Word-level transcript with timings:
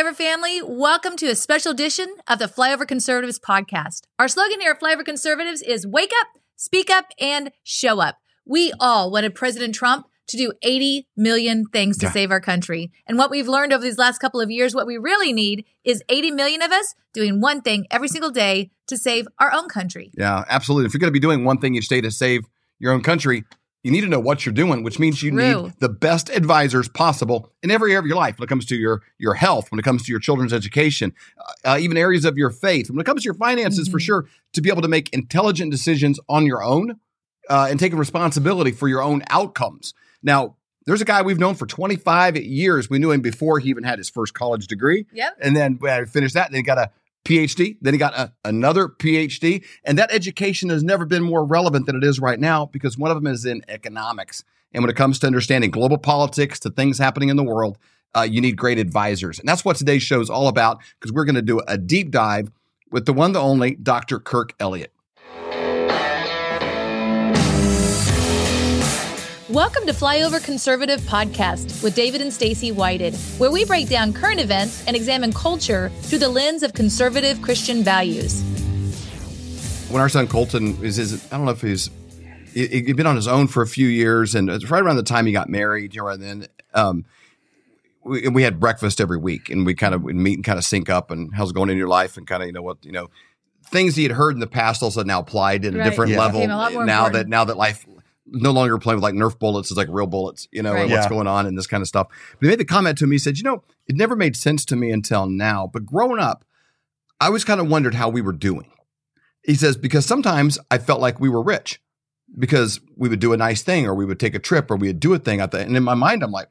Flyover 0.00 0.14
family. 0.14 0.62
Welcome 0.64 1.14
to 1.16 1.26
a 1.26 1.34
special 1.34 1.72
edition 1.72 2.14
of 2.26 2.38
the 2.38 2.46
Flyover 2.46 2.88
Conservatives 2.88 3.38
podcast. 3.38 4.04
Our 4.18 4.28
slogan 4.28 4.58
here 4.62 4.70
at 4.70 4.80
Flyover 4.80 5.04
Conservatives 5.04 5.60
is 5.60 5.86
wake 5.86 6.12
up, 6.22 6.28
speak 6.56 6.88
up, 6.88 7.06
and 7.20 7.50
show 7.64 8.00
up. 8.00 8.16
We 8.46 8.72
all 8.80 9.10
wanted 9.10 9.34
President 9.34 9.74
Trump 9.74 10.06
to 10.28 10.38
do 10.38 10.54
80 10.62 11.06
million 11.18 11.66
things 11.66 11.98
to 11.98 12.06
Yeah. 12.06 12.12
save 12.12 12.30
our 12.30 12.40
country. 12.40 12.90
And 13.06 13.18
what 13.18 13.30
we've 13.30 13.46
learned 13.46 13.74
over 13.74 13.82
these 13.84 13.98
last 13.98 14.20
couple 14.20 14.40
of 14.40 14.50
years, 14.50 14.74
what 14.74 14.86
we 14.86 14.96
really 14.96 15.34
need 15.34 15.66
is 15.84 16.02
80 16.08 16.30
million 16.30 16.62
of 16.62 16.72
us 16.72 16.94
doing 17.12 17.38
one 17.42 17.60
thing 17.60 17.86
every 17.90 18.08
single 18.08 18.30
day 18.30 18.70
to 18.86 18.96
save 18.96 19.26
our 19.38 19.52
own 19.52 19.68
country. 19.68 20.12
Yeah, 20.16 20.44
absolutely. 20.48 20.86
If 20.86 20.94
you're 20.94 21.00
going 21.00 21.10
to 21.12 21.12
be 21.12 21.20
doing 21.20 21.44
one 21.44 21.58
thing 21.58 21.74
each 21.74 21.88
day 21.88 22.00
to 22.00 22.10
save 22.10 22.44
your 22.78 22.94
own 22.94 23.02
country, 23.02 23.44
you 23.82 23.90
need 23.90 24.02
to 24.02 24.08
know 24.08 24.20
what 24.20 24.44
you're 24.44 24.52
doing, 24.52 24.82
which 24.82 24.98
means 24.98 25.22
you 25.22 25.30
True. 25.30 25.62
need 25.64 25.74
the 25.78 25.88
best 25.88 26.28
advisors 26.28 26.88
possible 26.88 27.50
in 27.62 27.70
every 27.70 27.92
area 27.92 28.00
of 28.00 28.06
your 28.06 28.16
life. 28.16 28.38
When 28.38 28.44
it 28.44 28.48
comes 28.48 28.66
to 28.66 28.76
your 28.76 29.02
your 29.18 29.34
health, 29.34 29.70
when 29.70 29.78
it 29.78 29.82
comes 29.82 30.02
to 30.04 30.10
your 30.12 30.20
children's 30.20 30.52
education, 30.52 31.12
uh, 31.64 31.78
even 31.80 31.96
areas 31.96 32.24
of 32.24 32.36
your 32.36 32.50
faith, 32.50 32.90
when 32.90 33.00
it 33.00 33.04
comes 33.06 33.22
to 33.22 33.26
your 33.26 33.34
finances, 33.34 33.88
for 33.88 33.98
Mhm. 33.98 34.02
sure, 34.02 34.26
to 34.52 34.60
be 34.60 34.68
able 34.70 34.82
to 34.82 34.88
make 34.88 35.08
intelligent 35.12 35.70
decisions 35.70 36.20
on 36.28 36.44
your 36.46 36.62
own 36.62 36.96
uh, 37.48 37.68
and 37.70 37.80
taking 37.80 37.98
responsibility 37.98 38.70
for 38.70 38.86
your 38.88 39.02
own 39.02 39.22
outcomes. 39.30 39.94
Now, 40.22 40.56
there's 40.86 41.00
a 41.00 41.04
guy 41.04 41.22
we've 41.22 41.38
known 41.38 41.54
for 41.54 41.66
25 41.66 42.36
years. 42.36 42.88
We 42.90 42.98
knew 42.98 43.10
him 43.10 43.20
before 43.22 43.58
he 43.60 43.68
even 43.70 43.84
had 43.84 43.98
his 43.98 44.08
first 44.08 44.34
college 44.34 44.66
degree. 44.66 45.06
Yep. 45.12 45.36
And 45.40 45.56
then 45.56 45.78
uh, 45.86 46.04
finished 46.04 46.34
that. 46.34 46.50
Then 46.50 46.58
he 46.58 46.62
got 46.62 46.78
a 46.78 46.90
PhD. 47.24 47.76
Then 47.80 47.94
he 47.94 47.98
got 47.98 48.14
a, 48.14 48.32
another 48.44 48.88
PhD. 48.88 49.64
And 49.84 49.98
that 49.98 50.12
education 50.12 50.68
has 50.70 50.82
never 50.82 51.04
been 51.04 51.22
more 51.22 51.44
relevant 51.44 51.86
than 51.86 51.96
it 51.96 52.04
is 52.04 52.20
right 52.20 52.38
now 52.38 52.66
because 52.66 52.96
one 52.98 53.10
of 53.10 53.16
them 53.16 53.26
is 53.26 53.44
in 53.44 53.62
economics. 53.68 54.44
And 54.72 54.82
when 54.82 54.90
it 54.90 54.96
comes 54.96 55.18
to 55.20 55.26
understanding 55.26 55.70
global 55.70 55.98
politics 55.98 56.60
to 56.60 56.70
things 56.70 56.98
happening 56.98 57.28
in 57.28 57.36
the 57.36 57.42
world, 57.42 57.78
uh, 58.14 58.22
you 58.22 58.40
need 58.40 58.56
great 58.56 58.78
advisors. 58.78 59.38
And 59.38 59.48
that's 59.48 59.64
what 59.64 59.76
today's 59.76 60.02
show 60.02 60.20
is 60.20 60.30
all 60.30 60.48
about 60.48 60.80
because 60.98 61.12
we're 61.12 61.24
going 61.24 61.34
to 61.34 61.42
do 61.42 61.60
a 61.66 61.78
deep 61.78 62.10
dive 62.10 62.50
with 62.90 63.06
the 63.06 63.12
one, 63.12 63.32
the 63.32 63.40
only 63.40 63.76
Dr. 63.76 64.18
Kirk 64.18 64.54
Elliott. 64.58 64.92
Welcome 69.50 69.86
to 69.86 69.92
Flyover 69.92 70.42
Conservative 70.42 71.00
Podcast 71.02 71.82
with 71.82 71.94
David 71.94 72.20
and 72.20 72.32
Stacy 72.32 72.70
Whited, 72.72 73.14
where 73.38 73.50
we 73.50 73.64
break 73.64 73.88
down 73.88 74.12
current 74.12 74.38
events 74.40 74.84
and 74.86 74.94
examine 74.94 75.32
culture 75.32 75.88
through 76.02 76.18
the 76.18 76.28
lens 76.28 76.62
of 76.62 76.72
conservative 76.74 77.40
Christian 77.42 77.82
values. 77.82 78.42
when 79.90 80.00
our 80.00 80.08
son 80.08 80.28
Colton 80.28 80.76
is 80.84 80.96
his, 80.96 81.24
I 81.32 81.36
don't 81.36 81.46
know 81.46 81.50
if 81.52 81.60
he's 81.62 81.90
he, 82.52 82.66
he'd 82.68 82.96
been 82.96 83.06
on 83.06 83.16
his 83.16 83.26
own 83.26 83.46
for 83.48 83.62
a 83.62 83.66
few 83.66 83.88
years, 83.88 84.34
and 84.34 84.48
it's 84.50 84.70
right 84.70 84.82
around 84.82 84.96
the 84.96 85.02
time 85.02 85.26
he 85.26 85.32
got 85.32 85.48
married. 85.48 85.94
You 85.94 86.02
know, 86.02 86.08
and 86.08 86.22
then 86.22 86.46
um, 86.74 87.04
we, 88.04 88.28
we 88.28 88.42
had 88.42 88.60
breakfast 88.60 89.00
every 89.00 89.18
week, 89.18 89.48
and 89.50 89.64
we 89.66 89.74
kind 89.74 89.94
of 89.94 90.02
would 90.04 90.14
meet 90.16 90.34
and 90.38 90.44
kind 90.44 90.58
of 90.58 90.64
sync 90.64 90.88
up, 90.90 91.10
and 91.10 91.34
how's 91.34 91.50
it 91.50 91.54
going 91.54 91.70
in 91.70 91.76
your 91.78 91.88
life, 91.88 92.16
and 92.16 92.26
kind 92.26 92.42
of 92.42 92.46
you 92.46 92.52
know 92.52 92.62
what 92.62 92.84
you 92.84 92.92
know 92.92 93.08
things 93.66 93.94
he 93.96 94.02
had 94.04 94.12
heard 94.12 94.34
in 94.34 94.40
the 94.40 94.46
past 94.48 94.82
also 94.82 95.02
now 95.04 95.20
applied 95.20 95.64
at 95.64 95.74
a 95.74 95.78
Right. 95.78 95.84
different 95.84 96.12
Yeah. 96.12 96.18
level 96.18 96.42
a 96.42 96.46
now 96.46 96.66
important. 97.06 97.12
that 97.14 97.28
now 97.28 97.44
that 97.44 97.56
life 97.56 97.84
no 98.32 98.50
longer 98.52 98.78
playing 98.78 98.96
with 98.96 99.02
like 99.02 99.14
Nerf 99.14 99.38
bullets 99.38 99.70
is 99.70 99.76
like 99.76 99.88
real 99.90 100.06
bullets, 100.06 100.48
you 100.52 100.62
know, 100.62 100.72
Right. 100.72 100.82
and 100.82 100.90
what's 100.92 101.06
going 101.08 101.26
on 101.26 101.46
and 101.46 101.56
this 101.58 101.66
kind 101.66 101.80
of 101.82 101.88
stuff. 101.88 102.06
But 102.08 102.46
he 102.46 102.48
made 102.48 102.60
the 102.60 102.64
comment 102.64 102.96
to 102.98 103.06
me, 103.06 103.14
he 103.14 103.18
said, 103.18 103.38
you 103.38 103.44
know, 103.44 103.62
it 103.86 103.96
never 103.96 104.14
made 104.16 104.36
sense 104.36 104.64
to 104.66 104.76
me 104.76 104.90
until 104.90 105.26
now, 105.26 105.68
but 105.72 105.84
growing 105.86 106.18
up, 106.20 106.44
I 107.20 107.26
always 107.26 107.44
kind 107.44 107.60
of 107.60 107.68
wondered 107.68 107.94
how 107.94 108.08
we 108.08 108.22
were 108.22 108.32
doing. 108.32 108.70
He 109.44 109.54
says, 109.54 109.76
because 109.76 110.06
sometimes 110.06 110.58
I 110.70 110.78
felt 110.78 111.00
like 111.00 111.18
we 111.20 111.28
were 111.28 111.42
rich 111.42 111.80
because 112.38 112.80
we 112.96 113.08
would 113.08 113.20
do 113.20 113.32
a 113.32 113.36
nice 113.36 113.62
thing 113.62 113.86
or 113.86 113.94
we 113.94 114.04
would 114.04 114.20
take 114.20 114.34
a 114.34 114.38
trip 114.38 114.70
or 114.70 114.76
we 114.76 114.86
would 114.88 115.00
do 115.00 115.12
a 115.14 115.18
thing 115.18 115.40
at 115.40 115.50
the 115.50 115.58
and 115.60 115.76
in 115.76 115.82
my 115.82 115.94
mind, 115.94 116.22
I'm 116.22 116.30
like, 116.30 116.48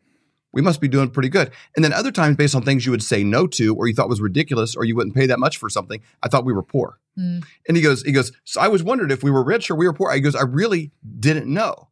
we 0.52 0.61
must 0.61 0.81
be 0.81 0.88
doing 0.88 1.09
pretty 1.09 1.30
good. 1.30 1.52
And 1.75 1.83
then 1.86 1.94
other 1.94 2.11
times 2.11 2.36
based 2.38 2.55
on 2.55 2.64
things 2.64 2.86
you 2.86 2.92
would 2.92 3.03
say 3.03 3.23
no 3.23 3.45
to 3.47 3.75
or 3.75 3.88
you 3.88 3.94
thought 3.94 4.09
was 4.09 4.22
ridiculous 4.22 4.75
or 4.75 4.83
you 4.86 4.95
wouldn't 4.95 5.16
pay 5.16 5.28
that 5.28 5.39
much 5.39 5.58
for 5.58 5.69
something, 5.69 6.02
I 6.23 6.28
thought 6.28 6.45
we 6.45 6.53
were 6.53 6.64
poor. 6.64 7.00
Mm. 7.17 7.45
And 7.67 7.78
he 7.78 7.83
goes, 7.83 8.02
he 8.03 8.11
goes, 8.11 8.31
so 8.45 8.59
I 8.61 8.67
was 8.67 8.81
wondering 8.83 9.11
if 9.11 9.23
we 9.23 9.31
were 9.31 9.44
rich 9.44 9.70
or 9.70 9.75
we 9.75 9.86
were 9.88 9.94
poor. 9.94 10.11
He 10.14 10.22
goes, 10.22 10.36
I 10.36 10.44
really 10.44 10.92
didn't 11.20 11.48
know. 11.54 11.89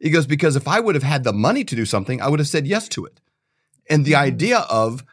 He 0.00 0.10
goes, 0.10 0.26
because 0.26 0.56
if 0.56 0.66
I 0.66 0.80
would 0.80 0.94
have 0.94 1.04
had 1.04 1.24
the 1.24 1.32
money 1.32 1.62
to 1.64 1.76
do 1.76 1.84
something, 1.84 2.20
I 2.20 2.28
would 2.28 2.40
have 2.40 2.48
said 2.48 2.66
yes 2.66 2.88
to 2.90 3.04
it. 3.04 3.20
And 3.88 4.04
the 4.04 4.12
Mhm. 4.12 4.18
idea 4.18 4.58
of 4.70 5.04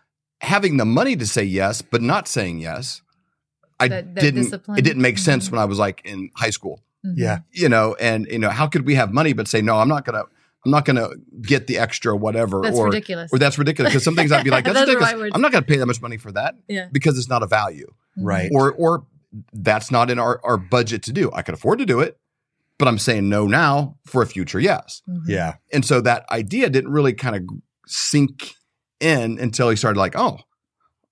having 0.42 0.78
the 0.78 0.86
money 0.86 1.16
to 1.18 1.28
say 1.28 1.44
yes, 1.44 1.82
but 1.82 2.02
not 2.02 2.28
saying 2.28 2.60
yes, 2.60 3.02
I 3.80 3.88
That- 3.90 4.16
that 4.16 4.22
didn't, 4.22 4.44
discipline. 4.44 4.78
it 4.78 4.82
didn't 4.84 5.02
make 5.02 5.18
sense 5.18 5.48
Mhm. 5.48 5.52
when 5.52 5.60
I 5.62 5.66
was 5.66 5.78
like 5.78 6.02
in 6.06 6.30
high 6.36 6.50
school, 6.52 6.84
Mhm. 7.06 7.14
Yeah. 7.18 7.40
you 7.52 7.70
know, 7.70 7.96
and, 8.00 8.28
you 8.32 8.40
know, 8.40 8.50
how 8.50 8.68
could 8.68 8.86
we 8.86 8.96
have 8.96 9.12
money, 9.14 9.34
but 9.34 9.48
say, 9.48 9.62
no, 9.62 9.78
I'm 9.78 9.88
not 9.90 10.06
going 10.06 10.16
to, 10.16 10.30
I'm 10.66 10.72
not 10.72 10.86
going 10.86 10.96
to 10.98 11.16
get 11.42 11.68
the 11.68 11.78
extra 11.78 12.16
whatever, 12.16 12.62
That's 12.62 12.78
or, 12.78 12.86
ridiculous. 12.86 13.32
or 13.32 13.40
that's 13.40 13.58
ridiculous. 13.58 13.94
Cause 13.94 14.04
some 14.04 14.16
things 14.16 14.32
I'd 14.32 14.44
be 14.44 14.50
like, 14.50 14.66
that's 14.66 14.80
ridiculous. 14.80 15.12
my 15.14 15.18
words. 15.18 15.32
I'm 15.36 15.42
not 15.42 15.52
going 15.52 15.64
to 15.64 15.68
pay 15.68 15.78
that 15.78 15.86
much 15.86 16.02
money 16.02 16.18
for 16.18 16.32
that 16.34 16.56
yeah. 16.68 16.88
because 16.92 17.18
it's 17.18 17.30
not 17.30 17.44
a 17.44 17.48
value 17.48 17.88
Right. 18.18 18.50
or 18.54 18.72
or 18.74 19.06
that's 19.54 19.92
not 19.92 20.10
in 20.10 20.20
our, 20.20 20.42
our 20.44 20.58
budget 20.58 21.04
to 21.04 21.14
do. 21.14 21.32
I 21.32 21.42
could 21.44 21.54
afford 21.54 21.80
to 21.80 21.86
do 21.86 22.00
it, 22.00 22.18
but 22.80 22.88
I'm 22.88 22.98
saying 22.98 23.30
no 23.30 23.46
now 23.46 23.98
for 24.06 24.22
a 24.22 24.26
future 24.26 24.60
yes. 24.60 25.04
Mhm. 25.08 25.22
Yeah. 25.28 25.56
And 25.72 25.86
so 25.86 26.02
that 26.02 26.26
idea 26.32 26.70
didn't 26.70 26.92
really 26.92 27.14
kind 27.14 27.36
of 27.36 27.44
sink 27.86 28.56
in 29.00 29.38
until 29.40 29.70
he 29.70 29.76
started 29.76 30.00
like, 30.00 30.18
oh, 30.18 30.40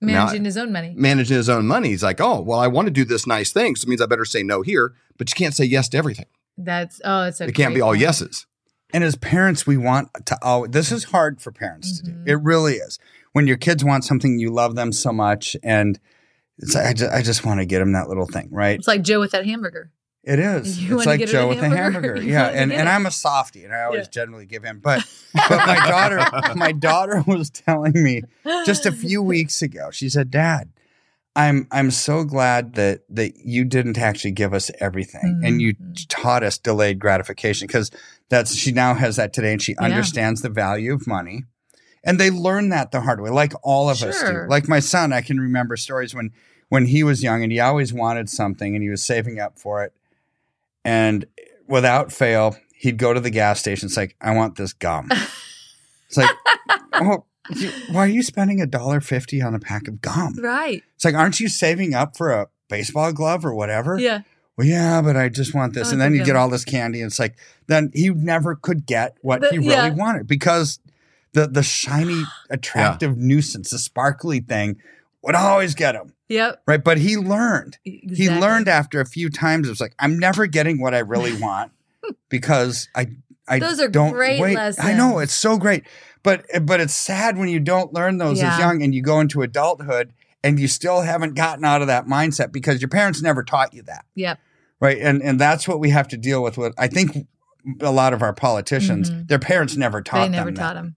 Managing 0.01 0.43
his 0.45 0.57
own 0.57 0.71
money. 0.71 0.93
managing 0.95 1.37
his 1.37 1.49
own 1.49 1.65
money. 1.65 1.89
He's 1.89 2.03
like, 2.03 2.19
oh, 2.19 2.41
well, 2.41 2.59
I 2.59 2.67
want 2.67 2.87
to 2.87 2.91
do 2.91 3.05
this 3.05 3.25
nice 3.25 3.51
thing, 3.53 3.75
so 3.75 3.85
it 3.85 3.89
means 3.89 4.01
I 4.01 4.05
better 4.05 4.25
say 4.25 4.43
no 4.43 4.61
here. 4.61 4.93
But 5.17 5.29
you 5.29 5.35
can't 5.35 5.55
say 5.55 5.63
yes 5.65 5.87
to 5.89 5.97
everything. 5.97 6.25
That's 6.57 6.99
oh, 7.05 7.23
it's 7.23 7.39
a 7.41 7.45
It 7.45 7.55
can't 7.55 7.73
be 7.73 7.81
all 7.81 7.91
point. 7.91 8.01
yeses. 8.01 8.45
And 8.95 9.03
as 9.03 9.17
parents, 9.17 9.67
we 9.67 9.75
want 9.75 10.07
to 10.25 10.37
always, 10.41 10.71
this 10.71 10.89
is 10.89 11.03
hard 11.03 11.41
for 11.41 11.51
parents 11.51 11.99
to 11.99 12.03
Mhm. 12.11 12.25
do. 12.25 12.31
It 12.31 12.39
really 12.41 12.75
is. 12.75 12.97
When 13.33 13.45
your 13.45 13.57
kids 13.57 13.83
want 13.83 14.05
something, 14.05 14.39
you 14.39 14.49
love 14.51 14.75
them 14.75 14.93
so 14.93 15.11
much. 15.11 15.57
And 15.63 15.99
it's 16.59 16.73
like, 16.75 16.85
I 16.85 16.93
just, 16.93 17.11
I 17.13 17.21
just 17.21 17.45
want 17.45 17.59
to 17.59 17.65
get 17.65 17.79
them 17.79 17.91
that 17.91 18.07
little 18.07 18.25
thing, 18.25 18.47
right? 18.51 18.79
It's 18.79 18.87
like 18.87 19.01
Joe 19.01 19.19
with 19.19 19.31
that 19.31 19.45
hamburger. 19.45 19.91
It 20.23 20.39
is. 20.53 20.81
You 20.81 20.95
it's 20.95 21.05
like 21.05 21.25
Joe 21.27 21.49
with 21.49 21.59
a 21.59 21.67
hamburger. 21.67 22.15
Yeah. 22.23 22.47
And, 22.47 22.71
and. 22.71 22.87
I'm 22.87 23.05
a 23.05 23.11
softie 23.11 23.65
and 23.65 23.75
I 23.75 23.83
always 23.83 24.05
Yeah. 24.05 24.11
generally 24.11 24.45
give 24.45 24.63
in. 24.63 24.79
But, 24.79 25.03
but 25.33 25.67
my 25.67 25.75
daughter, 25.89 26.53
my 26.55 26.71
daughter 26.71 27.21
was 27.27 27.49
telling 27.49 28.01
me 28.01 28.21
just 28.65 28.85
a 28.85 28.93
few 28.93 29.21
weeks 29.21 29.61
ago, 29.61 29.91
she 29.91 30.07
said, 30.07 30.31
Dad, 30.31 30.69
I'm 31.37 31.67
I'm 31.69 31.91
so 31.91 32.23
glad 32.23 32.75
that 32.75 33.01
that 33.09 33.33
you 33.43 33.65
didn't 33.65 33.97
actually 33.97 34.31
give 34.31 34.53
us 34.53 34.71
everything 34.79 35.41
and 35.43 35.61
you 35.61 35.73
Mhm. 35.75 36.05
taught 36.07 36.43
us 36.43 36.57
delayed 36.57 36.97
gratification 36.97 37.67
because 37.67 37.91
that's 38.29 38.55
she 38.55 38.71
now 38.71 38.93
has 38.95 39.15
that 39.17 39.33
today 39.33 39.51
and 39.53 39.61
she 39.61 39.73
Yeah. 39.73 39.83
understands 39.85 40.41
the 40.41 40.49
value 40.49 40.93
of 40.93 41.05
money. 41.07 41.43
And 42.03 42.19
they 42.19 42.29
learn 42.29 42.69
that 42.69 42.91
the 42.91 43.01
hard 43.01 43.19
way, 43.21 43.29
like 43.31 43.53
all 43.63 43.89
of 43.89 44.01
us 44.03 44.21
do. 44.21 44.45
Like 44.47 44.67
my 44.67 44.79
son, 44.79 45.11
I 45.13 45.21
can 45.21 45.39
remember 45.39 45.75
stories 45.77 46.13
when 46.13 46.31
when 46.69 46.85
he 46.87 47.03
was 47.03 47.21
young 47.23 47.43
and 47.43 47.51
he 47.51 47.59
always 47.59 47.93
wanted 47.93 48.29
something 48.29 48.75
and 48.75 48.83
he 48.83 48.89
was 48.89 49.03
saving 49.03 49.39
up 49.39 49.57
for 49.59 49.83
it. 49.83 49.93
And 50.83 51.25
without 51.67 52.11
fail, 52.11 52.57
he'd 52.75 52.97
go 52.97 53.13
to 53.13 53.19
the 53.19 53.29
gas 53.29 53.59
station. 53.59 53.87
It's 53.87 53.97
like, 53.97 54.15
I 54.21 54.31
want 54.35 54.55
this 54.55 54.73
gum. 54.73 55.09
It's 56.07 56.17
like, 56.17 56.29
oh, 56.93 57.25
you- 57.55 57.71
why 57.91 58.01
are 58.05 58.07
you 58.07 58.21
spending 58.21 58.61
a 58.61 58.67
dollar 58.67 59.01
fifty 59.01 59.41
on 59.41 59.55
a 59.55 59.59
pack 59.59 59.87
of 59.87 60.01
gum? 60.01 60.35
Right. 60.39 60.83
It's 60.95 61.03
like, 61.03 61.15
aren't 61.15 61.39
you 61.39 61.49
saving 61.49 61.95
up 61.95 62.15
for 62.15 62.31
a 62.31 62.47
baseball 62.69 63.11
glove 63.11 63.43
or 63.43 63.53
whatever? 63.55 63.97
Yeah. 63.99 64.21
Well, 64.57 64.67
yeah, 64.67 65.01
but 65.01 65.17
I 65.17 65.29
just 65.29 65.53
want 65.53 65.73
this. 65.73 65.89
I 65.89 65.91
and 65.93 66.01
then 66.01 66.13
you 66.13 66.23
get 66.23 66.35
all 66.35 66.49
this 66.49 66.63
candy. 66.63 67.01
And 67.01 67.09
it's 67.11 67.19
like, 67.19 67.35
then 67.67 67.91
he 67.93 68.09
never 68.09 68.55
could 68.55 68.85
get 68.85 69.17
what 69.21 69.45
he 69.51 69.57
really 69.57 69.71
yeah. 69.71 69.89
wanted 69.89 70.27
because 70.27 70.79
the 71.33 71.47
the 71.47 71.63
shiny, 71.63 72.23
attractive 72.49 73.17
nuisance, 73.17 73.71
the 73.71 73.79
sparkly 73.79 74.39
thing 74.39 74.77
would 75.21 75.35
always 75.35 75.75
get 75.75 75.95
him. 75.95 76.13
Yep. 76.29 76.63
Right. 76.65 76.83
But 76.83 76.97
he 76.99 77.17
learned. 77.17 77.77
He 77.83 78.29
learned 78.29 78.67
after 78.67 78.99
a 78.99 79.05
few 79.05 79.29
times. 79.29 79.67
It 79.67 79.71
was 79.71 79.81
like, 79.81 79.93
I'm 79.99 80.17
never 80.17 80.47
getting 80.47 80.81
what 80.81 80.95
I 80.95 80.99
really 80.99 81.35
want 81.41 81.71
because 82.29 82.87
I 82.95 83.07
I 83.47 83.59
Those 83.59 83.79
are 83.79 83.87
don't 83.87 84.11
great 84.11 84.39
wait. 84.39 84.57
I 84.57 84.93
know 84.93 85.19
it's 85.19 85.33
so 85.33 85.57
great. 85.57 85.83
But 86.23 86.45
but 86.63 86.79
it's 86.79 86.95
sad 86.95 87.37
when 87.37 87.49
you 87.49 87.59
don't 87.59 87.93
learn 87.93 88.17
those 88.17 88.39
Yeah. 88.39 88.53
as 88.53 88.59
young 88.59 88.81
and 88.81 88.95
you 88.95 89.03
go 89.03 89.19
into 89.19 89.41
adulthood 89.41 90.13
and 90.45 90.59
you 90.59 90.67
still 90.67 91.01
haven't 91.01 91.33
gotten 91.33 91.65
out 91.65 91.81
of 91.81 91.87
that 91.87 92.05
mindset 92.05 92.51
because 92.53 92.79
your 92.81 92.89
parents 92.89 93.21
never 93.21 93.43
taught 93.43 93.73
you 93.73 93.81
that. 93.83 94.05
Yep. 94.15 94.39
Right. 94.79 94.97
And 94.99 95.21
and 95.21 95.39
that's 95.39 95.67
what 95.67 95.79
we 95.79 95.89
have 95.89 96.07
to 96.09 96.17
deal 96.17 96.41
with. 96.43 96.57
What 96.57 96.73
I 96.77 96.87
think 96.87 97.27
a 97.81 97.91
lot 97.91 98.13
of 98.13 98.21
our 98.21 98.33
politicians, 98.33 99.09
Mhm. 99.09 99.27
their 99.27 99.39
parents 99.39 99.75
never 99.75 100.01
taught 100.01 100.25
They 100.25 100.29
never 100.29 100.45
them 100.51 100.55
taught 100.55 100.73
that. 100.75 100.81
them. 100.83 100.95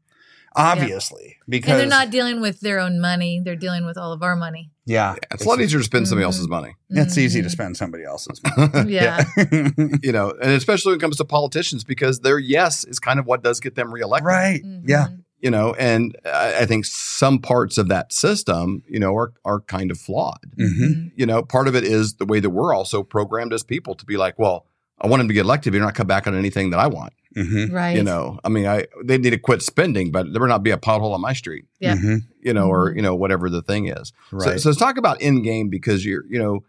Obviously. 0.57 1.37
Because 1.49 1.71
And 1.73 1.81
they're 1.81 1.99
not 1.99 2.11
dealing 2.11 2.41
with 2.41 2.61
their 2.61 2.79
own 2.81 3.01
money. 3.01 3.41
They're 3.45 3.57
dealing 3.57 3.87
with 3.87 3.97
all 3.97 4.13
of 4.13 4.23
our 4.23 4.35
money. 4.37 4.71
yeah. 4.85 5.15
It's 5.31 5.45
a 5.45 5.49
lot 5.49 5.61
easier 5.61 5.79
to 5.79 5.85
spend 5.85 6.09
somebody 6.09 6.25
Mhm. 6.25 6.27
else's 6.27 6.49
money, 6.49 6.75
It's 6.91 7.17
easy 7.17 7.41
to 7.43 7.49
Mhm. 7.49 7.53
spend 7.53 7.77
somebody 7.77 8.05
else's 8.05 8.41
money. 8.57 8.93
Yeah. 8.93 9.25
you 10.03 10.11
know, 10.13 10.35
and 10.43 10.53
especially 10.53 10.93
when 10.93 10.99
it 10.99 11.01
comes 11.03 11.17
to 11.19 11.25
politicians 11.25 11.85
because 11.85 12.21
their 12.21 12.39
yes 12.39 12.85
is 12.85 12.99
kind 12.99 13.19
of 13.21 13.27
what 13.27 13.43
does 13.43 13.61
get 13.61 13.75
them 13.77 13.93
reelected. 13.93 14.27
right. 14.27 14.63
Yeah. 14.85 15.09
You 15.41 15.51
know 15.51 15.75
and 15.79 16.17
I, 16.25 16.63
I 16.63 16.67
think 16.67 16.85
some 16.85 17.39
parts 17.39 17.79
of 17.79 17.89
that 17.89 18.13
system 18.13 18.83
you 18.89 18.99
know 18.99 19.15
are 19.17 19.33
are 19.45 19.61
kind 19.61 19.91
of 19.93 19.99
flawed 19.99 20.45
hmm 20.57 20.65
Mhm. 20.83 21.13
you 21.15 21.27
know 21.27 21.43
part 21.43 21.69
of 21.69 21.75
it 21.77 21.85
is 21.85 22.15
the 22.15 22.27
way 22.27 22.41
that 22.41 22.51
we're 22.51 22.75
also 22.75 23.03
programmed 23.05 23.53
as 23.53 23.63
people 23.63 23.95
to 23.95 24.05
be 24.05 24.17
like 24.17 24.39
well 24.39 24.67
I 25.01 25.07
want 25.07 25.21
them 25.21 25.29
to 25.29 25.35
get 25.35 25.45
elected, 25.45 25.73
but 25.73 25.77
you're 25.77 25.87
not 25.87 25.95
cut 25.95 26.09
back 26.09 26.27
on 26.27 26.35
anything 26.37 26.71
that 26.71 26.81
I 26.81 26.89
want. 26.89 27.13
Mm-hmm. 27.37 27.73
Right. 27.73 27.97
You 27.97 28.03
know, 28.03 28.41
I 28.43 28.49
mean, 28.49 28.67
I 28.67 28.87
they 29.05 29.17
need 29.17 29.31
to 29.31 29.39
quit 29.39 29.63
spending, 29.63 30.11
but 30.11 30.33
there 30.33 30.41
will 30.41 30.49
not 30.49 30.65
be 30.65 30.73
a 30.73 30.77
pothole 30.77 31.15
on 31.15 31.21
my 31.21 31.35
street. 31.35 31.67
Yeah. 31.79 31.95
Mm-hmm. 31.95 32.17
You 32.43 32.53
know, 32.53 32.67
or 32.69 32.91
Mhm. 32.91 32.97
you 32.97 33.03
know 33.03 33.15
whatever 33.15 33.49
the 33.49 33.63
thing 33.63 33.87
is. 33.87 34.13
So, 34.31 34.37
Right. 34.39 34.59
so 34.61 34.69
let's 34.71 34.79
talk 34.81 34.97
about 34.99 35.21
in 35.21 35.43
game 35.43 35.69
because 35.69 36.05
you're 36.05 36.25
you 36.29 36.41
know 36.41 36.65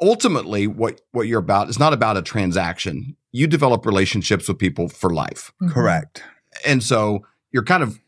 ultimately 0.00 0.66
what 0.66 1.00
what 1.12 1.26
you're 1.26 1.40
about 1.40 1.68
is 1.68 1.78
not 1.78 1.92
about 1.92 2.16
a 2.16 2.22
transaction. 2.22 3.16
You 3.32 3.46
develop 3.46 3.86
relationships 3.86 4.48
with 4.48 4.58
people 4.58 4.88
for 4.88 5.10
life, 5.12 5.52
Mhm. 5.62 5.70
Correct. 5.72 6.22
and 6.66 6.82
so 6.82 7.24
you're 7.52 7.64
kind 7.64 7.82
of 7.82 7.98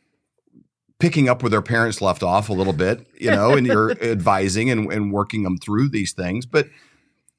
picking 0.98 1.28
up 1.28 1.42
where 1.42 1.50
their 1.50 1.62
parents 1.62 2.00
left 2.00 2.22
off 2.22 2.48
a 2.48 2.52
little 2.52 2.72
bit, 2.72 3.06
you 3.18 3.30
know, 3.30 3.52
and 3.54 3.66
you're 3.66 3.90
advising 4.02 4.70
and, 4.70 4.92
and 4.92 5.12
working 5.12 5.42
them 5.42 5.58
through 5.58 5.88
these 5.88 6.12
things. 6.12 6.46
But 6.46 6.68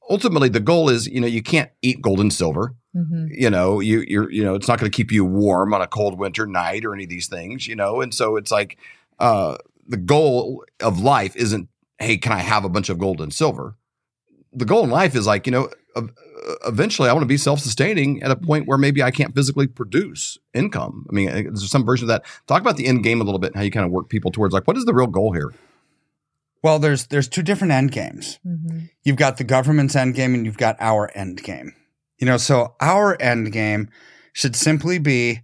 ultimately, 0.09 0.49
the 0.49 0.59
goal 0.59 0.89
is, 0.89 1.07
you 1.07 1.21
know, 1.21 1.27
you 1.27 1.41
can't 1.41 1.71
eat 1.81 2.01
gold 2.01 2.19
and 2.19 2.31
silver. 2.31 2.75
Mhm. 2.95 3.29
You 3.31 3.49
know, 3.49 3.79
you 3.79 4.03
you're 4.07 4.29
you 4.31 4.43
know, 4.43 4.53
it's 4.53 4.67
not 4.67 4.79
going 4.79 4.91
to 4.91 4.95
keep 4.95 5.11
you 5.11 5.25
warm 5.25 5.73
on 5.73 5.81
a 5.81 5.87
cold 5.87 6.19
winter 6.19 6.45
night 6.45 6.85
or 6.85 6.93
any 6.93 7.05
of 7.05 7.09
these 7.09 7.27
things. 7.27 7.67
You 7.67 7.75
know, 7.75 8.01
and 8.01 8.13
so 8.13 8.35
it's 8.35 8.51
like 8.51 8.77
uh, 9.19 9.57
the 9.87 9.97
goal 9.97 10.63
of 10.81 10.99
life 10.99 11.35
isn't, 11.35 11.69
hey, 11.99 12.17
can 12.17 12.33
I 12.33 12.39
have 12.39 12.65
a 12.65 12.69
bunch 12.69 12.89
of 12.89 12.99
gold 12.99 13.21
and 13.21 13.33
silver? 13.33 13.77
The 14.51 14.65
goal 14.65 14.83
in 14.83 14.89
life 14.91 15.15
is 15.15 15.25
like, 15.25 15.47
you 15.47 15.51
know, 15.51 15.69
ev- 15.95 16.11
eventually 16.65 17.09
I 17.09 17.13
want 17.13 17.23
to 17.23 17.27
be 17.27 17.37
self-sustaining 17.37 18.23
at 18.23 18.31
a 18.31 18.35
point 18.35 18.67
where 18.67 18.77
maybe 18.77 19.03
I 19.03 19.11
can't 19.11 19.33
physically 19.35 19.67
produce 19.67 20.37
income. 20.53 21.05
I 21.09 21.13
mean, 21.13 21.29
uh, 21.29 21.33
there's 21.33 21.69
some 21.69 21.85
version 21.85 22.05
of 22.05 22.07
that. 22.09 22.23
Talk 22.47 22.61
about 22.61 22.77
the 22.77 22.87
end 22.87 23.03
game 23.03 23.21
a 23.21 23.23
little 23.23 23.39
bit 23.39 23.47
and 23.47 23.55
how 23.57 23.61
you 23.61 23.71
kind 23.71 23.85
of 23.85 23.91
work 23.91 24.09
people 24.09 24.31
towards 24.31 24.53
like, 24.53 24.67
what 24.67 24.77
is 24.77 24.85
the 24.85 24.93
real 24.93 25.07
goal 25.07 25.33
here? 25.33 25.53
Well, 26.61 26.79
there's 26.79 27.07
there's 27.07 27.27
two 27.27 27.43
different 27.43 27.73
end 27.73 27.91
games. 27.91 28.39
Mhm. 28.45 28.89
You've 29.03 29.17
got 29.17 29.37
the 29.37 29.43
government's 29.43 29.95
end 29.95 30.15
game 30.15 30.33
and 30.33 30.45
you've 30.45 30.57
got 30.57 30.77
our 30.79 31.11
end 31.13 31.43
game. 31.43 31.73
You 32.19 32.25
know, 32.27 32.37
so 32.37 32.75
our 32.79 33.21
end 33.21 33.51
game 33.51 33.89
should 34.31 34.55
simply 34.55 34.97
be 34.97 35.41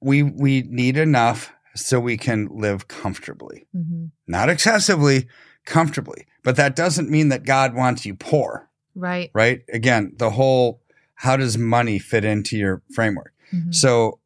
we 0.00 0.22
we 0.22 0.62
need 0.62 0.96
enough 0.98 1.52
so 1.74 1.98
we 2.00 2.16
can 2.16 2.48
live 2.52 2.86
comfortably. 2.88 3.66
Mhm. 3.74 4.10
Not 4.26 4.48
excessively, 4.50 5.26
comfortably. 5.64 6.26
But 6.42 6.56
that 6.56 6.74
doesn't 6.76 7.10
mean 7.10 7.28
that 7.28 7.44
God 7.44 7.74
wants 7.74 8.04
you 8.06 8.14
poor, 8.14 8.69
Right. 8.94 9.30
right? 9.34 9.62
Again, 9.72 10.12
the 10.16 10.30
whole 10.30 10.80
how 11.14 11.36
does 11.36 11.56
money 11.58 11.98
fit 11.98 12.24
into 12.24 12.56
your 12.56 12.82
framework? 12.94 13.32
Mhm. 13.52 13.74
So 13.74 14.18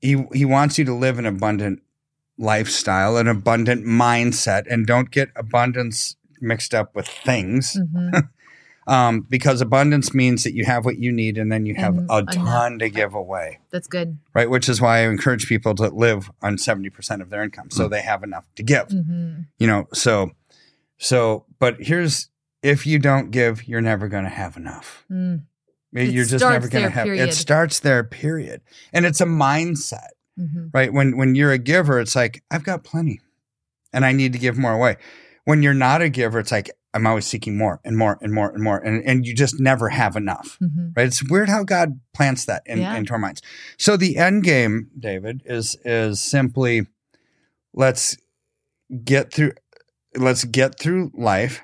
he 0.00 0.24
he 0.32 0.44
wants 0.44 0.78
you 0.78 0.84
to 0.86 0.94
live 0.94 1.18
an 1.18 1.26
abundant 1.26 1.80
lifestyle, 2.38 3.16
an 3.16 3.28
abundant 3.28 3.84
mindset, 3.86 4.64
and 4.68 4.86
don't 4.86 5.10
get 5.10 5.30
abundance 5.36 6.16
mixed 6.40 6.74
up 6.74 6.94
with 6.94 7.06
things. 7.06 7.76
Mhm. 7.80 8.28
Um, 8.86 9.22
because 9.22 9.62
abundance 9.62 10.12
means 10.12 10.44
that 10.44 10.52
you 10.52 10.66
have 10.66 10.84
what 10.84 10.98
you 10.98 11.10
need 11.10 11.38
and 11.38 11.50
then 11.50 11.64
you 11.64 11.74
have 11.74 11.96
And 11.96 12.06
a 12.10 12.22
ton 12.24 12.78
to 12.80 12.90
give 12.90 13.14
away, 13.14 13.60
That's 13.70 13.86
good. 13.86 14.18
right? 14.34 14.50
Which 14.50 14.68
is 14.68 14.78
why 14.78 14.98
I 14.98 15.08
encourage 15.08 15.48
people 15.48 15.74
to 15.76 15.88
live 15.88 16.30
on 16.42 16.58
70% 16.58 17.22
of 17.22 17.30
their 17.30 17.42
income 17.42 17.70
so 17.70 17.88
they 17.88 18.02
have 18.02 18.22
enough 18.22 18.44
to 18.56 18.62
give. 18.62 18.88
Mhm. 18.88 19.46
You 19.58 19.66
know, 19.68 19.88
so 19.94 20.32
so 20.98 21.46
but 21.58 21.76
here's 21.80 22.28
if 22.64 22.86
you 22.86 22.98
don't 22.98 23.30
give, 23.30 23.68
you're 23.68 23.80
never 23.80 24.08
going 24.08 24.24
to 24.24 24.30
have 24.30 24.56
enough. 24.56 25.04
Mm. 25.10 25.42
You're 25.92 26.24
It 26.24 26.28
just 26.28 26.44
never 26.44 26.66
going 26.68 26.84
to 26.84 26.90
have 26.90 27.04
period. 27.04 27.28
it 27.28 27.32
starts 27.34 27.78
there 27.78 28.02
period. 28.02 28.62
And 28.92 29.06
it's 29.06 29.20
a 29.20 29.26
mindset 29.26 30.08
Mhm. 30.40 30.70
right? 30.74 30.92
When 30.92 31.16
when 31.16 31.36
you're 31.36 31.52
a 31.52 31.58
giver, 31.58 32.00
it's 32.00 32.16
like 32.16 32.42
I've 32.50 32.64
got 32.64 32.82
plenty, 32.82 33.20
and 33.92 34.04
I 34.04 34.10
need 34.10 34.32
to 34.32 34.38
give 34.40 34.58
more 34.58 34.72
away. 34.72 34.96
When 35.44 35.62
you're 35.62 35.72
not 35.74 36.02
a 36.02 36.08
giver, 36.08 36.40
it's 36.40 36.50
like 36.50 36.70
I'm 36.92 37.06
always 37.06 37.26
seeking 37.26 37.56
more 37.56 37.80
and 37.84 37.96
more 37.96 38.18
and 38.20 38.32
more 38.32 38.50
and 38.50 38.60
more, 38.62 38.78
and 38.78 39.00
and 39.04 39.24
you 39.24 39.32
just 39.34 39.60
never 39.60 39.90
have 39.90 40.16
enough, 40.16 40.58
Mhm. 40.60 40.96
right? 40.96 41.06
It's 41.06 41.22
weird 41.22 41.48
how 41.48 41.62
God 41.62 42.00
plants 42.12 42.44
that 42.46 42.62
in, 42.66 42.78
Yeah. 42.78 42.96
into 42.96 43.12
our 43.12 43.18
minds. 43.20 43.42
So 43.78 43.96
the 43.96 44.16
end 44.16 44.42
game, 44.42 44.88
David, 44.98 45.42
is 45.44 45.76
is 45.84 46.18
simply 46.20 46.86
let's 47.72 48.16
get 49.04 49.32
through 49.32 49.52
let's 50.16 50.42
get 50.44 50.78
through 50.80 51.12
life 51.14 51.60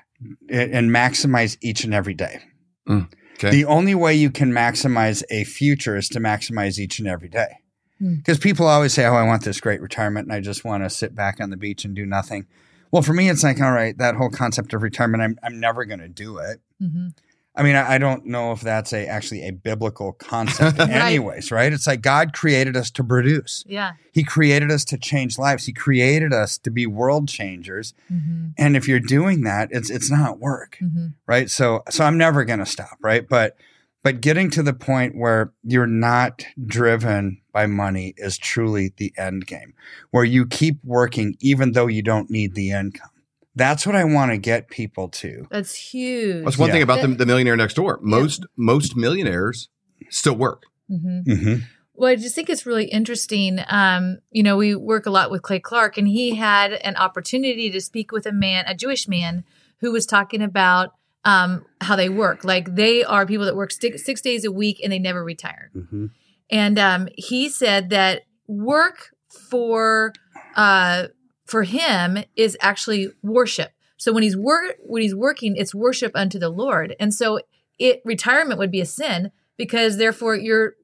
and, 0.49 0.71
and 0.73 0.89
maximize 0.89 1.57
each 1.61 1.83
and 1.83 1.93
every 1.93 2.13
day. 2.13 2.41
Okay. 2.89 3.49
The 3.49 3.65
only 3.65 3.95
way 3.95 4.13
you 4.13 4.29
can 4.29 4.51
maximize 4.51 5.23
a 5.29 5.43
future 5.45 5.95
is 5.97 6.07
to 6.09 6.19
maximize 6.19 6.77
each 6.77 6.99
and 6.99 7.07
every 7.07 7.29
day. 7.29 7.57
Hmm. 7.99 8.15
Because 8.15 8.37
people 8.37 8.67
always 8.67 8.93
say, 8.93 9.05
Oh, 9.05 9.15
I 9.15 9.23
want 9.23 9.43
this 9.43 9.59
great 9.59 9.81
retirement 9.81 10.27
and 10.27 10.33
I 10.33 10.41
just 10.41 10.63
want 10.63 10.83
to 10.83 10.89
sit 10.89 11.15
back 11.15 11.39
on 11.39 11.49
the 11.49 11.57
beach 11.57 11.85
and 11.85 11.95
do 11.95 12.05
nothing. 12.05 12.45
Well, 12.91 13.01
for 13.01 13.13
me, 13.13 13.29
it's 13.29 13.43
like, 13.43 13.61
all 13.61 13.71
right, 13.71 13.97
that 13.97 14.15
whole 14.15 14.29
concept 14.29 14.73
of 14.73 14.83
retirement, 14.83 15.23
I'm, 15.23 15.39
I'm 15.41 15.59
never 15.59 15.85
going 15.85 16.01
to 16.01 16.09
do 16.09 16.37
it. 16.39 16.59
Mhm. 16.81 17.13
I 17.53 17.63
mean, 17.63 17.75
I, 17.75 17.95
I 17.95 17.97
don't 17.97 18.25
know 18.25 18.53
if 18.53 18.61
that's 18.61 18.93
a 18.93 19.05
actually 19.07 19.45
a 19.45 19.51
biblical 19.51 20.13
concept, 20.13 20.77
Right. 20.79 20.89
anyways, 20.89 21.51
right? 21.51 21.73
It's 21.73 21.85
like 21.85 22.01
God 22.01 22.31
created 22.33 22.77
us 22.77 22.89
to 22.91 23.03
produce. 23.03 23.63
Yeah. 23.67 23.91
He 24.13 24.23
created 24.23 24.71
us 24.71 24.85
to 24.85 24.97
change 24.97 25.37
lives. 25.37 25.65
He 25.65 25.73
created 25.73 26.33
us 26.33 26.57
to 26.59 26.71
be 26.71 26.85
world 26.87 27.27
changers. 27.27 27.93
Mhm. 28.11 28.53
And 28.57 28.77
if 28.77 28.87
you're 28.87 28.99
doing 29.01 29.41
that, 29.43 29.67
it's 29.71 29.89
it's 29.89 30.09
not 30.09 30.39
work 30.39 30.77
Mhm. 30.81 31.13
right 31.27 31.49
so 31.49 31.83
so 31.89 32.05
i'm 32.05 32.17
never 32.17 32.43
going 32.45 32.59
to 32.59 32.65
stop 32.65 32.97
right 33.01 33.27
but 33.27 33.55
but 34.03 34.19
getting 34.21 34.49
to 34.51 34.63
the 34.63 34.73
point 34.73 35.15
where 35.15 35.51
you're 35.63 35.85
not 35.85 36.43
driven 36.65 37.39
by 37.53 37.65
money 37.67 38.13
is 38.17 38.37
truly 38.37 38.93
the 38.97 39.13
end 39.17 39.45
game 39.45 39.73
where 40.11 40.23
you 40.23 40.45
keep 40.47 40.79
working 40.83 41.35
even 41.39 41.73
though 41.73 41.87
you 41.87 42.01
don't 42.01 42.29
need 42.31 42.55
the 42.55 42.71
income 42.71 43.10
that's 43.55 43.85
what 43.85 43.95
i 43.95 44.03
want 44.03 44.31
to 44.31 44.37
get 44.37 44.69
people 44.69 45.09
to 45.09 45.45
That's 45.51 45.75
huge. 45.75 46.45
That's 46.45 46.57
one 46.57 46.69
Yeah. 46.69 46.73
thing 46.73 46.83
about 46.83 47.01
the, 47.01 47.07
the 47.07 47.25
millionaire 47.25 47.57
next 47.57 47.73
door. 47.75 47.99
Most 48.01 48.45
most 48.55 48.95
millionaires 48.95 49.69
still 50.09 50.35
work. 50.35 50.63
Mhm. 50.89 51.25
mm-hmm. 51.25 51.55
Well, 51.93 52.09
I 52.09 52.15
just 52.15 52.33
think 52.33 52.49
it's 52.49 52.65
really 52.65 52.85
interesting. 52.85 53.59
Um, 53.67 54.19
you 54.31 54.41
know, 54.41 54.57
we 54.57 54.73
work 54.73 55.05
a 55.05 55.11
lot 55.11 55.29
with 55.29 55.43
Clay 55.43 55.59
Clark, 55.59 55.97
and 55.99 56.07
he 56.07 56.33
had 56.33 56.73
an 56.73 56.95
opportunity 56.95 57.69
to 57.69 57.79
speak 57.79 58.11
with 58.11 58.25
a 58.25 58.31
man, 58.31 58.65
a 58.67 58.73
Jewish 58.73 59.07
man, 59.07 59.43
who 59.81 59.91
was 59.91 60.07
talking 60.07 60.41
about 60.41 60.93
um, 61.25 61.63
how 61.79 61.95
they 61.95 62.09
work. 62.09 62.43
Like 62.43 62.73
they 62.73 63.03
are 63.03 63.27
people 63.27 63.45
that 63.45 63.55
work 63.55 63.71
six, 63.71 64.03
six 64.03 64.21
days 64.21 64.45
a 64.45 64.51
week 64.51 64.79
and 64.81 64.91
they 64.91 64.97
never 64.97 65.23
retire. 65.23 65.69
Mm-hmm. 65.75 66.07
And 66.49 66.79
um, 66.79 67.07
he 67.17 67.49
said 67.49 67.91
that 67.91 68.23
work 68.47 69.13
for 69.49 70.13
uh, 70.55 71.07
for 71.51 71.63
him 71.63 72.23
is 72.35 72.57
actually 72.61 73.09
worship. 73.21 73.71
So 73.97 74.11
when 74.11 74.23
he's 74.23 74.37
work 74.37 74.77
when 74.83 75.01
he's 75.03 75.15
working, 75.15 75.55
it's 75.55 75.75
worship 75.75 76.13
unto 76.15 76.39
the 76.39 76.49
Lord. 76.49 76.95
And 76.99 77.13
so 77.13 77.39
it 77.77 78.01
retirement 78.05 78.59
would 78.59 78.71
be 78.71 78.81
a 78.81 78.85
sin 78.85 79.31
because 79.57 79.97
therefore 79.97 80.35
you're 80.35 80.75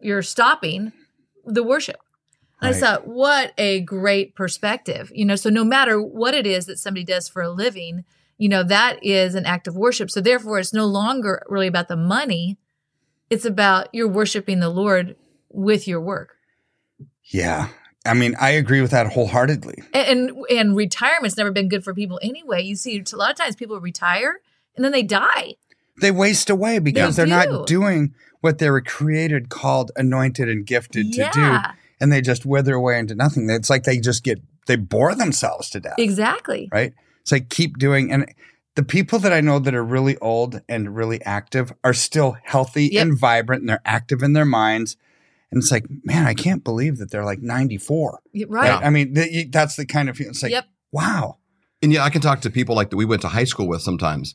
you're 0.00 0.22
stopping 0.22 0.92
the 1.44 1.62
worship. 1.64 1.96
And 2.62 2.68
I 2.68 2.72
Right. 2.72 2.80
thought, 2.80 3.06
what 3.06 3.54
a 3.58 3.80
great 3.80 4.34
perspective. 4.34 5.10
You 5.14 5.24
know, 5.24 5.36
so 5.36 5.50
no 5.50 5.64
matter 5.64 6.00
what 6.00 6.34
it 6.34 6.46
is 6.46 6.66
that 6.66 6.78
somebody 6.78 7.04
does 7.04 7.28
for 7.28 7.42
a 7.42 7.50
living, 7.50 8.04
you 8.38 8.48
know, 8.48 8.62
that 8.62 9.02
is 9.04 9.34
an 9.34 9.46
act 9.46 9.66
of 9.66 9.76
worship. 9.76 10.10
So 10.10 10.20
therefore 10.20 10.58
it's 10.58 10.74
no 10.74 10.86
longer 10.86 11.42
really 11.48 11.66
about 11.66 11.88
the 11.88 11.96
money. 11.96 12.58
It's 13.30 13.44
about 13.46 13.88
you're 13.92 14.08
worshiping 14.08 14.60
the 14.60 14.68
Lord 14.70 15.16
with 15.50 15.88
your 15.88 16.00
work. 16.00 16.36
yeah 17.32 17.68
i 18.06 18.14
mean 18.14 18.34
i 18.40 18.50
agree 18.50 18.80
with 18.80 18.90
that 18.90 19.06
wholeheartedly 19.12 19.82
And, 19.92 20.30
and 20.30 20.44
and 20.50 20.76
retirement's 20.76 21.36
never 21.36 21.50
been 21.50 21.68
good 21.68 21.84
for 21.84 21.94
people 21.94 22.18
anyway. 22.22 22.62
You 22.62 22.76
see 22.76 23.02
a 23.12 23.16
lot 23.16 23.30
of 23.30 23.36
times 23.36 23.56
people 23.56 23.80
retire 23.80 24.40
and 24.76 24.84
then 24.84 24.92
they 24.92 25.02
die. 25.02 25.54
they 26.00 26.10
waste 26.10 26.48
away 26.50 26.78
because 26.78 27.16
They 27.16 27.22
are 27.24 27.26
do. 27.26 27.30
not 27.52 27.66
doing 27.66 28.14
what 28.40 28.58
they 28.58 28.70
were 28.70 28.80
created 28.80 29.48
called 29.50 29.90
anointed 29.96 30.48
and 30.48 30.64
gifted 30.66 31.12
to 31.12 31.30
do 31.32 31.58
and 32.00 32.10
they 32.12 32.20
just 32.22 32.46
wither 32.46 32.74
away 32.74 32.98
into 32.98 33.14
nothing 33.14 33.48
it's 33.50 33.68
like 33.70 33.84
they 33.84 33.98
just 33.98 34.24
get 34.24 34.40
they 34.66 34.76
bore 34.76 35.14
themselves 35.14 35.68
to 35.70 35.80
death 35.80 35.94
exactly. 35.98 36.68
right? 36.72 36.92
It's 37.22 37.32
like 37.32 37.48
keep 37.50 37.76
doing 37.78 38.10
and 38.12 38.32
the 38.76 38.82
people 38.84 39.18
that 39.18 39.32
I 39.32 39.40
know 39.40 39.58
that 39.58 39.74
are 39.74 39.84
really 39.84 40.16
old 40.18 40.62
and 40.68 40.94
really 40.96 41.20
active 41.22 41.72
are 41.82 41.92
still 41.92 42.36
healthy 42.44 42.86
Yep. 42.92 43.02
and 43.02 43.18
vibrant 43.18 43.60
and 43.62 43.68
they're 43.68 43.82
active 43.84 44.22
in 44.22 44.32
their 44.32 44.44
minds. 44.46 44.96
And 45.52 45.60
it's 45.62 45.70
like, 45.72 45.86
man, 46.04 46.26
I 46.26 46.34
can't 46.34 46.62
believe 46.62 46.98
that 46.98 47.10
they're 47.10 47.24
like 47.24 47.40
94. 47.42 48.20
Y- 48.34 48.44
Right. 48.48 48.70
I 48.70 48.88
mean, 48.90 49.14
th- 49.14 49.50
that's 49.50 49.76
the 49.76 49.84
kind 49.86 50.08
of 50.08 50.16
feeling. 50.16 50.30
It's 50.30 50.42
like, 50.42 50.52
Yep. 50.52 50.66
wow. 50.92 51.38
And 51.82 51.92
yeah, 51.92 52.04
I 52.04 52.10
can 52.10 52.20
talk 52.20 52.40
to 52.42 52.50
people 52.50 52.74
like 52.76 52.90
that 52.90 52.96
we 52.96 53.04
went 53.04 53.22
to 53.22 53.28
high 53.28 53.44
school 53.44 53.66
with 53.66 53.82
sometimes. 53.82 54.34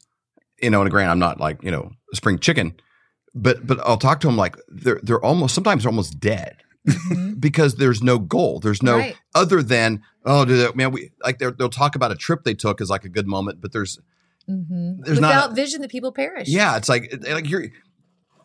You 0.61 0.69
know, 0.69 0.81
and 0.81 0.89
granted, 0.91 1.11
I'm 1.11 1.19
not 1.19 1.39
like 1.39 1.61
you 1.63 1.71
know 1.71 1.91
a 2.11 2.15
spring 2.15 2.39
chicken, 2.39 2.75
but 3.33 3.67
but 3.67 3.79
I'll 3.85 3.97
talk 3.97 4.19
to 4.21 4.27
them 4.27 4.37
like 4.37 4.55
they're 4.69 4.99
they're 5.03 5.23
almost 5.23 5.53
sometimes 5.53 5.83
they're 5.83 5.89
almost 5.91 6.19
dead 6.19 6.57
Mhm. 6.87 7.39
because 7.39 7.75
there's 7.75 8.01
no 8.01 8.17
goal. 8.19 8.59
There's 8.61 8.81
no 8.81 8.97
Right. 8.97 9.15
other 9.35 9.61
than 9.61 10.01
oh, 10.25 10.43
dude, 10.45 10.75
man, 10.75 10.91
we 10.91 11.11
like 11.23 11.39
they're, 11.39 11.51
they'll 11.51 11.69
talk 11.69 11.95
about 11.95 12.11
a 12.11 12.15
trip 12.15 12.43
they 12.45 12.53
took 12.55 12.79
as 12.81 12.89
like 12.89 13.03
a 13.05 13.09
good 13.09 13.27
moment, 13.27 13.61
but 13.61 13.73
there's 13.73 13.99
Mhm. 14.49 14.99
There's 15.03 15.17
Without 15.17 15.51
a- 15.51 15.55
vision, 15.55 15.81
the 15.81 15.87
people 15.87 16.11
perish. 16.11 16.47
yeah, 16.47 16.77
it's 16.77 16.87
like 16.89 17.11
like 17.29 17.49
you're. 17.49 17.65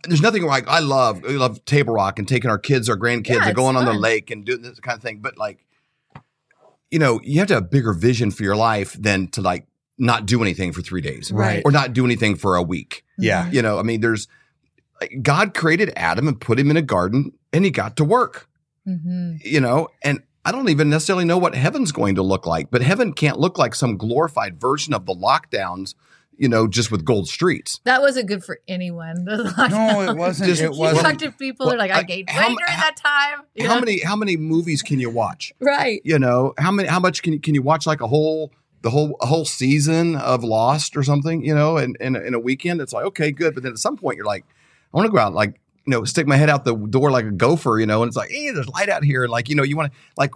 There's 0.07 0.23
nothing 0.23 0.45
like 0.45 0.67
I 0.69 0.79
love 0.81 1.23
we 1.23 1.37
love 1.37 1.65
Table 1.65 1.93
Rock 1.95 2.19
and 2.19 2.27
taking 2.27 2.51
our 2.51 2.59
kids, 2.59 2.89
our 2.89 2.97
grandkids, 2.97 3.29
Yeah, 3.29 3.37
and 3.39 3.47
it's 3.51 3.57
going 3.57 3.77
on 3.77 3.85
the 3.85 3.93
lake 3.93 4.31
and 4.31 4.45
doing 4.45 4.63
this 4.63 4.81
kind 4.81 4.97
of 4.97 5.03
thing. 5.03 5.19
But 5.21 5.37
like, 5.39 5.65
you 6.91 6.99
know, 6.99 7.21
you 7.23 7.39
have 7.39 7.49
to 7.49 7.55
have 7.55 7.65
a 7.65 7.67
bigger 7.67 7.93
vision 7.93 8.31
for 8.31 8.43
your 8.43 8.57
life 8.57 8.95
than 8.95 9.29
to 9.29 9.41
like 9.41 9.67
not 9.99 10.27
do 10.27 10.41
anything 10.43 10.73
for 10.73 10.81
three 10.81 11.03
days 11.03 11.31
Right. 11.31 11.63
or 11.65 11.71
not 11.71 11.93
do 11.93 12.05
anything 12.05 12.35
for 12.35 12.57
a 12.57 12.63
week. 12.63 13.05
Yeah. 13.19 13.47
Mhm. 13.47 13.53
You 13.53 13.63
know, 13.63 13.79
I 13.79 13.83
mean, 13.83 14.01
there's 14.01 14.27
like 15.01 15.19
God 15.23 15.55
created 15.55 15.93
Adam 15.97 16.27
and 16.29 16.41
put 16.41 16.59
him 16.59 16.71
in 16.71 16.77
a 16.77 16.83
garden 16.83 17.33
and 17.53 17.65
he 17.65 17.71
got 17.71 17.97
to 17.97 18.05
work, 18.05 18.49
hmm 18.87 19.35
you 19.45 19.61
know, 19.61 19.89
and 20.03 20.23
I 20.45 20.53
don't 20.53 20.71
even 20.71 20.89
necessarily 20.89 21.27
know 21.27 21.37
what 21.37 21.55
heaven's 21.55 21.93
going 21.93 22.15
to 22.15 22.23
look 22.23 22.47
like, 22.47 22.71
but 22.71 22.81
heaven 22.81 23.13
can't 23.13 23.39
look 23.39 23.59
like 23.59 23.75
some 23.75 23.99
glorified 23.99 24.59
version 24.59 24.95
of 24.95 25.05
the 25.05 25.15
lockdowns, 25.15 25.95
you 26.41 26.49
know, 26.49 26.67
just 26.67 26.91
with 26.91 27.05
gold 27.05 27.29
streets. 27.29 27.81
That 27.85 28.01
wasn't 28.01 28.27
good 28.27 28.43
for 28.43 28.59
anyone. 28.67 29.25
No, 29.27 30.01
it 30.09 30.17
wasn't. 30.25 30.49
Just- 30.49 30.63
it 30.63 30.73
wasn't. 30.73 31.07
talk 31.07 31.19
to 31.19 31.31
people, 31.33 31.69
they're 31.69 31.79
like, 31.79 31.91
I 31.91 31.97
Well, 31.99 32.05
gained 32.05 32.31
how- 32.31 32.49
weight 32.49 32.57
during 32.59 32.73
how- 32.73 32.83
that 32.83 32.97
time. 32.97 33.45
You 33.55 33.69
How 33.69 33.75
know? 33.75 33.81
many 33.81 34.01
how 34.01 34.17
many 34.17 34.37
movies 34.37 34.83
can 34.83 34.99
you 34.99 35.11
watch? 35.11 35.53
Right. 35.61 36.01
You 36.05 36.19
know, 36.19 36.55
how 36.59 36.71
many 36.73 36.89
how 36.89 36.99
much 36.99 37.23
can 37.23 37.35
you 37.35 37.41
can 37.41 37.55
you 37.55 37.63
watch 37.63 37.87
like 37.87 38.01
a 38.01 38.07
whole 38.09 38.53
the 38.83 38.89
whole 38.91 39.17
a 39.21 39.27
whole 39.27 39.45
season 39.45 40.17
of 40.17 40.43
Lost 40.43 40.97
or 40.97 41.03
something, 41.03 41.45
you 41.45 41.55
know, 41.55 41.77
and 41.77 41.97
in, 42.01 42.17
in 42.17 42.33
a 42.33 42.41
weekend 42.41 42.81
it's 42.81 42.93
like, 42.95 43.05
okay, 43.05 43.31
good, 43.31 43.53
but 43.55 43.63
then 43.63 43.73
at 43.73 43.79
some 43.79 43.97
point 43.99 44.17
you're 44.17 44.25
like, 44.27 44.45
I 44.93 44.97
want 44.97 45.07
to 45.07 45.13
go 45.13 45.19
out 45.19 45.35
like 45.35 45.61
you 45.87 45.91
know, 45.93 46.05
stick 46.05 46.27
my 46.27 46.37
head 46.37 46.49
out 46.51 46.65
the 46.65 46.75
door 46.77 47.11
like 47.11 47.25
a 47.27 47.31
gopher, 47.31 47.79
you 47.81 47.87
know, 47.87 48.03
and 48.03 48.09
it's 48.09 48.17
like, 48.17 48.31
hey, 48.31 48.51
there's 48.51 48.69
light 48.69 48.89
out 48.89 49.03
here. 49.05 49.25
And 49.25 49.31
like, 49.31 49.49
you 49.49 49.55
know, 49.57 49.63
you 49.63 49.77
want 49.77 49.93
to, 49.93 49.99
like, 50.17 50.31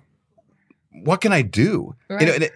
what 0.91 1.21
can 1.21 1.33
I 1.33 1.43
do? 1.43 1.95
You 2.11 2.27
know, 2.27 2.33
and 2.33 2.43
it, 2.45 2.53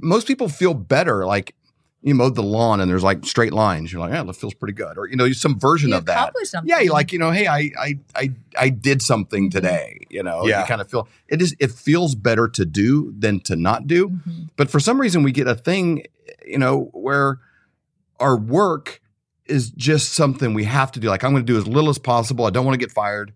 most 0.00 0.26
people 0.26 0.48
feel 0.48 0.74
better, 0.74 1.24
like, 1.26 1.54
you 2.02 2.14
mowed 2.14 2.36
the 2.36 2.42
lawn 2.42 2.80
and 2.80 2.88
there's 2.90 3.02
like 3.02 3.24
straight 3.26 3.52
lines. 3.52 3.92
You're 3.92 4.00
like, 4.00 4.12
yeah, 4.12 4.22
that 4.22 4.34
feels 4.34 4.54
pretty 4.54 4.72
good. 4.74 4.96
Or, 4.96 5.08
you 5.08 5.16
know, 5.16 5.30
some 5.32 5.58
version 5.58 5.90
You 5.90 5.96
of 5.96 6.06
that. 6.06 6.32
something. 6.44 6.68
Yeah, 6.68 6.78
you 6.80 6.92
like, 6.92 7.12
you 7.12 7.18
know, 7.18 7.30
hey, 7.32 7.46
I 7.48 7.70
I 7.78 7.98
I 8.14 8.30
I 8.56 8.68
did 8.68 9.02
something 9.02 9.50
today, 9.50 9.98
you 10.08 10.22
know. 10.22 10.46
Yeah. 10.46 10.60
You 10.60 10.66
kind 10.66 10.80
of 10.80 10.88
feel 10.88 11.08
it 11.28 11.42
is 11.42 11.56
it 11.58 11.72
feels 11.72 12.14
better 12.14 12.46
to 12.48 12.64
do 12.64 13.12
than 13.18 13.40
to 13.40 13.56
not 13.56 13.86
do. 13.88 14.10
Mhm. 14.10 14.50
But 14.56 14.70
for 14.70 14.78
some 14.80 15.00
reason 15.00 15.22
we 15.24 15.32
get 15.32 15.48
a 15.48 15.54
thing, 15.56 16.04
you 16.46 16.58
know, 16.58 16.88
where 16.92 17.40
our 18.20 18.36
work 18.38 19.00
is 19.46 19.70
just 19.70 20.12
something 20.12 20.54
we 20.54 20.64
have 20.64 20.92
to 20.92 21.00
do. 21.00 21.08
Like 21.08 21.24
I'm 21.24 21.32
going 21.32 21.44
to 21.46 21.52
do 21.52 21.58
as 21.58 21.66
little 21.66 21.90
as 21.90 21.98
possible. 21.98 22.44
I 22.44 22.50
don't 22.50 22.64
want 22.64 22.74
to 22.74 22.78
get 22.78 22.92
fired, 22.92 23.32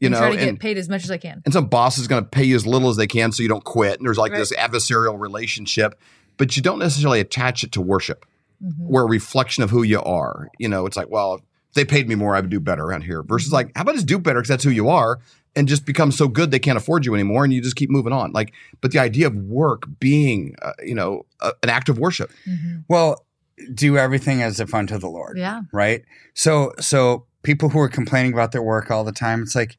you 0.00 0.06
And 0.06 0.12
know. 0.14 0.18
try 0.20 0.30
to 0.30 0.38
and, 0.38 0.50
get 0.52 0.60
paid 0.60 0.78
as 0.78 0.88
much 0.88 1.04
as 1.04 1.10
I 1.10 1.18
can. 1.18 1.42
and 1.44 1.52
some 1.52 1.66
boss 1.66 1.98
is 1.98 2.06
going 2.08 2.22
to 2.22 2.28
pay 2.28 2.44
you 2.44 2.54
as 2.56 2.66
little 2.66 2.88
as 2.88 2.96
they 2.96 3.06
can 3.08 3.32
so 3.32 3.42
you 3.42 3.48
don't 3.48 3.64
quit. 3.64 3.98
And 3.98 4.06
there's 4.06 4.16
like 4.18 4.32
Right. 4.32 4.38
this 4.38 4.52
adversarial 4.52 5.18
relationship, 5.18 5.98
but 6.38 6.56
you 6.56 6.62
don't 6.62 6.78
necessarily 6.78 7.20
attach 7.20 7.62
it 7.62 7.72
to 7.72 7.80
worship. 7.82 8.24
Mhm. 8.64 8.72
We're 8.78 9.02
a 9.04 9.08
reflection 9.08 9.62
of 9.62 9.70
who 9.70 9.82
you 9.82 10.00
are. 10.00 10.48
You 10.58 10.68
know, 10.68 10.86
it's 10.86 10.96
like, 10.96 11.10
well, 11.10 11.34
if 11.34 11.40
they 11.74 11.84
paid 11.84 12.08
me 12.08 12.14
more, 12.14 12.34
I 12.34 12.40
would 12.40 12.50
do 12.50 12.58
better 12.60 12.84
around 12.84 13.02
here. 13.02 13.22
Versus 13.22 13.52
like, 13.52 13.70
how 13.76 13.82
about 13.82 13.94
just 13.94 14.06
do 14.06 14.18
better 14.18 14.40
because 14.40 14.48
that's 14.48 14.64
who 14.64 14.70
you 14.70 14.88
are, 14.88 15.18
and 15.54 15.68
just 15.68 15.84
become 15.84 16.10
so 16.10 16.26
good 16.28 16.50
they 16.50 16.58
can't 16.58 16.78
afford 16.78 17.04
you 17.04 17.14
anymore, 17.14 17.44
and 17.44 17.52
you 17.52 17.60
just 17.60 17.76
keep 17.76 17.90
moving 17.90 18.12
on. 18.12 18.32
Like, 18.32 18.52
but 18.80 18.90
the 18.92 18.98
idea 18.98 19.26
of 19.26 19.34
work 19.34 19.84
being, 20.00 20.54
uh, 20.62 20.72
you 20.84 20.94
know, 20.94 21.26
uh, 21.40 21.52
an 21.62 21.68
act 21.68 21.88
of 21.88 21.98
worship. 21.98 22.30
Mhm. 22.48 22.84
Well, 22.88 23.24
do 23.74 23.96
everything 23.98 24.40
as 24.42 24.60
if 24.60 24.72
unto 24.74 24.98
the 24.98 25.08
Lord. 25.08 25.36
Yeah. 25.36 25.62
right? 25.72 26.04
So 26.34 26.72
so 26.80 27.24
people 27.42 27.68
who 27.70 27.78
are 27.80 27.88
complaining 27.88 28.32
about 28.32 28.52
their 28.52 28.62
work 28.62 28.90
all 28.90 29.04
the 29.04 29.12
time, 29.12 29.42
it's 29.42 29.54
like 29.54 29.76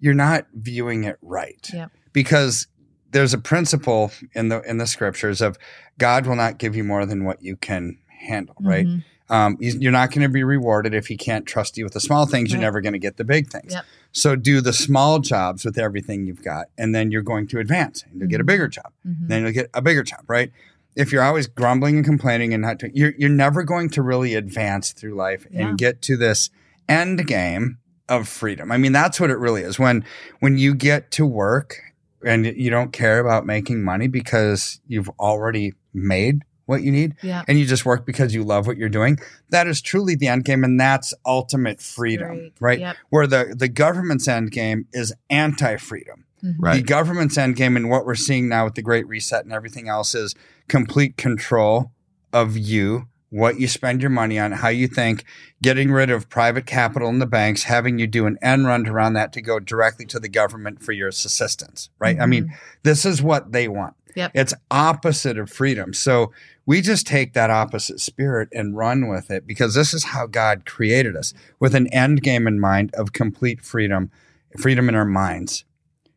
you're 0.00 0.14
not 0.14 0.46
viewing 0.54 1.04
it 1.04 1.16
right. 1.22 1.68
Yep. 1.72 1.90
Because 2.12 2.66
there's 3.12 3.32
a 3.34 3.38
principle 3.38 4.10
in 4.34 4.48
the 4.48 4.60
in 4.62 4.78
the 4.78 4.86
scriptures 4.86 5.40
of 5.40 5.56
God 5.98 6.26
will 6.26 6.36
not 6.36 6.58
give 6.58 6.74
you 6.76 6.84
more 6.84 7.06
than 7.06 7.24
what 7.24 7.42
you 7.42 7.56
can 7.56 7.98
handle, 8.08 8.56
right? 8.60 8.86
Mhm. 8.86 9.04
Um, 9.30 9.56
you- 9.60 9.78
you're 9.78 9.92
not 9.92 10.10
going 10.10 10.22
to 10.22 10.28
be 10.28 10.44
rewarded 10.44 10.92
if 10.94 11.06
he 11.06 11.16
can't 11.16 11.46
trust 11.46 11.78
you 11.78 11.84
with 11.84 11.94
the 11.94 12.00
small 12.00 12.26
things. 12.26 12.52
You're 12.52 12.60
never 12.60 12.80
going 12.80 12.92
to 12.92 12.98
get 12.98 13.16
the 13.16 13.24
big 13.24 13.48
things. 13.48 13.72
Yep. 13.72 13.84
So 14.12 14.36
do 14.36 14.60
the 14.60 14.72
small 14.74 15.20
jobs 15.20 15.64
with 15.64 15.78
everything 15.78 16.26
you've 16.26 16.42
got, 16.44 16.66
and 16.76 16.94
then 16.94 17.10
you're 17.10 17.22
going 17.22 17.46
to 17.48 17.58
advance. 17.58 18.04
And 18.10 18.20
you'll 18.20 18.28
get 18.28 18.40
a 18.40 18.44
Mhm. 18.44 18.46
bigger 18.48 18.68
job 18.68 18.92
Mhm. 19.06 19.28
then 19.28 19.42
you'll 19.42 19.52
get 19.52 19.70
a 19.72 19.80
bigger 19.80 20.02
job, 20.02 20.20
right? 20.28 20.50
If 20.94 21.12
you're 21.12 21.22
always 21.22 21.46
grumbling 21.46 21.96
and 21.96 22.04
complaining 22.04 22.52
and 22.52 22.60
not 22.62 22.78
doing, 22.78 22.92
you're 22.94 23.14
you're 23.16 23.30
never 23.30 23.62
going 23.62 23.88
to 23.90 24.02
really 24.02 24.34
advance 24.34 24.92
through 24.92 25.14
life 25.14 25.46
Yeah. 25.50 25.68
and 25.68 25.78
get 25.78 26.02
to 26.02 26.16
this 26.18 26.50
end 26.86 27.26
game 27.26 27.78
of 28.10 28.28
freedom. 28.28 28.70
I 28.70 28.76
mean, 28.76 28.92
that's 28.92 29.18
what 29.18 29.30
it 29.30 29.38
really 29.38 29.62
is. 29.62 29.78
When 29.78 30.04
when 30.40 30.58
you 30.58 30.74
get 30.74 31.10
to 31.12 31.24
work 31.24 31.78
and 32.22 32.44
you 32.44 32.68
don't 32.68 32.92
care 32.92 33.18
about 33.18 33.46
making 33.46 33.82
money 33.82 34.08
because 34.08 34.80
you've 34.86 35.08
already 35.18 35.72
made 35.94 36.40
what 36.66 36.82
you 36.82 36.92
need 36.92 37.14
Yeah. 37.22 37.42
and 37.48 37.58
you 37.58 37.66
just 37.66 37.84
work 37.84 38.06
because 38.06 38.34
you 38.34 38.44
love 38.44 38.66
what 38.68 38.76
you're 38.76 38.88
doing, 38.88 39.18
that 39.50 39.66
is 39.66 39.80
truly 39.82 40.14
the 40.14 40.28
end 40.28 40.44
game 40.44 40.62
and 40.64 40.78
that's 40.78 41.12
ultimate 41.26 41.80
freedom, 41.80 42.36
Great. 42.36 42.52
right? 42.60 42.80
Yep. 42.80 42.96
Where 43.10 43.26
the 43.26 43.54
the 43.58 43.68
government's 43.68 44.28
end 44.28 44.52
game 44.52 44.86
is 44.92 45.12
anti-freedom. 45.28 46.24
Mhm. 46.44 46.54
Right. 46.58 46.76
The 46.76 46.82
government's 46.82 47.36
end 47.38 47.56
game 47.56 47.76
and 47.76 47.88
what 47.90 48.06
we're 48.06 48.14
seeing 48.14 48.48
now 48.48 48.64
with 48.64 48.74
the 48.74 48.82
Great 48.82 49.06
Reset 49.06 49.44
and 49.44 49.52
everything 49.52 49.88
else 49.88 50.14
is 50.14 50.34
complete 50.68 51.16
control 51.16 51.92
of 52.32 52.56
you, 52.56 53.06
what 53.30 53.60
you 53.60 53.68
spend 53.68 54.00
your 54.00 54.10
money 54.10 54.38
on, 54.38 54.52
how 54.52 54.68
you 54.68 54.88
think, 54.88 55.24
getting 55.62 55.90
rid 55.92 56.10
of 56.10 56.28
private 56.28 56.66
capital 56.66 57.08
in 57.08 57.18
the 57.18 57.26
banks, 57.26 57.64
having 57.64 57.98
you 57.98 58.06
do 58.06 58.26
an 58.26 58.38
end 58.42 58.66
run 58.66 58.86
around 58.88 59.12
that 59.14 59.32
to 59.34 59.40
go 59.42 59.58
directly 59.60 60.04
to 60.06 60.18
the 60.18 60.28
government 60.28 60.82
for 60.82 60.92
your 60.92 61.08
assistance, 61.08 61.90
right? 61.98 62.18
I 62.20 62.26
mean, 62.26 62.52
this 62.82 63.04
is 63.04 63.22
what 63.22 63.52
they 63.52 63.68
want. 63.68 63.94
Yep. 64.14 64.32
It's 64.34 64.54
opposite 64.70 65.38
of 65.38 65.50
freedom. 65.50 65.92
So 65.94 66.32
we 66.66 66.80
just 66.80 67.06
take 67.06 67.32
that 67.34 67.50
opposite 67.50 68.00
spirit 68.00 68.48
and 68.52 68.76
run 68.76 69.08
with 69.08 69.30
it 69.30 69.46
because 69.46 69.74
this 69.74 69.92
is 69.94 70.04
how 70.04 70.26
God 70.26 70.64
created 70.64 71.16
us 71.16 71.34
with 71.60 71.74
an 71.74 71.86
end 71.88 72.22
game 72.22 72.46
in 72.46 72.60
mind 72.60 72.94
of 72.94 73.12
complete 73.12 73.60
freedom, 73.62 74.10
freedom 74.58 74.88
in 74.88 74.94
our 74.94 75.04
minds, 75.04 75.64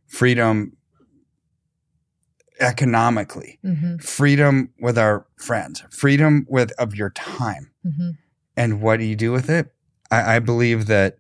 freedom 0.08 0.74
economically, 2.60 3.60
Mhm. 3.66 4.02
freedom 4.02 4.70
with 4.80 4.98
our 4.98 5.26
friends, 5.38 5.84
freedom 5.90 6.46
with 6.48 6.72
of 6.80 6.96
your 6.96 7.10
time. 7.10 7.72
Mhm. 7.86 8.18
And 8.56 8.82
what 8.82 9.00
do 9.00 9.06
you 9.06 9.16
do 9.16 9.32
with 9.32 9.50
it? 9.50 9.74
I, 10.10 10.36
I 10.38 10.40
believe 10.40 10.86
that 10.86 11.18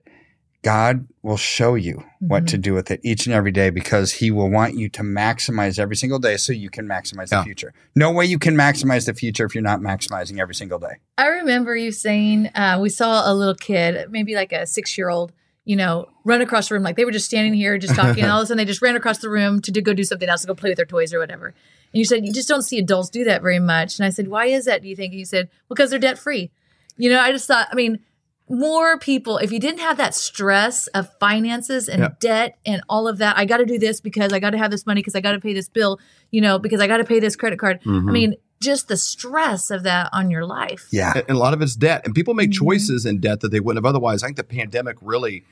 God 0.65 1.05
will 1.21 1.37
show 1.37 1.75
you 1.75 2.03
what 2.19 2.45
Mhm. 2.45 2.47
to 2.47 2.57
do 2.57 2.73
with 2.73 2.89
it 2.89 2.99
each 3.03 3.27
and 3.27 3.35
every 3.35 3.51
day 3.51 3.69
because 3.69 4.13
He 4.13 4.31
will 4.31 4.49
want 4.49 4.73
you 4.75 4.89
to 4.89 5.03
maximize 5.03 5.77
every 5.77 5.95
single 5.95 6.17
day 6.17 6.37
so 6.37 6.53
you 6.53 6.71
can 6.71 6.87
maximize 6.87 7.29
the 7.29 7.43
future. 7.43 7.71
No 7.95 8.09
way 8.11 8.25
you 8.25 8.39
can 8.39 8.55
maximize 8.55 9.05
the 9.05 9.13
future 9.13 9.45
if 9.45 9.53
you're 9.53 9.61
not 9.61 9.79
maximizing 9.81 10.39
every 10.39 10.55
single 10.55 10.79
day. 10.79 10.95
I 11.19 11.27
remember 11.27 11.75
you 11.75 11.91
saying 11.91 12.47
uh, 12.55 12.79
we 12.81 12.89
saw 12.89 13.31
a 13.31 13.33
little 13.35 13.53
kid, 13.53 14.09
maybe 14.09 14.33
like 14.33 14.51
a 14.51 14.65
six 14.65 14.97
year 14.97 15.07
old, 15.09 15.33
you 15.65 15.75
know, 15.75 16.07
run 16.23 16.41
across 16.41 16.69
the 16.69 16.73
room. 16.73 16.83
Like 16.83 16.95
they 16.95 17.05
were 17.05 17.11
just 17.11 17.27
standing 17.27 17.53
here, 17.53 17.77
just 17.77 17.93
talking, 17.93 18.23
and 18.23 18.31
all 18.31 18.39
of 18.39 18.45
a 18.45 18.47
sudden 18.47 18.57
they 18.57 18.65
just 18.65 18.81
ran 18.81 18.95
across 18.95 19.19
the 19.19 19.29
room 19.29 19.61
to 19.61 19.71
do, 19.71 19.81
go 19.81 19.93
do 19.93 20.03
something 20.03 20.27
else, 20.27 20.41
to 20.41 20.47
go 20.47 20.55
play 20.55 20.71
with 20.71 20.77
their 20.77 20.85
toys 20.87 21.13
or 21.13 21.19
whatever. 21.19 21.47
And 21.93 21.99
you 21.99 22.05
said 22.05 22.25
you 22.25 22.33
just 22.33 22.47
don't 22.49 22.63
see 22.63 22.79
adults 22.79 23.11
do 23.11 23.23
that 23.25 23.43
very 23.43 23.59
much. 23.59 23.99
And 23.99 24.05
I 24.07 24.09
said, 24.09 24.29
why 24.29 24.47
is 24.47 24.65
that? 24.65 24.81
Do 24.81 24.87
you 24.87 24.95
think? 24.95 25.11
And 25.11 25.19
you 25.19 25.25
said, 25.25 25.47
because 25.69 25.91
they're 25.91 25.99
debt 25.99 26.17
free. 26.17 26.49
You 26.97 27.11
know, 27.11 27.19
I 27.19 27.31
just 27.31 27.47
thought, 27.47 27.67
I 27.71 27.75
mean, 27.75 27.99
more 28.49 28.99
people, 28.99 29.37
if 29.39 29.51
you 29.51 29.59
didn't 29.59 29.79
have 29.79 29.97
that 29.97 30.13
stress 30.13 30.87
of 30.87 31.09
finances 31.19 31.89
and 31.89 32.01
Yeah. 32.01 32.09
debt 32.19 32.57
and 32.65 32.81
all 32.87 33.07
of 33.07 33.17
that, 33.17 33.37
I 33.37 33.45
got 33.45 33.57
to 33.57 33.65
do 33.65 33.79
this 33.79 34.01
because 34.01 34.31
I 34.33 34.39
got 34.39 34.51
to 34.51 34.57
have 34.57 34.69
this 34.71 34.85
money 34.85 34.99
because 35.01 35.15
I 35.15 35.21
got 35.21 35.31
to 35.31 35.39
pay 35.39 35.53
this 35.53 35.67
bill, 35.69 35.99
you 36.31 36.41
know, 36.41 36.59
because 36.59 36.79
I 36.79 36.87
got 36.87 36.97
to 36.97 37.03
pay 37.05 37.19
this 37.19 37.35
credit 37.35 37.57
card. 37.59 37.81
Mhm. 37.83 38.07
I 38.07 38.11
mean, 38.11 38.35
just 38.61 38.87
the 38.87 38.97
stress 38.97 39.71
of 39.71 39.83
that 39.83 40.09
on 40.13 40.29
your 40.29 40.45
life. 40.45 40.87
Yeah. 40.91 41.11
and 41.15 41.25
and 41.27 41.35
a 41.37 41.39
lot 41.39 41.53
of 41.53 41.61
it's 41.61 41.75
debt 41.75 42.01
and 42.05 42.13
people 42.13 42.33
make 42.35 42.51
Mhm. 42.51 42.59
choices 42.59 43.05
in 43.05 43.19
debt 43.19 43.39
that 43.41 43.49
they 43.49 43.59
wouldn't 43.59 43.83
have 43.83 43.89
otherwise 43.89 44.23
i 44.23 44.27
think 44.27 44.37
the 44.37 44.43
pandemic 44.43 44.95
really 45.01 45.43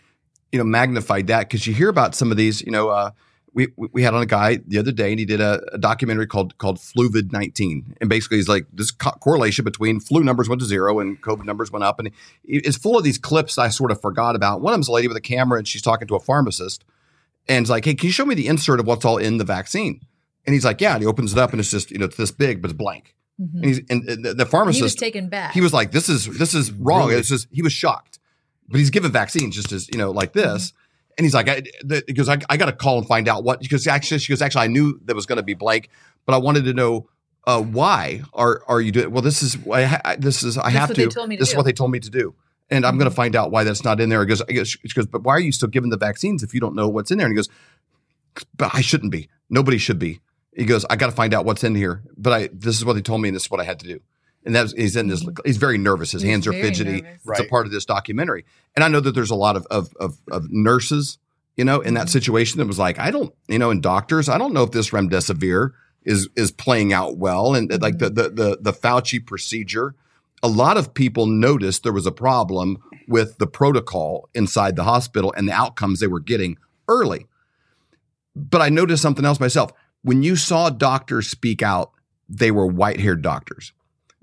you 0.52 0.58
know 0.60 0.64
magnified 0.64 1.28
that 1.28 1.42
because 1.50 1.68
you 1.68 1.74
hear 1.74 1.90
about 1.90 2.16
some 2.16 2.32
of 2.32 2.38
these 2.38 2.62
you 2.62 2.72
know 2.72 2.90
uh, 2.90 3.10
we 3.54 3.68
we- 3.78 3.90
we 3.94 4.04
had 4.04 4.14
on 4.14 4.22
a 4.22 4.26
guy 4.26 4.60
the 4.68 4.78
other 4.80 4.92
day 4.92 5.12
and 5.12 5.20
he 5.20 5.26
did 5.26 5.40
a, 5.42 5.62
a 5.74 5.78
documentary 5.78 6.26
called 6.28 6.58
called 6.58 6.78
fluvid 6.78 7.32
19 7.32 7.96
and 8.02 8.10
basically 8.10 8.38
he's 8.38 8.48
like 8.50 8.66
this 8.74 8.92
co- 8.92 9.12
correlation 9.12 9.64
between 9.64 10.00
flu 10.00 10.24
numbers 10.24 10.50
went 10.50 10.60
to 10.62 10.66
zero 10.66 11.00
and 11.00 11.22
covid 11.22 11.46
numbers 11.46 11.72
went 11.72 11.84
up 11.84 12.00
and 12.00 12.10
it's 12.44 12.78
full 12.78 12.98
of 12.98 13.04
these 13.04 13.18
clips 13.18 13.58
i 13.58 13.70
sort 13.70 13.92
of 13.92 14.02
forgot 14.02 14.36
about 14.36 14.62
one 14.62 14.74
of 14.74 14.76
them's 14.76 14.88
a 14.88 14.92
lady 14.92 15.08
with 15.08 15.18
a 15.18 15.22
camera 15.22 15.58
and 15.58 15.68
she's 15.68 15.82
talking 15.82 16.08
to 16.08 16.16
a 16.16 16.20
pharmacist 16.20 16.84
and 17.48 17.64
it's 17.64 17.70
like 17.70 17.86
hey 17.86 17.94
can 17.94 18.08
you 18.08 18.12
show 18.14 18.26
me 18.26 18.34
the 18.36 18.48
insert 18.48 18.80
of 18.80 18.88
what's 18.88 19.06
all 19.06 19.18
in 19.18 19.38
the 19.38 19.44
vaccine 19.44 20.02
and 20.46 20.54
he's 20.54 20.66
like 20.66 20.82
yeah 20.82 20.94
and 20.94 21.02
he 21.04 21.08
opens 21.08 21.32
it 21.34 21.38
up 21.40 21.52
and 21.52 21.60
it's 21.60 21.70
just 21.72 21.92
you 21.92 21.98
know 22.00 22.06
it's 22.06 22.18
this 22.18 22.32
big 22.32 22.62
but 22.62 22.72
it's 22.72 22.78
blank 22.78 23.16
Mhm. 23.42 23.56
and 23.56 23.66
he's 23.66 23.82
and 23.90 24.06
the, 24.08 24.16
the 24.16 24.28
He 24.30 24.34
was 24.44 24.48
pharmacist 24.50 25.00
taken 25.00 25.28
back. 25.28 25.54
he 25.54 25.62
was 25.62 25.74
like, 25.74 25.92
"This 25.92 26.08
is 26.08 26.26
this 26.38 26.54
is 26.54 26.72
wrong." 26.72 27.08
Really? 27.08 27.20
It's 27.20 27.30
just 27.30 27.48
he 27.52 27.64
was 27.64 27.74
shocked, 27.74 28.20
but 28.70 28.78
he's 28.78 28.92
given 28.92 29.12
vaccines 29.12 29.56
just 29.56 29.72
as 29.72 29.90
you 29.92 29.98
know, 29.98 30.12
like 30.12 30.34
this. 30.34 30.72
And 31.18 31.26
he's 31.26 31.34
like, 31.34 31.48
I, 31.48 31.62
the, 31.84 32.04
he 32.08 32.14
goes, 32.14 32.28
I, 32.30 32.38
I 32.50 32.58
got 32.58 32.66
to 32.68 32.72
call 32.74 32.98
and 32.98 33.08
find 33.08 33.28
out 33.28 33.44
what 33.44 33.60
because 33.60 33.86
actually 33.88 34.20
she 34.20 34.32
goes, 34.32 34.42
actually 34.42 34.64
I 34.64 34.68
knew 34.68 35.00
that 35.06 35.16
was 35.16 35.26
going 35.26 35.38
to 35.38 35.44
be 35.44 35.54
blank, 35.54 35.90
but 36.26 36.34
I 36.34 36.38
wanted 36.38 36.66
to 36.66 36.74
know 36.74 37.08
uh, 37.46 37.62
why 37.62 38.22
are 38.34 38.62
are 38.68 38.80
you 38.82 38.92
doing? 38.92 39.12
Well, 39.12 39.22
this 39.22 39.44
is 39.44 39.58
I, 39.72 40.02
I- 40.06 40.16
this 40.16 40.44
is 40.44 40.58
I 40.58 40.64
That's 40.64 40.76
have 40.76 40.90
what 40.90 40.96
to. 40.96 41.02
they 41.06 41.08
told 41.12 41.30
me 41.30 41.36
to 41.36 41.42
this 41.42 41.50
is 41.50 41.54
do. 41.54 41.58
what 41.58 41.66
they 41.66 41.74
told 41.74 41.92
me 41.92 42.00
to 42.00 42.10
do, 42.10 42.34
and 42.70 42.86
I'm 42.86 42.98
going 42.98 43.10
to 43.10 43.16
find 43.16 43.36
out 43.36 43.52
why 43.52 43.64
that's 43.64 43.84
not 43.84 44.00
in 44.00 44.10
there. 44.10 44.22
He 44.22 44.28
goes, 44.28 44.42
she 44.70 44.94
goes, 44.96 45.08
but 45.08 45.24
why 45.24 45.34
are 45.34 45.40
you 45.40 45.52
still 45.52 45.68
giving 45.70 45.90
the 45.90 45.98
vaccines 45.98 46.42
if 46.42 46.54
you 46.54 46.60
don't 46.62 46.74
know 46.76 46.88
what's 46.88 47.12
in 47.12 47.18
there? 47.18 47.28
And 47.28 47.34
he 47.34 47.36
goes, 47.36 47.50
but 48.58 48.74
I 48.74 48.82
shouldn't 48.82 49.12
be. 49.12 49.30
Nobody 49.50 49.78
should 49.78 50.00
be. 50.00 50.22
He 50.56 50.66
goes, 50.66 50.86
I 50.90 50.96
got 50.96 51.08
to 51.08 51.12
find 51.12 51.34
out 51.34 51.46
what's 51.46 51.64
in 51.64 51.76
here. 51.76 52.02
But 52.18 52.34
I 52.34 52.50
this 52.54 52.76
is 52.78 52.86
what 52.86 52.94
they 52.94 53.02
told 53.02 53.22
me, 53.22 53.30
and 53.30 53.36
this 53.36 53.44
is 53.44 53.52
what 53.52 53.60
I 53.60 53.66
had 53.66 53.80
to 53.82 53.88
do. 53.88 54.00
And 54.46 54.54
that's 54.56 54.74
he's 54.74 54.96
in 54.96 55.08
this. 55.08 55.26
He's 55.46 55.58
very 55.58 55.78
nervous. 55.78 56.12
His 56.12 56.22
He's 56.22 56.32
hands 56.32 56.48
are 56.48 56.54
fidgety. 56.54 57.02
nervous. 57.02 57.20
It's 57.26 57.40
a 57.40 57.44
part 57.46 57.66
of 57.66 57.72
this 57.72 57.86
documentary. 57.86 58.44
And 58.76 58.84
I 58.84 58.88
know 58.90 59.00
that 59.00 59.14
there's 59.16 59.32
a 59.32 59.36
lot 59.36 59.56
of 59.56 59.66
of 59.72 59.94
of, 60.00 60.18
of 60.32 60.48
nurses, 60.52 61.18
you 61.56 61.64
know, 61.64 61.80
in 61.80 61.94
that 61.94 62.08
Mhm. 62.08 62.12
situation 62.12 62.58
that 62.60 62.66
was 62.68 62.78
like, 62.80 63.00
I 63.00 63.10
don't, 63.12 63.34
you 63.48 63.58
know, 63.60 63.70
and 63.72 63.82
doctors, 63.82 64.28
I 64.28 64.38
don't 64.38 64.54
know 64.54 64.64
if 64.64 64.72
this 64.72 64.90
remdesivir 64.90 65.72
is 66.04 66.28
is 66.36 66.52
playing 66.52 66.92
out 66.92 67.18
well. 67.18 67.56
And 67.56 67.72
like 67.82 68.00
the 68.00 68.10
the 68.10 68.30
the 68.30 68.58
the 68.60 68.74
Fauci 68.74 69.26
procedure, 69.26 69.96
a 70.42 70.50
lot 70.50 70.76
of 70.76 70.94
people 70.94 71.26
noticed 71.26 71.84
there 71.84 71.94
was 71.94 72.06
a 72.06 72.12
problem 72.12 72.78
with 73.08 73.38
the 73.38 73.48
protocol 73.48 74.28
inside 74.34 74.76
the 74.76 74.84
hospital 74.84 75.34
and 75.38 75.48
the 75.48 75.54
outcomes 75.54 76.00
they 76.02 76.08
were 76.08 76.20
getting 76.20 76.58
early. 76.90 77.28
But 78.36 78.62
I 78.62 78.70
noticed 78.70 79.02
something 79.02 79.24
else 79.26 79.40
myself. 79.40 79.72
When 80.02 80.22
you 80.24 80.36
saw 80.36 80.70
doctors 80.70 81.28
speak 81.30 81.62
out, 81.62 81.92
they 82.28 82.52
were 82.52 82.66
white 82.68 83.00
haired 83.00 83.22
doctors. 83.22 83.72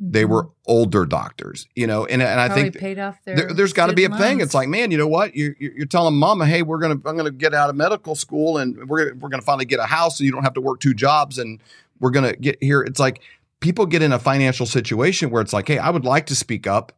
They 0.02 0.24
Mhm. 0.24 0.28
were 0.30 0.48
older 0.66 1.04
doctors, 1.04 1.68
you 1.76 1.86
know, 1.86 2.06
and, 2.06 2.22
and 2.22 2.40
I 2.40 2.46
Probably 2.46 2.62
think 2.70 2.78
paid 2.78 2.98
off 2.98 3.22
their 3.24 3.36
there, 3.36 3.52
there's 3.52 3.74
got 3.74 3.88
to 3.88 3.92
be 3.92 4.04
a 4.04 4.06
student 4.06 4.22
thing. 4.22 4.40
It's 4.40 4.54
like, 4.54 4.66
man, 4.68 4.90
you 4.90 4.96
know 4.96 5.06
what? 5.06 5.36
You're, 5.36 5.54
you're 5.58 5.72
you're 5.72 5.86
telling 5.86 6.14
mama, 6.14 6.46
hey, 6.46 6.62
we're 6.62 6.78
gonna 6.78 6.94
I'm 7.04 7.16
gonna 7.18 7.30
get 7.30 7.52
out 7.52 7.68
of 7.68 7.76
medical 7.76 8.14
school 8.14 8.56
and 8.56 8.88
we're 8.88 9.12
we're 9.14 9.28
gonna 9.28 9.42
finally 9.42 9.66
get 9.66 9.78
a 9.78 9.84
house, 9.84 10.16
so 10.16 10.24
you 10.24 10.32
don't 10.32 10.42
have 10.42 10.54
to 10.54 10.60
work 10.62 10.80
two 10.80 10.94
jobs, 10.94 11.38
and 11.38 11.60
we're 12.00 12.10
gonna 12.10 12.34
get 12.34 12.56
here. 12.62 12.80
It's 12.82 12.98
like 12.98 13.20
people 13.60 13.84
get 13.84 14.00
in 14.00 14.10
a 14.10 14.18
financial 14.18 14.64
situation 14.64 15.28
where 15.30 15.42
it's 15.42 15.52
like, 15.52 15.68
hey, 15.68 15.76
I 15.76 15.90
would 15.90 16.06
like 16.06 16.24
to 16.26 16.34
speak 16.34 16.66
up 16.66 16.92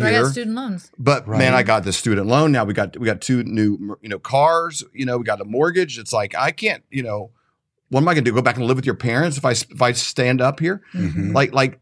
Or 0.00 0.06
I 0.06 0.10
here, 0.12 0.22
got 0.22 0.32
student 0.32 0.56
loans. 0.56 0.90
but 0.98 1.28
Right. 1.28 1.38
man, 1.38 1.52
I 1.52 1.62
got 1.62 1.84
this 1.84 1.98
student 1.98 2.26
loan 2.26 2.52
now. 2.52 2.64
We 2.64 2.72
got 2.72 2.98
we 2.98 3.04
got 3.04 3.20
two 3.20 3.42
new 3.44 3.98
you 4.00 4.08
know 4.08 4.18
cars. 4.18 4.82
You 4.94 5.04
know, 5.04 5.18
we 5.18 5.24
got 5.24 5.42
a 5.42 5.44
mortgage. 5.44 5.98
It's 5.98 6.12
like 6.14 6.34
I 6.34 6.52
can't. 6.52 6.82
You 6.90 7.02
know, 7.02 7.32
what 7.90 8.00
am 8.00 8.08
I 8.08 8.14
gonna 8.14 8.22
do? 8.22 8.32
Go 8.32 8.40
back 8.40 8.56
and 8.56 8.64
live 8.64 8.76
with 8.76 8.86
your 8.86 8.94
parents 8.94 9.36
if 9.36 9.44
I 9.44 9.50
if 9.50 9.82
I 9.82 9.92
stand 9.92 10.40
up 10.40 10.58
here? 10.58 10.80
Mhm. 10.94 11.34
like 11.34 11.52
like 11.52 11.80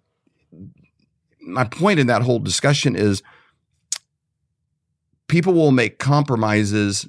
my 1.46 1.64
point 1.64 1.98
in 2.00 2.06
that 2.08 2.22
whole 2.22 2.38
discussion 2.38 2.96
is 2.96 3.22
people 5.28 5.52
will 5.54 5.72
make 5.72 5.98
compromises 5.98 7.06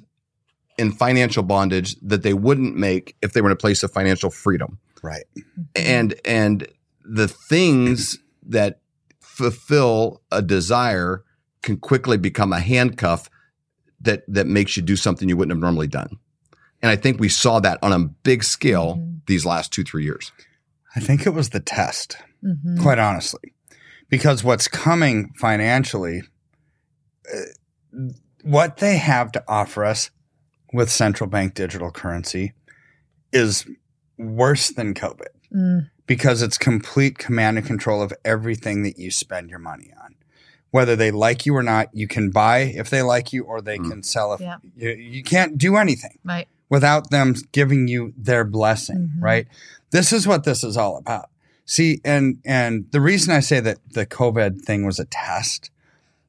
in 0.78 0.92
financial 0.92 1.42
bondage 1.42 1.96
that 2.02 2.22
they 2.22 2.34
wouldn't 2.34 2.76
make 2.76 3.16
if 3.22 3.32
they 3.32 3.40
were 3.40 3.48
in 3.48 3.52
a 3.52 3.56
place 3.56 3.82
of 3.82 3.90
financial 3.92 4.30
freedom 4.30 4.78
Right. 5.02 5.24
and 5.74 6.14
and 6.24 6.66
the 7.04 7.28
things 7.28 8.18
that 8.48 8.80
fulfill 9.20 10.22
a 10.32 10.42
desire 10.42 11.22
can 11.62 11.76
quickly 11.76 12.16
become 12.16 12.52
a 12.52 12.58
handcuff 12.60 13.28
that 14.00 14.24
that 14.28 14.46
makes 14.46 14.76
you 14.76 14.82
do 14.82 14.96
something 14.96 15.28
you 15.28 15.36
wouldn't 15.36 15.52
have 15.56 15.60
normally 15.62 15.86
done 15.86 16.18
and 16.82 16.90
i 16.90 16.96
think 16.96 17.20
we 17.20 17.28
saw 17.28 17.60
that 17.60 17.78
on 17.82 17.92
a 17.92 17.98
big 18.00 18.42
scale 18.42 18.96
Mhm. 18.96 19.20
these 19.26 19.46
last 19.46 19.72
two 19.72 19.84
three 19.84 20.04
years 20.04 20.32
I 20.94 21.00
think 21.00 21.26
it 21.26 21.34
was 21.34 21.50
the 21.50 21.60
test. 21.60 22.16
Mhm. 22.42 22.80
quite 22.80 22.98
honestly, 22.98 23.52
because 24.08 24.44
what's 24.44 24.68
coming 24.68 25.32
financially, 25.36 26.22
uh, 27.32 28.00
what 28.42 28.78
they 28.78 28.96
have 28.98 29.32
to 29.32 29.44
offer 29.48 29.84
us 29.84 30.10
with 30.72 30.90
central 30.90 31.28
bank 31.28 31.54
digital 31.54 31.90
currency 31.90 32.52
is 33.32 33.66
worse 34.18 34.70
than 34.70 34.94
COVID 34.94 35.28
Mm. 35.54 35.90
because 36.06 36.42
it's 36.42 36.58
complete 36.58 37.18
command 37.18 37.56
and 37.58 37.66
control 37.66 38.02
of 38.02 38.12
everything 38.24 38.82
that 38.82 38.98
you 38.98 39.10
spend 39.10 39.48
your 39.50 39.58
money 39.60 39.92
on. 40.02 40.14
Whether 40.72 40.96
they 40.96 41.10
like 41.12 41.46
you 41.46 41.54
or 41.56 41.62
not, 41.62 41.88
you 41.94 42.08
can 42.08 42.30
buy 42.30 42.58
if 42.58 42.90
they 42.90 43.02
like 43.02 43.32
you, 43.32 43.44
or 43.44 43.60
they 43.60 43.78
Mm. 43.78 43.90
can 43.90 44.02
sell 44.02 44.32
if 44.34 44.40
Yeah. 44.40 44.56
you, 44.76 44.90
you 44.90 45.22
can't 45.22 45.56
do 45.56 45.76
anything 45.76 46.18
Right. 46.24 46.48
without 46.68 47.10
them 47.10 47.34
giving 47.52 47.86
you 47.88 48.12
their 48.16 48.44
blessing, 48.44 49.12
Mhm. 49.16 49.22
right? 49.22 49.46
This 49.92 50.12
is 50.12 50.26
what 50.26 50.42
this 50.44 50.64
is 50.64 50.76
all 50.76 50.96
about. 50.96 51.30
See, 51.66 52.00
and 52.04 52.38
and 52.44 52.86
the 52.92 53.00
reason 53.00 53.34
I 53.34 53.40
say 53.40 53.60
that 53.60 53.78
the 53.92 54.06
COVID 54.06 54.62
thing 54.62 54.86
was 54.86 54.98
a 54.98 55.04
test 55.04 55.70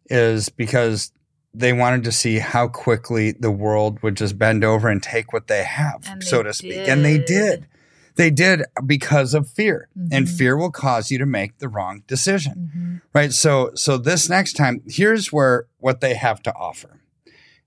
is 0.10 0.50
because 0.50 1.12
they 1.53 1.74
wanted 1.74 2.03
to 2.06 2.12
see 2.12 2.39
how 2.39 2.67
quickly 2.67 3.32
the 3.32 3.51
world 3.51 4.01
would 4.03 4.15
just 4.17 4.38
bend 4.38 4.63
over 4.63 4.89
and 4.89 5.01
take 5.01 5.32
what 5.34 5.48
they 5.48 5.63
have, 5.63 6.03
And 6.08 6.24
so 6.24 6.38
they 6.38 6.44
to 6.50 6.53
speak. 6.53 6.88
And 6.88 7.06
they 7.06 7.17
did. 7.17 7.62
did. 7.62 7.67
They 8.15 8.29
did 8.32 8.63
because 8.86 9.34
of 9.36 9.48
fear. 9.48 9.89
And 10.12 10.25
Mhm. 10.25 10.38
fear 10.38 10.58
will 10.58 10.72
cause 10.72 11.12
you 11.12 11.20
to 11.20 11.25
make 11.25 11.60
the 11.60 11.70
wrong 11.70 12.03
decision 12.08 12.72
Mhm. 12.75 13.01
right 13.13 13.32
so 13.32 13.72
so 13.75 13.98
this 13.98 14.27
next 14.29 14.53
time 14.53 14.82
here's 14.88 15.32
where 15.32 15.65
what 15.79 16.01
they 16.01 16.13
have 16.15 16.41
to 16.44 16.53
offer 16.56 17.00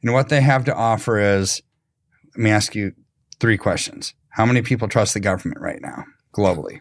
and 0.03 0.13
what 0.13 0.29
they 0.29 0.41
have 0.41 0.65
to 0.65 0.75
offer 0.75 1.19
is 1.19 1.63
let 2.37 2.43
me 2.45 2.51
ask 2.51 2.75
you 2.75 2.93
three 3.41 3.57
questions 3.57 4.15
how 4.31 4.45
many 4.47 4.61
people 4.63 4.87
trust 4.89 5.15
the 5.15 5.21
government 5.21 5.61
right 5.61 5.81
now 5.81 6.05
globally 6.33 6.81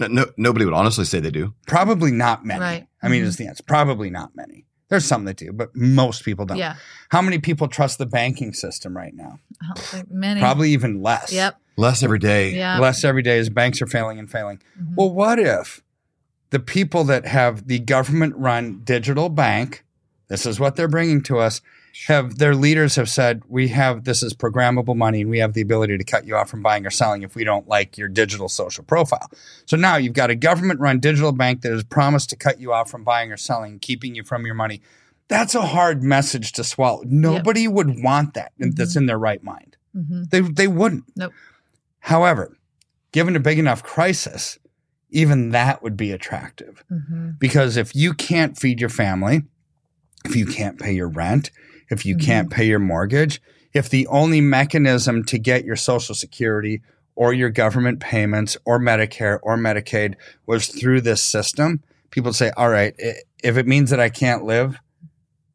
no, 0.00 0.06
no, 0.08 0.26
nobody 0.36 0.64
would 0.64 0.74
honestly 0.74 1.04
say 1.04 1.20
they 1.20 1.30
do 1.30 1.54
probably 1.66 2.10
not 2.10 2.44
many 2.44 2.60
Right. 2.60 2.86
i 3.02 3.08
mean 3.08 3.22
Mhm. 3.22 3.26
is 3.26 3.36
the 3.36 3.46
answer 3.46 3.62
probably 3.64 4.10
not 4.10 4.34
many 4.34 4.66
there's 4.88 5.04
some 5.04 5.24
that 5.26 5.36
do 5.36 5.52
but 5.52 5.70
most 5.76 6.24
people 6.24 6.46
don't 6.46 6.58
Yeah. 6.58 6.74
how 7.10 7.22
many 7.22 7.38
people 7.38 7.68
trust 7.68 7.98
the 7.98 8.06
banking 8.06 8.52
system 8.54 8.96
right 8.96 9.14
now 9.14 9.38
I 9.62 9.66
don't 9.66 9.78
think 9.78 10.10
many. 10.10 10.40
probably 10.40 10.70
even 10.72 11.00
less 11.02 11.32
Yep. 11.32 11.56
less 11.76 12.02
every 12.02 12.18
day 12.18 12.56
Yeah. 12.56 12.78
less 12.78 13.04
every 13.04 13.22
day 13.22 13.38
as 13.38 13.48
banks 13.50 13.80
are 13.80 13.86
failing 13.86 14.18
and 14.18 14.28
failing 14.30 14.58
Mhm. 14.80 14.94
Well, 14.96 15.10
what 15.12 15.38
if 15.38 15.82
the 16.50 16.58
people 16.60 17.04
that 17.04 17.26
have 17.26 17.68
the 17.68 17.78
government 17.78 18.34
run 18.36 18.80
digital 18.82 19.28
bank, 19.28 19.84
this 20.28 20.44
is 20.46 20.58
what 20.58 20.74
they're 20.74 20.88
bringing 20.88 21.22
to 21.22 21.38
us, 21.38 21.60
have 22.06 22.38
their 22.38 22.54
leaders 22.54 22.96
have 22.96 23.08
said, 23.08 23.42
we 23.48 23.68
have 23.68 24.04
this 24.04 24.22
is 24.22 24.32
programmable 24.34 24.96
money 24.96 25.20
and 25.22 25.30
we 25.30 25.38
have 25.38 25.52
the 25.54 25.60
ability 25.60 25.98
to 25.98 26.04
cut 26.04 26.26
you 26.26 26.36
off 26.36 26.48
from 26.48 26.62
buying 26.62 26.86
or 26.86 26.90
selling 26.90 27.22
if 27.22 27.34
we 27.34 27.44
don't 27.44 27.68
like 27.68 27.98
your 27.98 28.08
digital 28.08 28.48
social 28.48 28.84
profile. 28.84 29.28
So 29.66 29.76
now 29.76 29.96
you've 29.96 30.12
got 30.14 30.30
a 30.30 30.34
government 30.34 30.80
run 30.80 31.00
digital 31.00 31.32
bank 31.32 31.62
that 31.62 31.72
has 31.72 31.84
promised 31.84 32.30
to 32.30 32.36
cut 32.36 32.60
you 32.60 32.72
off 32.72 32.90
from 32.90 33.04
buying 33.04 33.32
or 33.32 33.36
selling, 33.36 33.78
keeping 33.78 34.14
you 34.14 34.22
from 34.24 34.46
your 34.46 34.54
money. 34.54 34.80
That's 35.28 35.54
a 35.54 35.62
hard 35.62 36.02
message 36.02 36.52
to 36.52 36.64
swallow. 36.64 37.02
Nobody 37.06 37.68
would 37.68 38.02
want 38.02 38.34
that 38.34 38.52
that's 38.58 38.96
in 38.96 39.06
their 39.06 39.18
right 39.18 39.42
mind. 39.42 39.76
Mhm. 39.96 40.30
They 40.30 40.40
they 40.40 40.68
wouldn't. 40.68 41.04
Nope. 41.16 41.32
However, 42.00 42.56
given 43.12 43.36
a 43.36 43.40
big 43.40 43.58
enough 43.58 43.82
crisis, 43.82 44.58
even 45.10 45.50
that 45.50 45.82
would 45.82 45.96
be 45.96 46.12
attractive 46.12 46.84
Mhm. 46.90 47.38
because 47.38 47.76
if 47.76 47.94
you 47.94 48.14
can't 48.14 48.58
feed 48.58 48.80
your 48.80 48.88
family, 48.90 49.42
if 50.24 50.34
you 50.36 50.46
can't 50.46 50.78
pay 50.78 50.92
your 50.92 51.08
rent, 51.08 51.50
if 51.90 52.06
you 52.06 52.16
Mhm. 52.16 52.24
can't 52.24 52.50
pay 52.50 52.64
your 52.64 52.78
mortgage, 52.78 53.40
if 53.72 53.88
the 53.88 54.06
only 54.06 54.40
mechanism 54.40 55.24
to 55.24 55.38
get 55.38 55.64
your 55.64 55.76
social 55.76 56.14
security 56.14 56.82
or 57.14 57.32
your 57.32 57.50
government 57.50 58.00
payments 58.00 58.56
or 58.64 58.78
Medicare 58.80 59.38
or 59.42 59.56
Medicaid 59.56 60.14
was 60.46 60.68
through 60.68 61.00
this 61.00 61.22
system, 61.22 61.82
people 62.10 62.32
say, 62.32 62.50
all 62.56 62.70
right, 62.70 62.94
if 63.42 63.56
it 63.56 63.66
means 63.66 63.90
that 63.90 64.00
I 64.00 64.08
can't 64.08 64.44
live, 64.44 64.78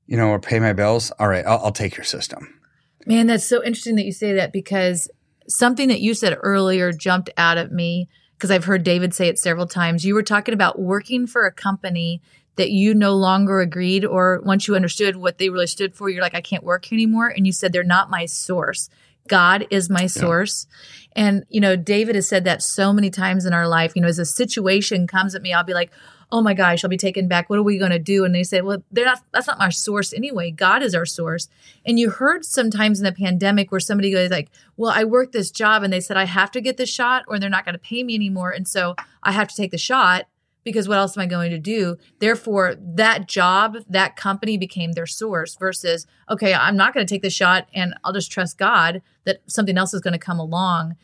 you 0.08 0.18
know, 0.18 0.30
or 0.30 0.40
pay 0.40 0.60
my 0.60 0.74
bills, 0.74 1.12
all 1.20 1.28
right, 1.28 1.46
I'll, 1.46 1.66
I'll 1.66 1.72
take 1.72 1.98
your 1.98 2.04
system. 2.04 2.60
Man, 3.06 3.28
that's 3.28 3.46
so 3.46 3.64
interesting 3.64 3.96
that 3.96 4.06
you 4.06 4.12
say 4.12 4.34
that 4.34 4.54
because 4.54 5.10
something 5.48 5.90
that 5.90 6.02
you 6.02 6.14
said 6.14 6.38
earlier 6.42 6.92
jumped 6.92 7.30
out 7.38 7.58
at 7.58 7.72
me 7.72 8.08
because 8.38 8.52
I've 8.52 8.66
heard 8.66 8.84
David 8.84 9.14
say 9.14 9.28
it 9.28 9.40
several 9.40 9.68
times. 9.68 10.04
You 10.04 10.14
were 10.14 10.24
talking 10.24 10.54
about 10.54 10.80
working 10.80 11.26
for 11.26 11.46
a 11.46 11.52
company 11.52 12.22
that 12.56 12.72
you 12.72 12.94
no 12.94 13.14
longer 13.14 13.60
agreed, 13.60 14.06
or 14.06 14.42
once 14.44 14.68
you 14.68 14.76
understood 14.76 15.16
what 15.16 15.38
they 15.38 15.50
really 15.50 15.68
stood 15.68 15.94
for, 15.94 16.10
you're 16.10 16.22
like, 16.22 16.36
I 16.36 16.42
can't 16.42 16.64
work 16.64 16.86
here 16.86 16.96
anymore. 16.96 17.28
And 17.28 17.46
you 17.46 17.52
said, 17.52 17.74
they're 17.74 17.84
not 17.84 18.10
my 18.10 18.26
source. 18.26 18.90
God 19.28 19.66
is 19.70 19.90
my 19.90 20.06
source. 20.06 20.68
And, 21.16 21.46
you 21.50 21.60
know, 21.60 21.76
David 21.76 22.16
has 22.16 22.30
said 22.30 22.44
that 22.44 22.62
so 22.62 22.94
many 22.94 23.10
times 23.10 23.46
in 23.46 23.54
our 23.54 23.68
life. 23.68 23.94
You 23.96 24.02
know, 24.02 24.08
as 24.08 24.20
a 24.20 24.26
situation 24.26 25.08
comes 25.08 25.34
at 25.34 25.42
me, 25.42 25.52
I'll 25.52 25.64
be 25.64 25.74
like, 25.74 25.92
oh 26.32 26.42
my 26.42 26.54
gosh, 26.54 26.84
I'll 26.84 26.90
be 26.90 26.98
taken 26.98 27.28
back. 27.28 27.50
What 27.50 27.60
are 27.60 27.64
we 27.64 27.78
going 27.78 27.92
to 27.92 28.00
do? 28.00 28.24
And 28.24 28.36
they 28.36 28.44
say, 28.44 28.62
well, 28.62 28.84
they're 28.92 29.06
not, 29.06 29.22
that's 29.32 29.48
not 29.48 29.60
my 29.60 29.70
source 29.70 30.14
anyway. 30.14 30.52
God 30.52 30.84
is 30.84 30.94
our 30.94 31.06
source. 31.06 31.48
And 31.86 32.00
you 32.00 32.10
heard 32.10 32.46
sometimes 32.46 33.00
in 33.00 33.06
the 33.06 33.12
pandemic 33.12 33.72
where 33.72 33.80
somebody 33.80 34.12
goes 34.12 34.32
like, 34.32 34.50
well, 34.78 34.92
I 34.94 35.04
worked 35.04 35.34
this 35.34 35.52
job 35.52 35.84
and 35.84 35.94
they 35.94 36.02
said, 36.02 36.18
I 36.18 36.26
have 36.26 36.52
to 36.52 36.62
get 36.62 36.78
the 36.78 36.86
shot 36.86 37.24
or 37.28 37.40
they're 37.40 37.50
not 37.50 37.66
going 37.66 37.74
to 37.74 37.80
pay 37.80 38.04
me 38.04 38.16
anymore. 38.16 38.52
And 38.52 38.68
so 38.68 38.96
I 39.24 39.32
have 39.32 39.48
to 39.48 39.56
take 39.56 39.72
the 39.72 39.78
shot 39.78 40.26
because 40.66 40.90
what 40.90 40.98
else 40.98 41.16
am 41.16 41.22
I 41.22 41.28
going 41.28 41.52
to 41.52 41.60
do? 41.60 41.96
Therefore, 42.20 42.76
that 42.78 43.28
job, 43.28 43.78
that 43.88 44.18
company 44.18 44.58
became 44.58 44.92
their 44.92 45.06
source 45.06 45.56
versus, 45.56 46.06
okay, 46.30 46.54
I'm 46.54 46.76
not 46.76 46.94
going 46.94 47.06
to 47.06 47.14
take 47.14 47.22
the 47.22 47.30
shot 47.30 47.70
and 47.74 47.94
I'll 48.04 48.12
just 48.12 48.32
trust 48.32 48.58
God 48.58 49.02
that 49.24 49.40
something 49.46 49.78
else 49.78 49.94
is 49.94 50.02
going 50.02 50.14
to 50.14 50.20
come 50.20 50.40
along. 50.40 50.96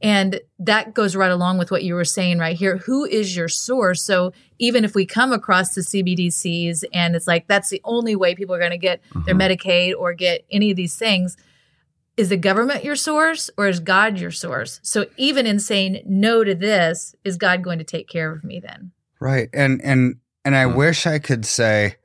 And 0.00 0.40
that 0.60 0.94
goes 0.94 1.16
right 1.16 1.32
along 1.32 1.58
with 1.58 1.72
what 1.72 1.82
you 1.82 1.94
were 1.94 2.04
saying 2.04 2.38
right 2.38 2.56
here. 2.56 2.76
Who 2.78 3.04
is 3.04 3.36
your 3.36 3.48
source? 3.48 4.00
So 4.00 4.32
even 4.60 4.84
if 4.84 4.94
we 4.94 5.04
come 5.04 5.32
across 5.32 5.74
the 5.74 5.80
CBDCs 5.80 6.84
and 6.92 7.16
it's 7.16 7.26
like 7.26 7.48
that's 7.48 7.70
the 7.70 7.80
only 7.82 8.14
way 8.14 8.36
people 8.36 8.54
are 8.54 8.60
going 8.60 8.70
to 8.70 8.78
get 8.78 9.02
their 9.26 9.34
mm-hmm. 9.34 9.40
Medicaid 9.40 9.94
or 9.98 10.14
get 10.14 10.44
any 10.52 10.70
of 10.70 10.76
these 10.76 10.94
things, 10.94 11.36
is 12.16 12.28
the 12.28 12.36
government 12.36 12.84
your 12.84 12.94
source 12.94 13.50
or 13.56 13.66
is 13.66 13.80
God 13.80 14.20
your 14.20 14.30
source? 14.30 14.78
So 14.84 15.06
even 15.16 15.46
in 15.46 15.58
saying 15.58 16.02
no 16.06 16.44
to 16.44 16.54
this, 16.54 17.16
is 17.24 17.36
God 17.36 17.64
going 17.64 17.78
to 17.78 17.84
take 17.84 18.08
care 18.08 18.30
of 18.30 18.44
me 18.44 18.60
then? 18.60 18.92
Right. 19.20 19.48
And 19.52 19.80
and 19.82 20.16
and 20.44 20.54
I 20.56 20.64
Hmm. 20.68 20.76
wish 20.76 21.06
I 21.06 21.18
could 21.18 21.44
say 21.44 21.96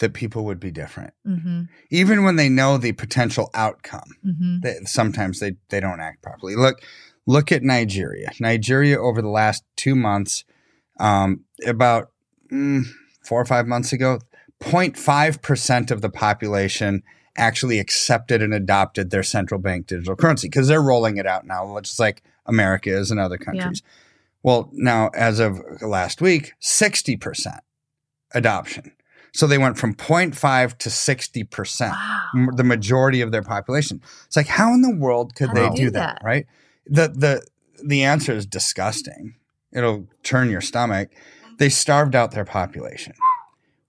that 0.00 0.12
people 0.12 0.44
would 0.44 0.58
be 0.60 0.70
different. 0.70 1.14
Mm-hmm. 1.26 1.62
Even 1.90 2.24
when 2.24 2.36
they 2.36 2.48
know 2.48 2.76
the 2.78 2.92
potential 2.92 3.48
outcome. 3.54 4.10
Mm-hmm. 4.26 4.60
They, 4.60 4.74
sometimes 4.84 5.40
they 5.40 5.56
they 5.70 5.80
don't 5.80 6.00
act 6.00 6.22
properly. 6.22 6.56
Look 6.56 6.82
look 7.26 7.52
at 7.52 7.62
Nigeria. 7.62 8.30
Nigeria 8.40 9.00
over 9.00 9.22
the 9.22 9.28
last 9.28 9.64
2 9.76 9.94
months 9.94 10.44
um 11.00 11.44
about 11.66 12.10
mm, 12.52 12.84
4 13.22 13.40
or 13.40 13.44
5 13.46 13.66
months 13.66 13.92
ago, 13.92 14.18
0.5% 14.60 15.90
of 15.90 16.00
the 16.02 16.10
population 16.10 17.02
actually 17.36 17.78
accepted 17.78 18.42
and 18.42 18.54
adopted 18.54 19.10
their 19.10 19.22
central 19.22 19.60
bank 19.60 19.86
digital 19.86 20.14
currency 20.16 20.48
because 20.48 20.68
they're 20.68 20.82
rolling 20.82 21.16
it 21.16 21.26
out 21.26 21.46
now, 21.46 21.78
just 21.80 21.98
like 21.98 22.22
America 22.46 22.90
is 22.90 23.10
in 23.10 23.18
other 23.18 23.38
countries. 23.38 23.82
Well, 24.44 24.68
now 24.72 25.08
as 25.14 25.40
of 25.40 25.58
last 25.82 26.20
week, 26.20 26.52
60% 26.62 27.58
adoption. 28.34 28.92
So 29.32 29.48
they 29.48 29.58
went 29.58 29.78
from 29.78 29.94
0.5 29.96 30.78
to 30.78 30.88
60%, 30.90 31.90
Wow. 31.90 32.20
m- 32.36 32.50
the 32.54 32.62
majority 32.62 33.20
of 33.20 33.32
their 33.32 33.42
population. 33.42 34.00
It's 34.26 34.36
like, 34.36 34.46
how 34.46 34.72
in 34.72 34.82
the 34.82 34.94
world 34.94 35.34
could 35.34 35.48
How 35.48 35.54
they 35.54 35.68
do 35.70 35.76
do, 35.86 35.90
that? 35.92 36.18
that? 36.20 36.24
Right. 36.24 36.46
The, 36.86 37.08
the, 37.08 37.46
the 37.84 38.04
answer 38.04 38.32
is 38.32 38.46
disgusting. 38.46 39.34
It'll 39.72 40.06
turn 40.22 40.50
your 40.50 40.60
stomach. 40.60 41.08
They 41.58 41.68
starved 41.68 42.14
out 42.14 42.30
their 42.30 42.44
population. 42.44 43.14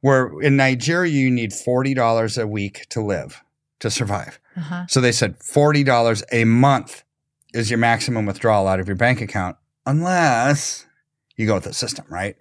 Where 0.02 0.32
in 0.42 0.56
Nigeria, 0.56 1.12
you 1.12 1.30
need 1.30 1.52
$40 1.52 2.42
a 2.42 2.48
week 2.48 2.86
to 2.90 3.02
live, 3.02 3.44
to 3.82 3.92
survive. 3.92 4.40
Uh-huh. 4.58 4.86
So 4.88 5.02
they 5.02 5.12
said 5.12 5.38
$40 5.40 6.24
a 6.32 6.46
month 6.46 7.04
is 7.54 7.70
your 7.70 7.78
maximum 7.80 8.26
withdrawal 8.26 8.68
out 8.68 8.80
of 8.80 8.88
your 8.88 8.96
bank 8.96 9.22
account, 9.22 9.58
unless 9.86 10.86
you 11.38 11.46
go 11.48 11.56
with 11.56 11.64
the 11.66 11.74
system, 11.74 12.06
right? 12.10 12.36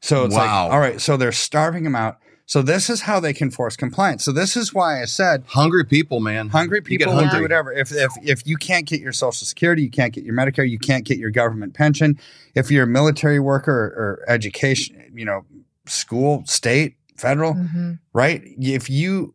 So 0.00 0.24
it's 0.24 0.34
Wow. 0.34 0.64
like, 0.64 0.72
all 0.72 0.80
right, 0.80 1.00
so 1.00 1.16
they're 1.16 1.32
starving 1.32 1.84
them 1.84 1.94
out. 1.94 2.18
So 2.46 2.62
this 2.62 2.90
is 2.90 3.02
how 3.02 3.20
they 3.20 3.32
can 3.32 3.50
force 3.50 3.76
compliance. 3.76 4.24
So 4.24 4.32
this 4.32 4.56
is 4.56 4.74
why 4.74 5.00
I 5.00 5.04
said 5.04 5.44
Hungry 5.46 5.84
people, 5.84 6.18
man. 6.18 6.48
hungry 6.48 6.78
You 6.84 6.98
get 6.98 7.06
people 7.06 7.14
will 7.16 7.28
do 7.28 7.42
whatever. 7.42 7.72
If, 7.72 7.92
if 7.92 8.12
if 8.22 8.44
you 8.44 8.56
can't 8.56 8.86
get 8.86 9.00
your 9.00 9.12
Social 9.12 9.46
Security, 9.46 9.82
you 9.82 9.90
can't 9.90 10.12
get 10.12 10.24
your 10.24 10.34
Medicare, 10.34 10.68
you 10.68 10.78
can't 10.78 11.04
get 11.04 11.16
your 11.18 11.30
government 11.30 11.74
pension. 11.74 12.18
If 12.56 12.70
you're 12.72 12.84
a 12.84 12.88
military 12.88 13.38
worker 13.38 13.94
or, 13.96 14.24
or 14.24 14.24
education, 14.26 15.12
you 15.14 15.24
know, 15.24 15.44
school, 15.86 16.42
state, 16.46 16.96
federal, 17.16 17.54
Mhm. 17.54 18.00
right? 18.12 18.42
If 18.58 18.90
you 18.90 19.34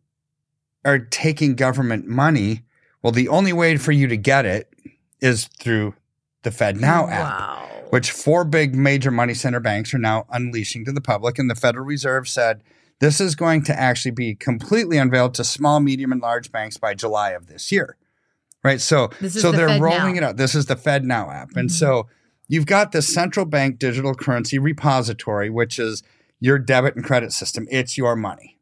are 0.84 0.98
taking 0.98 1.54
government 1.54 2.06
money, 2.06 2.64
well, 3.02 3.12
the 3.12 3.28
only 3.28 3.52
way 3.54 3.78
for 3.78 3.92
you 3.92 4.08
to 4.08 4.16
get 4.18 4.44
it 4.44 4.68
is 5.22 5.48
through 5.58 5.94
the 6.42 6.50
Fed 6.50 6.76
Now 6.76 7.08
app, 7.08 7.38
Wow. 7.38 7.68
which 7.90 8.10
four 8.10 8.44
big 8.44 8.74
major 8.74 9.10
money 9.10 9.34
center 9.34 9.60
banks 9.60 9.92
are 9.94 9.98
now 9.98 10.26
unleashing 10.30 10.84
to 10.84 10.92
the 10.92 11.00
public. 11.00 11.38
And 11.38 11.50
the 11.50 11.54
Federal 11.54 11.84
Reserve 11.84 12.28
said 12.28 12.62
this 13.00 13.20
is 13.20 13.34
going 13.34 13.62
to 13.64 13.78
actually 13.78 14.12
be 14.12 14.34
completely 14.34 14.96
unveiled 14.98 15.34
to 15.34 15.44
small, 15.44 15.80
medium, 15.80 16.12
and 16.12 16.20
large 16.20 16.50
banks 16.52 16.76
by 16.76 16.94
July 16.94 17.30
of 17.30 17.46
this 17.46 17.70
year. 17.72 17.96
Right. 18.64 18.80
So, 18.80 19.10
so 19.28 19.50
the 19.52 19.56
they're 19.58 19.68
Fed 19.68 19.80
rolling 19.80 20.14
Now. 20.14 20.18
it 20.18 20.22
out. 20.24 20.36
This 20.36 20.54
is 20.54 20.66
the 20.66 20.76
Fed 20.76 21.04
Now 21.04 21.30
app. 21.30 21.50
And 21.56 21.68
Mhm. 21.68 21.72
so 21.72 22.08
you've 22.48 22.66
got 22.66 22.92
the 22.92 23.02
central 23.02 23.46
bank 23.46 23.78
digital 23.78 24.14
currency 24.14 24.58
repository, 24.58 25.50
which 25.50 25.78
is 25.78 26.02
your 26.40 26.58
debit 26.58 26.96
and 26.96 27.04
credit 27.04 27.32
system. 27.32 27.66
It's 27.70 27.96
your 27.96 28.16
money 28.16 28.58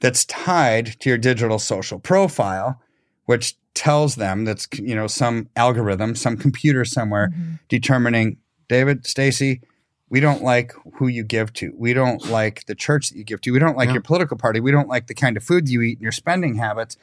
that's 0.00 0.24
tied 0.26 0.98
to 1.00 1.08
your 1.08 1.18
digital 1.18 1.58
social 1.58 1.98
profile, 1.98 2.80
which 3.24 3.56
tells 3.76 4.16
them 4.16 4.44
that's 4.44 4.66
you 4.72 4.94
know 4.96 5.06
some 5.06 5.48
algorithm, 5.54 6.16
some 6.16 6.36
computer 6.36 6.84
somewhere 6.84 7.28
Mhm. 7.28 7.60
determining 7.68 8.38
David, 8.68 9.06
Stacy, 9.06 9.60
we 10.08 10.18
don't 10.18 10.42
like 10.42 10.72
who 10.94 11.06
you 11.06 11.22
give 11.22 11.52
to. 11.52 11.72
We 11.76 11.92
don't 11.92 12.28
like 12.30 12.64
the 12.66 12.74
church 12.74 13.10
that 13.10 13.16
you 13.18 13.22
give 13.24 13.40
to. 13.42 13.52
We 13.52 13.60
don't 13.60 13.76
like 13.76 13.88
Yeah. 13.88 13.94
your 13.94 14.02
political 14.02 14.36
party. 14.36 14.58
We 14.60 14.72
don't 14.72 14.88
like 14.88 15.06
the 15.06 15.14
kind 15.14 15.36
of 15.36 15.44
food 15.44 15.68
you 15.68 15.82
eat 15.82 15.98
and 15.98 16.02
your 16.02 16.10
spending 16.12 16.56
habits. 16.56 16.96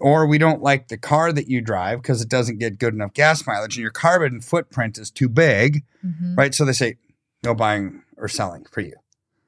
Or 0.00 0.26
we 0.26 0.38
don't 0.38 0.62
like 0.62 0.88
the 0.88 0.96
car 0.96 1.32
that 1.34 1.48
you 1.48 1.60
drive 1.60 2.00
because 2.00 2.22
it 2.22 2.28
doesn't 2.30 2.58
get 2.58 2.78
good 2.78 2.94
enough 2.94 3.12
gas 3.12 3.46
mileage 3.46 3.76
and 3.76 3.82
your 3.82 3.90
carbon 3.90 4.40
footprint 4.40 4.96
is 4.96 5.10
too 5.10 5.28
big 5.28 5.82
Mhm. 6.06 6.38
right? 6.38 6.54
So 6.54 6.64
they 6.64 6.72
say 6.72 6.96
no 7.44 7.54
buying 7.54 8.02
or 8.16 8.26
selling 8.28 8.64
for 8.70 8.80
you, 8.80 8.94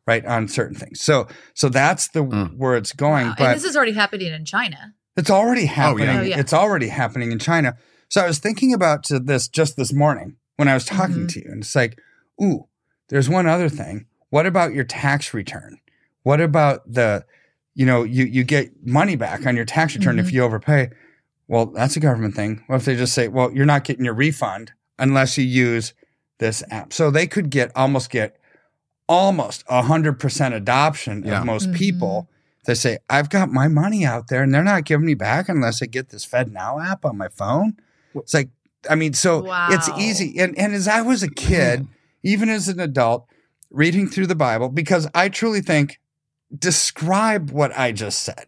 right? 0.06 0.24
On 0.26 0.46
certain 0.48 0.76
things. 0.76 1.00
So 1.00 1.28
so 1.54 1.70
that's 1.70 2.08
the 2.08 2.20
Mm. 2.24 2.56
where 2.58 2.76
it's 2.76 2.92
going, 2.92 3.28
Wow. 3.28 3.34
but 3.38 3.46
and 3.50 3.56
this 3.56 3.64
is 3.64 3.74
already 3.76 3.92
happening 3.92 4.32
in 4.34 4.44
China. 4.44 4.92
It's 5.16 5.31
already 5.31 5.66
happening. 5.66 6.09
Oh, 6.09 6.22
yeah. 6.22 6.38
It's 6.38 6.53
already 6.53 6.88
happening 6.88 7.33
in 7.33 7.38
China. 7.38 7.77
So 8.09 8.20
I 8.22 8.27
was 8.27 8.38
thinking 8.38 8.72
about 8.74 9.07
this 9.09 9.48
just 9.48 9.77
this 9.77 9.92
morning 9.92 10.37
when 10.57 10.68
I 10.68 10.74
was 10.74 10.85
talking 10.85 11.27
Mhm. 11.27 11.29
to 11.31 11.40
you, 11.44 11.50
and 11.50 11.62
it's 11.62 11.74
like, 11.74 11.98
ooh, 12.42 12.66
there's 13.09 13.29
one 13.29 13.46
other 13.46 13.68
thing. 13.68 14.07
What 14.31 14.46
about 14.46 14.72
your 14.74 14.85
tax 14.85 15.33
return? 15.35 15.79
What 16.22 16.40
about 16.40 16.90
the, 16.92 17.24
you 17.74 17.87
know, 17.87 18.03
you 18.03 18.24
you 18.24 18.44
get 18.44 18.87
money 18.87 19.16
back 19.16 19.46
on 19.46 19.57
your 19.57 19.64
tax 19.64 19.94
return 19.96 20.18
if 20.18 20.27
Mhm. 20.29 20.33
you 20.33 20.42
overpay? 20.42 20.90
Well, 21.48 21.66
that's 21.66 21.96
a 21.96 22.00
government 22.00 22.35
thing. 22.35 22.62
What 22.66 22.77
if 22.77 22.85
they 22.85 22.96
just 22.96 23.12
say, 23.12 23.29
well, 23.29 23.53
you're 23.53 23.66
not 23.66 23.85
getting 23.85 24.05
your 24.05 24.14
refund 24.14 24.72
unless 24.98 25.37
you 25.37 25.44
use 25.44 25.92
this 26.38 26.62
app? 26.70 26.92
So 26.92 27.11
they 27.11 27.27
could 27.27 27.50
get 27.50 27.70
almost 27.77 28.11
get 28.11 28.37
almost 29.09 29.62
a 29.68 29.83
hundred 29.83 30.18
percent 30.18 30.55
adoption 30.55 31.22
Yeah. 31.24 31.40
of 31.40 31.44
most 31.46 31.70
Mhm. 31.70 31.74
people. 31.74 32.31
They 32.66 32.74
say, 32.74 32.98
I've 33.11 33.29
got 33.29 33.50
my 33.50 33.68
money 33.68 34.05
out 34.05 34.29
there 34.29 34.42
and 34.42 34.55
they're 34.55 34.64
not 34.64 34.85
giving 34.85 35.07
me 35.07 35.14
back 35.14 35.48
unless 35.48 35.83
I 35.83 35.87
get 35.87 36.09
this 36.09 36.24
Fed 36.24 36.53
Now 36.53 36.81
app 36.81 37.05
on 37.05 37.18
my 37.18 37.29
phone. 37.29 37.77
It's 38.14 38.35
like, 38.35 38.48
I 38.88 38.94
mean, 38.94 39.12
so 39.12 39.46
it's 39.70 39.88
easy. 39.98 40.38
And, 40.38 40.59
and 40.59 40.74
as 40.74 40.88
I 40.88 41.03
was 41.03 41.22
a 41.22 41.31
kid, 41.35 41.87
even 42.22 42.48
as 42.48 42.68
an 42.68 42.81
adult, 42.81 43.27
reading 43.70 44.09
through 44.09 44.29
the 44.29 44.35
Bible, 44.35 44.68
because 44.68 45.09
I 45.14 45.29
truly 45.29 45.61
think, 45.61 46.00
describe 46.57 47.50
what 47.50 47.77
I 47.77 47.92
just 47.92 48.20
said. 48.20 48.46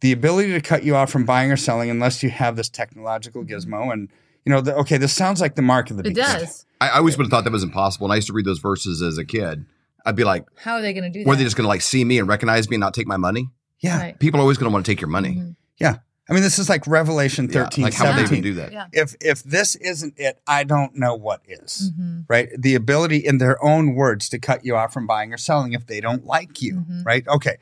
The 0.00 0.12
ability 0.12 0.52
to 0.52 0.60
cut 0.60 0.82
you 0.82 0.96
off 0.96 1.10
from 1.10 1.24
buying 1.24 1.52
or 1.52 1.56
selling 1.56 1.88
unless 1.88 2.22
you 2.22 2.30
have 2.30 2.56
this 2.56 2.68
technological 2.68 3.44
mm-hmm. 3.44 3.54
gizmo. 3.54 3.92
And, 3.92 4.08
you 4.44 4.52
know, 4.52 4.60
the, 4.60 4.74
okay, 4.76 4.96
this 4.96 5.14
sounds 5.14 5.40
like 5.40 5.54
the 5.54 5.62
mark 5.62 5.90
of 5.90 5.96
the 5.96 6.08
It 6.08 6.14
beast. 6.14 6.38
does. 6.38 6.66
I, 6.80 6.88
I 6.88 6.96
always 6.98 7.16
would 7.16 7.24
have 7.24 7.30
thought 7.30 7.44
that 7.44 7.52
was 7.52 7.62
impossible. 7.62 8.06
And 8.06 8.12
I 8.12 8.16
used 8.16 8.26
to 8.26 8.32
read 8.32 8.44
those 8.44 8.58
verses 8.58 9.00
as 9.00 9.16
a 9.16 9.24
kid. 9.24 9.64
I'd 10.04 10.16
be 10.16 10.24
like, 10.24 10.44
How 10.56 10.74
are 10.74 10.82
they 10.82 10.92
going 10.92 11.04
to 11.04 11.10
do 11.10 11.24
that? 11.24 11.28
were 11.28 11.36
they 11.36 11.44
just 11.44 11.56
going 11.56 11.64
to 11.64 11.68
like 11.68 11.82
see 11.82 12.04
me 12.04 12.18
and 12.18 12.28
recognize 12.28 12.68
me 12.68 12.76
and 12.76 12.80
not 12.80 12.94
take 12.94 13.06
my 13.06 13.16
money? 13.16 13.48
Yeah. 13.80 13.98
Right. 14.00 14.18
People 14.18 14.38
are 14.40 14.42
always 14.42 14.58
going 14.58 14.70
to 14.70 14.72
want 14.72 14.84
to 14.86 14.90
take 14.90 15.00
your 15.00 15.10
money. 15.10 15.34
Mhm. 15.36 15.56
I 16.30 16.34
mean, 16.34 16.44
this 16.44 16.60
is 16.60 16.68
like 16.68 16.86
Revelation 16.86 17.46
Yeah, 17.46 17.64
13, 17.64 17.82
like 17.82 17.94
how 17.94 18.04
would 18.06 18.12
they 18.12 18.22
17. 18.26 18.38
even 18.38 18.42
do 18.50 18.54
that? 18.60 18.72
Yeah. 18.72 18.86
If, 18.92 19.16
if 19.20 19.42
this 19.42 19.74
isn't 19.74 20.14
it, 20.18 20.40
I 20.46 20.62
don't 20.62 20.94
know 20.96 21.16
what 21.16 21.42
is. 21.48 21.90
Mhm. 21.98 22.24
right? 22.28 22.48
The 22.56 22.76
ability 22.76 23.16
in 23.18 23.38
their 23.38 23.62
own 23.62 23.96
words 23.96 24.28
to 24.30 24.38
cut 24.38 24.64
you 24.64 24.76
off 24.76 24.92
from 24.92 25.06
buying 25.08 25.34
or 25.34 25.36
selling 25.36 25.72
if 25.72 25.88
they 25.88 26.00
don't 26.00 26.24
like 26.24 26.62
you, 26.62 26.84
Mhm. 26.88 27.04
right? 27.04 27.26
Okay. 27.26 27.56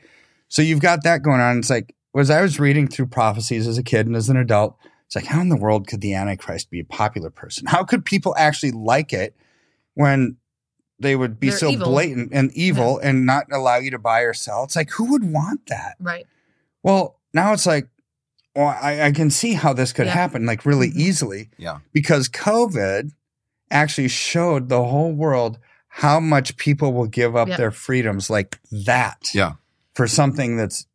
So 0.47 0.61
you've 0.61 0.79
got 0.79 1.03
that 1.03 1.23
going 1.23 1.41
on. 1.41 1.57
It's 1.57 1.71
like, 1.71 1.95
as 2.15 2.29
I 2.29 2.41
was 2.43 2.59
reading 2.59 2.87
through 2.87 3.07
prophecies 3.07 3.67
as 3.67 3.79
a 3.79 3.83
kid 3.83 4.05
and 4.05 4.15
as 4.15 4.29
an 4.29 4.37
adult, 4.37 4.77
it's 5.07 5.15
like, 5.15 5.25
how 5.25 5.41
in 5.41 5.49
the 5.49 5.57
world 5.57 5.87
could 5.87 6.01
the 6.01 6.13
Antichrist 6.13 6.69
be 6.69 6.79
a 6.81 6.85
popular 6.85 7.31
person? 7.31 7.65
How 7.65 7.83
could 7.83 8.05
people 8.05 8.35
actually 8.37 8.71
like 8.71 9.11
it 9.11 9.35
when 9.95 10.37
they 11.01 11.15
would 11.15 11.39
be 11.39 11.49
They're 11.49 11.57
so 11.57 11.69
evil. 11.69 11.87
blatant 11.87 12.29
and 12.33 12.51
evil 12.53 12.99
and 12.99 13.25
not 13.25 13.45
allow 13.51 13.77
you 13.77 13.91
to 13.91 13.99
buy 13.99 14.21
or 14.21 14.33
sell? 14.33 14.63
It's 14.63 14.75
like, 14.75 14.91
who 14.91 15.11
would 15.11 15.31
want 15.31 15.67
that? 15.67 15.95
Right. 15.99 16.25
Well, 16.83 17.19
now 17.33 17.53
it's 17.53 17.65
like, 17.65 17.87
well, 18.55 18.67
I, 18.81 19.01
I 19.03 19.11
can 19.11 19.29
see 19.29 19.53
how 19.53 19.73
this 19.73 19.93
could 19.93 20.07
Yeah. 20.07 20.13
happen 20.13 20.45
like 20.45 20.65
really 20.65 20.89
Mhm. 20.91 20.95
easily 20.97 21.49
Yeah. 21.57 21.79
because 21.93 22.27
COVID 22.29 23.11
actually 23.69 24.09
showed 24.09 24.67
the 24.69 24.83
whole 24.83 25.13
world 25.13 25.57
how 25.87 26.19
much 26.19 26.57
people 26.57 26.93
will 26.93 27.07
give 27.07 27.35
up 27.35 27.47
Yep. 27.49 27.57
their 27.57 27.71
freedoms 27.71 28.29
like 28.29 28.59
that 28.71 29.29
Yeah. 29.33 29.53
for 29.95 30.07
something 30.07 30.57
that's 30.57 30.85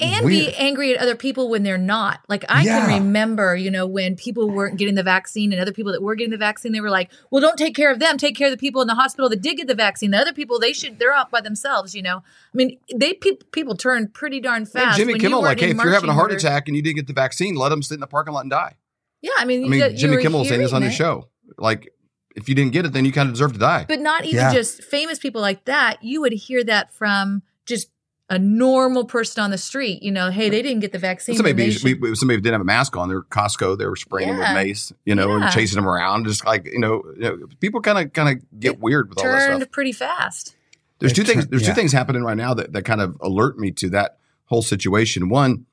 and 0.00 0.24
weird. 0.24 0.46
be 0.48 0.54
angry 0.56 0.94
at 0.94 1.00
other 1.00 1.14
people 1.14 1.48
when 1.48 1.62
they're 1.62 1.78
not. 1.78 2.20
Like 2.28 2.44
I 2.48 2.62
Yeah. 2.64 2.86
can 2.86 3.02
remember, 3.02 3.54
you 3.56 3.70
know, 3.70 3.86
when 3.86 4.16
people 4.16 4.50
weren't 4.50 4.76
getting 4.78 4.94
the 4.94 5.02
vaccine 5.02 5.52
and 5.52 5.60
other 5.60 5.72
people 5.72 5.92
that 5.92 6.02
were 6.02 6.14
getting 6.14 6.30
the 6.30 6.36
vaccine, 6.36 6.72
they 6.72 6.80
were 6.80 6.90
like, 6.90 7.10
"Well, 7.30 7.40
don't 7.40 7.56
take 7.56 7.74
care 7.74 7.90
of 7.90 7.98
them. 7.98 8.18
Take 8.18 8.36
care 8.36 8.48
of 8.48 8.50
the 8.50 8.56
people 8.56 8.80
in 8.82 8.88
the 8.88 8.94
hospital 8.94 9.28
that 9.30 9.40
did 9.42 9.56
get 9.56 9.66
the 9.68 9.74
vaccine. 9.74 10.10
The 10.10 10.18
other 10.18 10.32
people, 10.32 10.58
they 10.58 10.72
should, 10.72 10.98
they're 10.98 11.12
out 11.12 11.30
by 11.30 11.40
themselves." 11.40 11.94
You 11.94 12.02
know, 12.02 12.16
I 12.18 12.54
mean, 12.54 12.78
they 12.94 13.14
pe- 13.14 13.38
people 13.52 13.76
turn 13.76 14.08
pretty 14.08 14.40
darn 14.40 14.62
And 14.62 14.70
fast. 14.70 14.96
Jimmy 14.98 15.14
when 15.14 15.20
Kimmel, 15.20 15.40
you 15.40 15.44
like, 15.46 15.60
hey, 15.60 15.70
if 15.70 15.76
you're 15.76 15.92
having 15.92 16.10
a 16.10 16.14
heart 16.14 16.30
orders. 16.30 16.44
attack 16.44 16.68
and 16.68 16.76
you 16.76 16.82
didn't 16.82 16.96
get 16.96 17.06
the 17.06 17.12
vaccine, 17.12 17.54
let 17.54 17.68
them 17.70 17.82
sit 17.82 17.94
in 17.94 18.00
the 18.00 18.06
parking 18.06 18.34
lot 18.34 18.40
and 18.42 18.50
die. 18.50 18.74
yeah, 19.22 19.30
I 19.38 19.44
mean, 19.44 19.64
I 19.64 19.68
mean, 19.68 19.80
got- 19.80 19.92
you 19.92 19.98
Jimmy 19.98 20.16
were 20.16 20.22
Kimmel 20.22 20.44
saying 20.44 20.60
this 20.60 20.72
on 20.72 20.82
hearing 20.82 20.90
his 20.90 20.96
show. 20.96 21.28
Like, 21.58 21.88
if 22.36 22.48
you 22.50 22.54
didn't 22.54 22.72
get 22.72 22.84
it, 22.84 22.92
then 22.92 23.04
you 23.06 23.12
kind 23.12 23.28
of 23.28 23.34
deserve 23.34 23.54
to 23.54 23.58
die. 23.58 23.86
but 23.88 23.98
not 24.00 24.24
even 24.24 24.36
Yeah. 24.36 24.52
just 24.52 24.82
famous 24.84 25.18
people 25.18 25.40
like 25.40 25.64
that. 25.64 26.02
You 26.04 26.20
would 26.20 26.32
hear 26.34 26.62
that 26.64 26.92
from 26.92 27.42
just 27.64 27.88
a 28.28 28.38
normal 28.38 29.04
person 29.04 29.42
on 29.44 29.50
the 29.50 29.58
street. 29.58 30.02
You 30.02 30.10
know, 30.10 30.30
hey, 30.30 30.48
they 30.50 30.62
didn't 30.62 30.80
get 30.80 30.92
the 30.92 30.98
vaccine. 30.98 31.36
somebody, 31.36 31.52
then 31.52 31.58
they 31.58 31.66
we, 31.66 31.72
should- 31.92 32.00
we- 32.02 32.14
somebody 32.16 32.40
didn't 32.40 32.54
have 32.54 32.60
a 32.60 32.64
mask 32.64 32.96
on. 32.96 33.08
They 33.08 33.14
were 33.14 33.22
Costco. 33.24 33.78
They 33.78 33.86
were 33.86 33.96
spraying 33.96 34.28
them 34.30 34.38
with 34.38 34.52
mace, 34.54 34.92
you 35.04 35.14
know, 35.14 35.36
Yeah. 35.36 35.44
and 35.44 35.52
chasing 35.52 35.76
them 35.76 35.88
around. 35.88 36.26
Just 36.26 36.44
like 36.44 36.66
you 36.66 36.80
know, 36.80 37.02
you 37.16 37.22
know 37.22 37.46
people 37.60 37.80
kind 37.80 37.98
of 38.04 38.12
kind 38.12 38.36
of 38.36 38.60
get 38.60 38.72
It 38.74 38.80
weird 38.80 39.08
with 39.10 39.18
all 39.18 39.24
that 39.24 39.46
turned 39.46 39.62
stuff. 39.62 39.70
pretty 39.70 39.92
fast. 39.92 40.56
There's 40.98 41.12
It 41.12 41.16
two 41.16 41.24
things. 41.24 41.46
There's 41.46 41.62
yeah. 41.62 41.68
two 41.68 41.74
things 41.74 41.92
happening 41.92 42.22
right 42.22 42.36
now 42.36 42.54
that, 42.54 42.72
that 42.72 42.82
kind 42.82 43.00
of 43.00 43.16
alert 43.20 43.58
me 43.58 43.70
to 43.72 43.90
that 43.90 44.18
whole 44.46 44.62
situation. 44.62 45.28
One, 45.28 45.66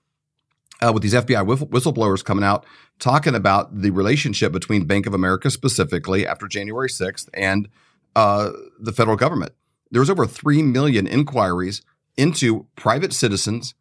uh, 0.82 0.92
with 0.94 1.02
these 1.02 1.14
FBI 1.14 1.46
whistle- 1.46 1.68
whistleblowers 1.68 2.24
coming 2.26 2.44
out 2.44 2.66
talking 3.00 3.34
about 3.34 3.82
the 3.82 3.90
relationship 3.92 4.52
between 4.52 4.86
Bank 4.86 5.06
of 5.08 5.14
America 5.14 5.50
specifically 5.50 6.28
after 6.28 6.48
January 6.48 6.90
6th 6.90 7.30
and 7.34 7.68
uh, 8.16 8.52
the 8.80 8.92
federal 8.92 9.16
government. 9.18 9.54
There 9.92 10.00
was 10.02 10.10
over 10.10 10.26
three 10.28 10.62
million 10.62 11.08
inquiries 11.08 11.82
into 12.18 12.68
private 12.76 13.14
citizens 13.14 13.74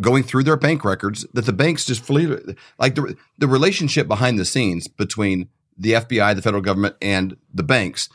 going 0.00 0.22
through 0.22 0.42
their 0.42 0.56
bank 0.56 0.84
records 0.84 1.24
that 1.32 1.46
the 1.46 1.52
banks 1.52 1.84
just 1.84 2.04
flee 2.04 2.36
like 2.78 2.94
the 2.96 3.16
the 3.38 3.46
relationship 3.46 4.08
behind 4.08 4.38
the 4.38 4.44
scenes 4.44 4.88
between 4.88 5.48
the 5.78 5.92
FBI, 5.92 6.34
the 6.34 6.42
federal 6.42 6.62
government, 6.62 6.96
and 7.00 7.36
the 7.52 7.62
banks 7.62 8.08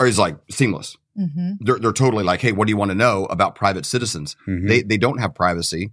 is 0.00 0.18
like 0.18 0.36
seamless. 0.50 0.96
Mm-hmm. 1.18 1.52
They're, 1.60 1.78
they're 1.78 1.92
totally 1.92 2.24
like, 2.24 2.40
hey, 2.40 2.52
what 2.52 2.66
do 2.66 2.70
you 2.70 2.76
want 2.76 2.90
to 2.90 2.94
know 2.94 3.24
about 3.26 3.54
private 3.54 3.84
citizens? 3.84 4.36
Mhm. 4.46 4.68
They 4.68 4.82
they 4.82 4.96
don't 4.96 5.18
have 5.18 5.34
privacy. 5.34 5.92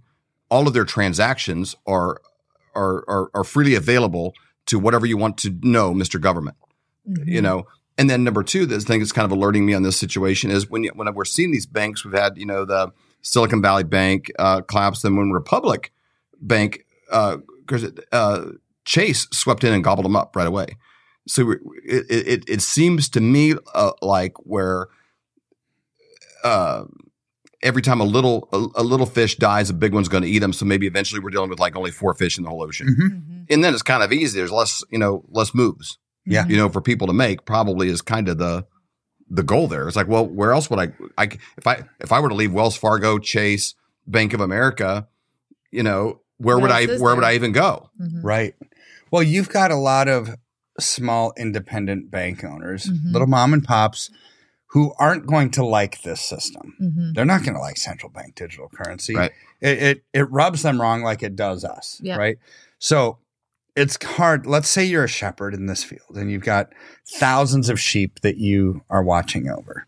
All 0.50 0.66
of 0.66 0.74
their 0.74 0.84
transactions 0.84 1.74
are 1.86 2.20
are 2.74 3.04
are, 3.08 3.30
are 3.34 3.44
freely 3.44 3.74
available 3.74 4.34
to 4.66 4.78
whatever 4.78 5.06
you 5.06 5.16
want 5.16 5.38
to 5.38 5.58
know, 5.62 5.94
Mr. 5.94 6.20
Government. 6.20 6.56
Mm-hmm. 7.08 7.28
You 7.28 7.42
know, 7.42 7.66
And 7.98 8.08
then 8.08 8.22
number 8.22 8.44
two, 8.44 8.64
the 8.64 8.78
thing 8.78 9.00
that's 9.00 9.12
kind 9.12 9.24
of 9.24 9.32
alerting 9.32 9.66
me 9.66 9.74
on 9.74 9.82
this 9.82 9.98
situation 9.98 10.52
is 10.52 10.70
when 10.70 10.84
you, 10.84 10.92
when 10.94 11.12
we're 11.14 11.24
seeing 11.24 11.50
these 11.50 11.66
banks, 11.66 12.04
we've 12.04 12.14
had 12.14 12.38
you 12.38 12.46
know 12.46 12.64
the 12.64 12.92
Silicon 13.22 13.60
Valley 13.60 13.84
Bank 13.84 14.30
uh, 14.38 14.60
collapse, 14.62 15.02
then 15.02 15.16
when 15.16 15.32
Republic 15.32 15.92
Bank, 16.40 16.86
uh, 17.10 17.38
uh, 18.12 18.44
Chase 18.84 19.26
swept 19.32 19.64
in 19.64 19.74
and 19.74 19.82
gobbled 19.82 20.04
them 20.04 20.14
up 20.14 20.36
right 20.36 20.46
away. 20.46 20.76
So 21.26 21.50
it 21.50 22.06
it, 22.08 22.44
it 22.48 22.62
seems 22.62 23.08
to 23.10 23.20
me 23.20 23.54
uh, 23.74 23.92
like 24.00 24.34
where 24.38 24.86
uh, 26.44 26.84
every 27.62 27.82
time 27.82 28.00
a 28.00 28.04
little 28.04 28.48
a, 28.52 28.80
a, 28.80 28.84
little 28.84 29.06
fish 29.06 29.36
dies, 29.36 29.70
a 29.70 29.74
big 29.74 29.92
one's 29.92 30.08
going 30.08 30.22
to 30.22 30.28
eat 30.28 30.38
them. 30.38 30.52
So 30.52 30.64
maybe 30.64 30.86
eventually 30.86 31.20
we're 31.20 31.30
dealing 31.30 31.50
with 31.50 31.58
like 31.58 31.76
only 31.76 31.90
four 31.90 32.14
fish 32.14 32.38
in 32.38 32.44
the 32.44 32.50
whole 32.50 32.62
ocean, 32.62 32.88
mm-hmm. 32.88 33.16
Mm-hmm. 33.16 33.42
and 33.50 33.64
then 33.64 33.74
it's 33.74 33.82
kind 33.82 34.02
of 34.02 34.12
easy. 34.12 34.38
There's 34.38 34.52
less 34.52 34.84
you 34.90 34.98
know 34.98 35.24
less 35.28 35.52
moves. 35.52 35.98
Yeah, 36.30 36.46
you 36.46 36.56
know, 36.56 36.68
for 36.68 36.80
people 36.80 37.06
to 37.06 37.12
make 37.12 37.44
probably 37.44 37.88
is 37.88 38.02
kind 38.02 38.28
of 38.28 38.38
the 38.38 38.66
the 39.30 39.42
goal 39.42 39.68
there. 39.68 39.86
It's 39.86 39.96
like, 39.96 40.08
well, 40.08 40.26
where 40.26 40.52
else 40.52 40.70
would 40.70 40.78
I? 40.78 40.92
I 41.16 41.24
if 41.56 41.66
I 41.66 41.84
if 42.00 42.12
I 42.12 42.20
were 42.20 42.28
to 42.28 42.34
leave 42.34 42.52
Wells 42.52 42.76
Fargo, 42.76 43.18
Chase, 43.18 43.74
Bank 44.06 44.32
of 44.32 44.40
America, 44.40 45.08
you 45.70 45.82
know, 45.82 46.20
where 46.38 46.56
what 46.56 46.62
would 46.62 46.70
I 46.70 46.86
where 46.86 46.98
there? 46.98 47.14
would 47.16 47.24
I 47.24 47.34
even 47.34 47.52
go? 47.52 47.90
Mm-hmm. 48.00 48.22
Right. 48.22 48.54
Well, 49.10 49.22
you've 49.22 49.48
got 49.48 49.70
a 49.70 49.76
lot 49.76 50.08
of 50.08 50.36
small 50.78 51.32
independent 51.36 52.10
bank 52.10 52.44
owners, 52.44 52.86
mm-hmm. 52.86 53.12
little 53.12 53.26
mom 53.26 53.52
and 53.52 53.64
pops 53.64 54.10
who 54.72 54.92
aren't 54.98 55.26
going 55.26 55.50
to 55.50 55.64
like 55.64 56.02
this 56.02 56.20
system. 56.20 56.74
Mm-hmm. 56.80 57.12
They're 57.14 57.24
not 57.24 57.42
going 57.42 57.54
to 57.54 57.60
like 57.60 57.78
central 57.78 58.12
bank 58.12 58.34
digital 58.34 58.68
currency. 58.68 59.14
Right. 59.14 59.32
It, 59.60 59.82
it, 59.82 60.04
it 60.12 60.30
rubs 60.30 60.62
them 60.62 60.80
wrong 60.80 61.02
like 61.02 61.22
it 61.22 61.36
does 61.36 61.64
us. 61.64 61.98
Yep. 62.02 62.18
Right. 62.18 62.38
So 62.78 63.18
it's 63.78 64.02
hard. 64.04 64.44
Let's 64.44 64.68
say 64.68 64.84
you're 64.84 65.04
a 65.04 65.08
shepherd 65.08 65.54
in 65.54 65.66
this 65.66 65.84
field 65.84 66.16
and 66.16 66.30
you've 66.30 66.44
got 66.44 66.72
thousands 67.06 67.68
of 67.68 67.78
sheep 67.78 68.20
that 68.20 68.36
you 68.36 68.82
are 68.90 69.02
watching 69.02 69.48
over. 69.48 69.86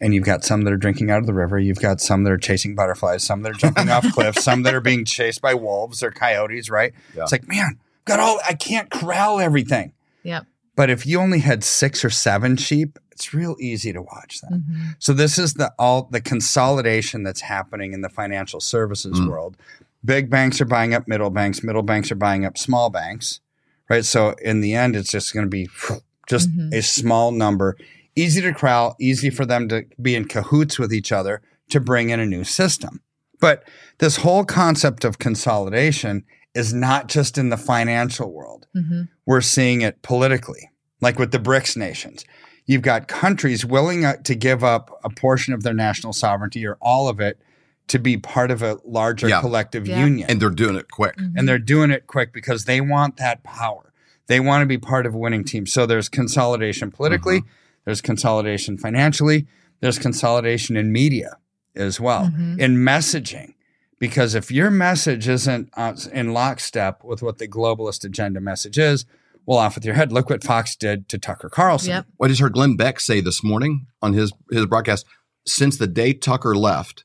And 0.00 0.12
you've 0.12 0.24
got 0.24 0.44
some 0.44 0.62
that 0.62 0.72
are 0.72 0.78
drinking 0.78 1.10
out 1.10 1.20
of 1.20 1.26
the 1.26 1.32
river. 1.32 1.58
You've 1.58 1.78
got 1.78 2.00
some 2.00 2.24
that 2.24 2.32
are 2.32 2.38
chasing 2.38 2.74
butterflies, 2.74 3.22
some 3.22 3.42
that 3.42 3.50
are 3.52 3.58
jumping 3.58 3.88
off 3.88 4.04
cliffs, 4.12 4.42
some 4.42 4.64
that 4.64 4.74
are 4.74 4.80
being 4.80 5.04
chased 5.04 5.40
by 5.40 5.54
wolves 5.54 6.02
or 6.02 6.10
coyotes, 6.10 6.68
right? 6.68 6.92
Yeah. 7.14 7.22
It's 7.22 7.32
like, 7.32 7.46
man, 7.46 7.78
got 8.04 8.18
all 8.18 8.40
I 8.46 8.54
can't 8.54 8.90
corral 8.90 9.38
everything. 9.38 9.92
Yep. 10.24 10.46
But 10.74 10.90
if 10.90 11.06
you 11.06 11.20
only 11.20 11.38
had 11.38 11.62
six 11.62 12.04
or 12.04 12.10
seven 12.10 12.56
sheep, 12.56 12.98
it's 13.12 13.32
real 13.32 13.56
easy 13.60 13.92
to 13.92 14.02
watch 14.02 14.40
them. 14.40 14.64
Mm-hmm. 14.68 14.90
So 14.98 15.12
this 15.12 15.38
is 15.38 15.54
the 15.54 15.72
all 15.78 16.08
the 16.10 16.20
consolidation 16.20 17.22
that's 17.22 17.42
happening 17.42 17.92
in 17.92 18.00
the 18.00 18.08
financial 18.08 18.58
services 18.60 19.20
mm. 19.20 19.28
world. 19.28 19.56
Big 20.04 20.30
banks 20.30 20.60
are 20.60 20.66
buying 20.66 20.94
up 20.94 21.06
middle 21.06 21.30
banks, 21.30 21.62
middle 21.62 21.82
banks 21.82 22.10
are 22.10 22.16
buying 22.16 22.44
up 22.44 22.58
small 22.58 22.90
banks. 22.90 23.40
Right? 23.88 24.04
So 24.04 24.34
in 24.42 24.60
the 24.60 24.74
end 24.74 24.96
it's 24.96 25.10
just 25.10 25.34
going 25.34 25.46
to 25.46 25.50
be 25.50 25.68
just 26.28 26.50
mm-hmm. 26.50 26.72
a 26.72 26.82
small 26.82 27.30
number, 27.32 27.76
easy 28.16 28.40
to 28.42 28.52
corral, 28.52 28.96
easy 29.00 29.30
for 29.30 29.44
them 29.44 29.68
to 29.68 29.84
be 30.00 30.14
in 30.14 30.26
cahoots 30.26 30.78
with 30.78 30.92
each 30.92 31.12
other 31.12 31.42
to 31.70 31.80
bring 31.80 32.10
in 32.10 32.20
a 32.20 32.26
new 32.26 32.44
system. 32.44 33.02
But 33.40 33.68
this 33.98 34.18
whole 34.18 34.44
concept 34.44 35.04
of 35.04 35.18
consolidation 35.18 36.24
is 36.54 36.72
not 36.72 37.08
just 37.08 37.38
in 37.38 37.48
the 37.48 37.56
financial 37.56 38.32
world. 38.32 38.66
Mm-hmm. 38.76 39.02
We're 39.26 39.40
seeing 39.40 39.80
it 39.80 40.02
politically, 40.02 40.70
like 41.00 41.18
with 41.18 41.32
the 41.32 41.38
BRICS 41.38 41.76
nations 41.76 42.24
you've 42.66 42.82
got 42.82 43.08
countries 43.08 43.64
willing 43.64 44.04
uh, 44.04 44.16
to 44.18 44.34
give 44.34 44.62
up 44.62 44.98
a 45.04 45.10
portion 45.10 45.54
of 45.54 45.62
their 45.62 45.74
national 45.74 46.12
sovereignty 46.12 46.66
or 46.66 46.76
all 46.80 47.08
of 47.08 47.20
it 47.20 47.40
to 47.88 47.98
be 47.98 48.16
part 48.16 48.50
of 48.50 48.62
a 48.62 48.78
larger 48.84 49.28
yeah. 49.28 49.40
collective 49.40 49.86
yeah. 49.86 50.04
union. 50.04 50.30
And 50.30 50.40
they're 50.40 50.50
doing 50.50 50.76
it 50.76 50.90
quick. 50.90 51.16
Mm-hmm. 51.16 51.38
And 51.38 51.48
they're 51.48 51.58
doing 51.58 51.90
it 51.90 52.06
quick 52.06 52.32
because 52.32 52.64
they 52.64 52.80
want 52.80 53.16
that 53.16 53.42
power. 53.42 53.92
They 54.28 54.40
want 54.40 54.62
to 54.62 54.66
be 54.66 54.78
part 54.78 55.06
of 55.06 55.14
a 55.14 55.18
winning 55.18 55.44
team. 55.44 55.66
So 55.66 55.84
there's 55.84 56.08
consolidation 56.08 56.90
politically, 56.90 57.40
mm-hmm. 57.40 57.50
there's 57.84 58.00
consolidation 58.00 58.78
financially, 58.78 59.46
there's 59.80 59.98
consolidation 59.98 60.76
in 60.76 60.92
media 60.92 61.38
as 61.74 62.00
well, 62.00 62.26
mm-hmm. 62.26 62.60
in 62.60 62.76
messaging. 62.76 63.54
Because 63.98 64.34
if 64.34 64.50
your 64.50 64.70
message 64.70 65.28
isn't 65.28 65.70
uh, 65.76 65.94
in 66.12 66.32
lockstep 66.32 67.04
with 67.04 67.22
what 67.22 67.38
the 67.38 67.46
globalist 67.46 68.04
agenda 68.04 68.40
message 68.40 68.78
is, 68.78 69.04
well 69.46 69.58
off 69.58 69.74
with 69.74 69.84
your 69.84 69.94
head. 69.94 70.12
Look 70.12 70.30
what 70.30 70.44
Fox 70.44 70.76
did 70.76 71.08
to 71.08 71.18
Tucker 71.18 71.48
Carlson. 71.48 71.90
Yep. 71.90 72.06
What 72.16 72.26
I 72.26 72.28
just 72.30 72.40
heard 72.40 72.52
Glenn 72.52 72.76
Beck 72.76 73.00
say 73.00 73.20
this 73.20 73.42
morning 73.42 73.86
on 74.00 74.12
his 74.12 74.32
his 74.50 74.66
broadcast. 74.66 75.06
Since 75.46 75.78
the 75.78 75.88
day 75.88 76.12
Tucker 76.12 76.54
left, 76.54 77.04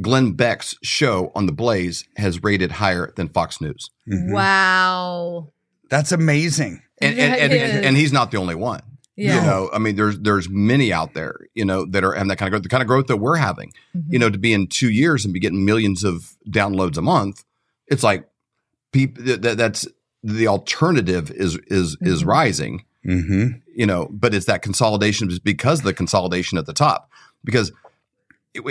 Glenn 0.00 0.32
Beck's 0.32 0.76
show 0.82 1.32
on 1.34 1.46
the 1.46 1.52
Blaze 1.52 2.06
has 2.16 2.42
rated 2.42 2.72
higher 2.72 3.12
than 3.16 3.28
Fox 3.28 3.60
News. 3.60 3.90
Mm-hmm. 4.08 4.32
Wow, 4.32 5.48
that's 5.88 6.12
amazing. 6.12 6.82
And 6.98 7.18
and, 7.18 7.34
and, 7.34 7.52
and, 7.52 7.84
and, 7.84 7.96
he's 7.96 8.12
not 8.12 8.30
the 8.30 8.38
only 8.38 8.54
one. 8.54 8.80
Yeah. 9.16 9.36
You 9.36 9.42
know, 9.42 9.70
I 9.72 9.78
mean, 9.78 9.96
there's 9.96 10.18
there's 10.18 10.48
many 10.48 10.92
out 10.92 11.14
there, 11.14 11.40
you 11.54 11.64
know, 11.64 11.86
that 11.86 12.04
are 12.04 12.12
having 12.12 12.28
that 12.28 12.36
kind 12.36 12.48
of 12.48 12.52
growth, 12.52 12.62
the 12.62 12.68
kind 12.68 12.82
of 12.82 12.86
growth 12.86 13.06
that 13.06 13.16
we're 13.16 13.36
having. 13.36 13.72
Mm-hmm. 13.96 14.12
You 14.12 14.18
know, 14.18 14.30
to 14.30 14.38
be 14.38 14.52
in 14.52 14.66
two 14.66 14.90
years 14.90 15.24
and 15.24 15.32
be 15.32 15.40
getting 15.40 15.64
millions 15.64 16.04
of 16.04 16.36
downloads 16.48 16.98
a 16.98 17.02
month, 17.02 17.44
it's 17.86 18.02
like 18.02 18.28
people 18.92 19.24
that, 19.24 19.56
that's 19.56 19.88
the 20.22 20.48
alternative 20.48 21.30
is 21.30 21.56
is 21.66 21.96
mm-hmm. 21.96 22.06
is 22.06 22.24
rising. 22.24 22.84
Mm-hmm. 23.06 23.58
You 23.74 23.86
know, 23.86 24.08
but 24.10 24.34
it's 24.34 24.46
that 24.46 24.62
consolidation 24.62 25.30
because 25.42 25.82
the 25.82 25.94
consolidation 25.94 26.58
at 26.58 26.66
the 26.66 26.74
top. 26.74 27.10
Because 27.44 27.68
it, 27.68 27.74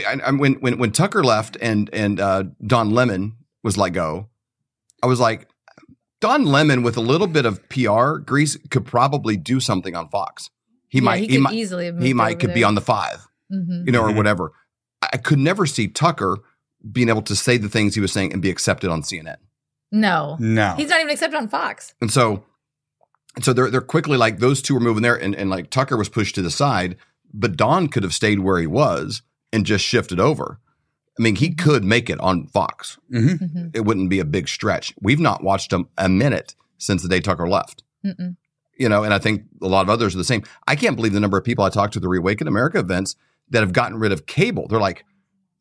I, 0.06 0.20
I, 0.26 0.32
when 0.32 0.56
when 0.56 0.78
when 0.78 0.92
Tucker 0.92 1.24
left 1.24 1.58
and 1.62 1.90
and 1.94 2.20
uh, 2.20 2.44
Don 2.66 2.92
Lemon 2.92 3.38
was 3.64 3.78
let 3.78 3.90
go, 3.90 4.30
I 5.02 5.08
was 5.08 5.20
like, 5.20 5.48
Don 6.22 6.46
Lemon 6.46 6.84
with 6.84 6.98
a 6.98 7.02
little 7.02 7.28
bit 7.28 7.46
of 7.46 7.68
PR 7.70 8.18
grease 8.18 8.58
could 8.70 8.86
probably 8.86 9.38
do 9.38 9.60
something 9.60 9.96
on 9.96 10.10
Fox. 10.10 10.50
He 10.90 11.00
yeah, 11.00 11.04
might 11.04 11.20
he, 11.20 11.28
he 11.28 11.38
might 11.38 11.54
easily 11.54 11.92
he 12.00 12.14
might 12.14 12.40
could 12.40 12.50
there. 12.50 12.56
be 12.56 12.64
on 12.64 12.76
the 12.76 12.82
5 12.82 13.28
mm-hmm. 13.52 13.84
you 13.86 13.92
know, 13.92 14.02
or 14.02 14.08
mm-hmm. 14.08 14.18
whatever. 14.18 14.52
I 15.02 15.18
could 15.18 15.40
never 15.40 15.66
see 15.66 15.88
Tucker 15.88 16.38
being 16.90 17.10
able 17.10 17.22
to 17.24 17.36
say 17.36 17.58
the 17.58 17.70
things 17.70 17.96
he 17.96 18.02
was 18.02 18.12
saying 18.12 18.34
and 18.34 18.42
be 18.42 18.50
accepted 18.50 18.90
on 18.90 19.02
CNN. 19.02 19.38
No. 19.92 20.38
No. 20.40 20.74
He's 20.78 20.90
not 20.90 21.00
even 21.00 21.12
accepted 21.12 21.38
on 21.38 21.48
Fox. 21.48 21.94
And 22.02 22.12
so 22.12 22.44
and 23.36 23.44
so 23.44 23.54
they're 23.54 23.70
they're 23.70 23.82
quickly 23.82 24.18
like 24.18 24.40
those 24.40 24.62
two 24.62 24.74
were 24.74 24.80
moving 24.80 25.04
there 25.04 25.16
and, 25.16 25.36
and 25.36 25.50
like 25.50 25.70
Tucker 25.70 25.98
was 25.98 26.10
pushed 26.10 26.36
to 26.36 26.42
the 26.42 26.52
side, 26.52 26.98
but 27.34 27.58
Don 27.58 27.88
could 27.88 28.04
have 28.04 28.14
stayed 28.14 28.40
where 28.40 28.60
he 28.60 28.68
was 28.68 29.22
and 29.52 29.66
just 29.66 29.86
shift 29.86 30.12
it 30.12 30.20
over. 30.20 30.60
I 31.18 31.24
mean, 31.24 31.36
he 31.36 31.54
could 31.54 31.84
make 31.84 32.10
it 32.10 32.20
on 32.20 32.48
Fox. 32.48 32.98
Mm-hmm. 33.12 33.44
Mm-hmm. 33.44 33.68
It 33.74 33.86
wouldn't 33.86 34.10
be 34.10 34.20
a 34.20 34.26
big 34.26 34.48
stretch. 34.50 34.94
We've 35.02 35.20
not 35.20 35.44
watched 35.44 35.72
him 35.72 35.88
a 35.98 36.10
minute 36.10 36.56
since 36.78 37.02
the 37.02 37.10
day 37.10 37.22
Tucker 37.22 37.48
left. 37.48 37.84
Mm-mm. 38.06 38.36
You 38.78 38.90
know, 38.90 39.04
and 39.04 39.14
I 39.14 39.20
think 39.20 39.44
a 39.62 39.68
lot 39.68 39.84
of 39.84 39.90
others 39.90 40.14
are 40.14 40.18
the 40.18 40.26
same. 40.26 40.44
I 40.68 40.76
can't 40.76 40.98
believe 40.98 41.14
the 41.14 41.22
number 41.22 41.38
of 41.38 41.46
people 41.46 41.64
I 41.64 41.70
talked 41.70 41.94
to 41.94 42.02
the 42.02 42.10
Reawaken 42.10 42.48
America 42.48 42.80
events 42.80 43.16
that 43.50 43.62
have 43.62 43.72
gotten 43.72 43.98
rid 43.98 44.12
of 44.12 44.26
cable. 44.26 44.68
They're 44.68 44.80
like, 44.80 45.06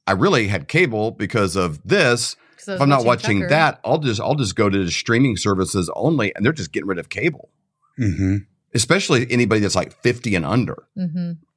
I 0.06 0.12
really 0.12 0.48
had 0.48 0.66
cable 0.66 1.12
because 1.12 1.54
of 1.54 1.80
this, 1.84 2.36
if 2.66 2.80
I'm 2.80 2.88
not 2.88 3.04
watching 3.04 3.40
Tucker. 3.40 3.50
that, 3.50 3.80
I'll 3.84 3.98
just 3.98 4.20
I'll 4.20 4.34
just 4.34 4.56
go 4.56 4.68
to 4.68 4.84
the 4.84 4.90
streaming 4.90 5.36
services 5.36 5.90
only, 5.94 6.34
and 6.34 6.44
they're 6.44 6.52
just 6.52 6.72
getting 6.72 6.88
rid 6.88 6.98
of 6.98 7.08
cable. 7.08 7.50
Mm-hmm. 7.98 8.38
Especially 8.74 9.30
anybody 9.30 9.60
that's 9.60 9.76
like 9.76 9.92
50 10.02 10.34
and 10.34 10.44
under. 10.44 10.82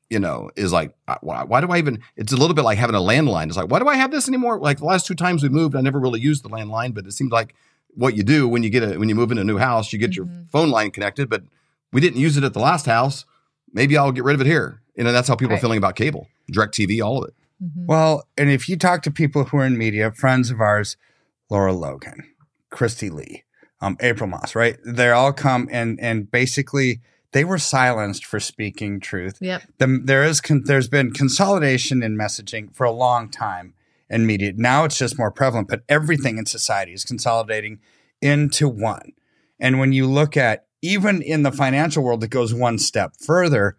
You 0.10 0.20
know, 0.20 0.50
is 0.56 0.72
like, 0.72 0.96
uh, 1.10 1.17
why, 1.20 1.43
why, 1.43 1.60
do 1.60 1.67
I 1.67 1.80
even? 1.80 2.02
It's 2.15 2.32
a 2.32 2.38
little 2.38 2.54
bit 2.54 2.63
like 2.63 2.78
having 2.78 2.96
a 2.96 3.00
landline. 3.00 3.48
It's 3.48 3.58
like, 3.58 3.70
why 3.70 3.80
do 3.80 3.89
I 3.89 3.96
have 3.96 4.10
this 4.10 4.30
anymore? 4.30 4.58
Like 4.58 4.78
the 4.78 4.86
last 4.86 5.06
two 5.06 5.15
times 5.15 5.43
we 5.43 5.50
moved, 5.50 5.76
I 5.76 5.82
never 5.82 6.00
really 6.00 6.22
used 6.22 6.43
the 6.43 6.50
landline, 6.50 6.93
but 6.93 7.06
it 7.06 7.12
seems 7.12 7.32
like 7.32 7.56
what 7.98 8.15
you 8.15 8.24
do 8.24 8.48
when 8.48 8.63
you 8.63 8.70
get 8.70 8.84
a 8.84 8.98
when 8.98 9.10
you 9.10 9.15
move 9.15 9.32
in 9.32 9.38
a 9.38 9.43
new 9.43 9.58
house, 9.58 9.91
you 9.91 10.00
get 10.00 10.12
mm-hmm. 10.12 10.32
your 10.32 10.46
phone 10.50 10.70
line 10.70 10.91
connected, 10.91 11.30
but 11.30 11.43
we 11.91 12.00
didn't 12.00 12.20
use 12.20 12.38
it 12.38 12.43
at 12.43 12.54
the 12.54 12.60
last 12.60 12.86
house. 12.86 13.26
Maybe 13.74 13.98
I'll 13.98 14.12
get 14.12 14.24
rid 14.24 14.36
of 14.36 14.41
it 14.41 14.48
here. 14.48 14.82
You 14.96 15.04
know, 15.04 15.12
that's 15.12 15.28
how 15.28 15.36
people 15.36 15.52
right. 15.52 15.58
are 15.58 15.62
feeling 15.62 15.78
about 15.78 15.96
cable, 15.96 16.28
DirecTV, 16.52 17.04
all 17.04 17.22
of 17.22 17.30
it. 17.30 17.36
Mm-hmm. 17.62 17.86
Well, 17.88 18.28
and 18.38 18.50
if 18.50 18.70
you 18.70 18.78
talk 18.78 19.02
to 19.04 19.12
people 19.12 19.46
who 19.46 19.58
are 19.58 19.65
in 19.65 19.78
media, 19.78 20.12
friends 20.12 20.52
of 20.52 20.62
ours, 20.62 20.96
Lara 21.50 21.74
Logan, 21.74 22.24
Kristi 22.72 23.12
Leigh, 23.12 23.43
um, 23.82 23.98
April 24.00 24.30
Moss, 24.30 24.56
right? 24.56 24.78
They 24.86 25.10
all 25.10 25.34
come 25.34 25.67
and 25.72 26.00
and 26.00 26.30
basically 26.30 27.02
they 27.38 27.43
were 27.43 27.60
silenced 27.60 28.26
for 28.26 28.39
speaking 28.39 29.00
truth. 29.00 29.38
Yep. 29.39 29.62
The, 29.78 30.02
there 30.04 30.23
is 30.23 30.41
con- 30.41 30.63
there's 30.65 30.88
been 30.88 31.12
consolidation 31.12 32.02
in 32.02 32.17
messaging 32.17 32.76
for 32.76 32.84
a 32.84 32.91
long 32.91 33.30
time 33.30 33.76
in 34.10 34.26
media. 34.26 34.54
Now 34.56 34.86
it's 34.86 34.97
just 34.97 35.19
more 35.19 35.30
prevalent, 35.30 35.67
but 35.67 35.84
everything 35.88 36.39
in 36.39 36.47
society 36.47 36.93
is 36.93 37.04
consolidating 37.04 37.78
into 38.23 38.67
one. 38.67 39.12
And 39.60 39.78
when 39.78 39.93
you 39.93 40.08
look 40.08 40.36
at 40.36 40.65
even 40.82 41.21
in 41.21 41.43
the 41.43 41.52
financial 41.52 42.04
world, 42.04 42.23
it 42.23 42.32
goes 42.32 42.56
one 42.56 42.80
step 42.80 43.13
further 43.19 43.78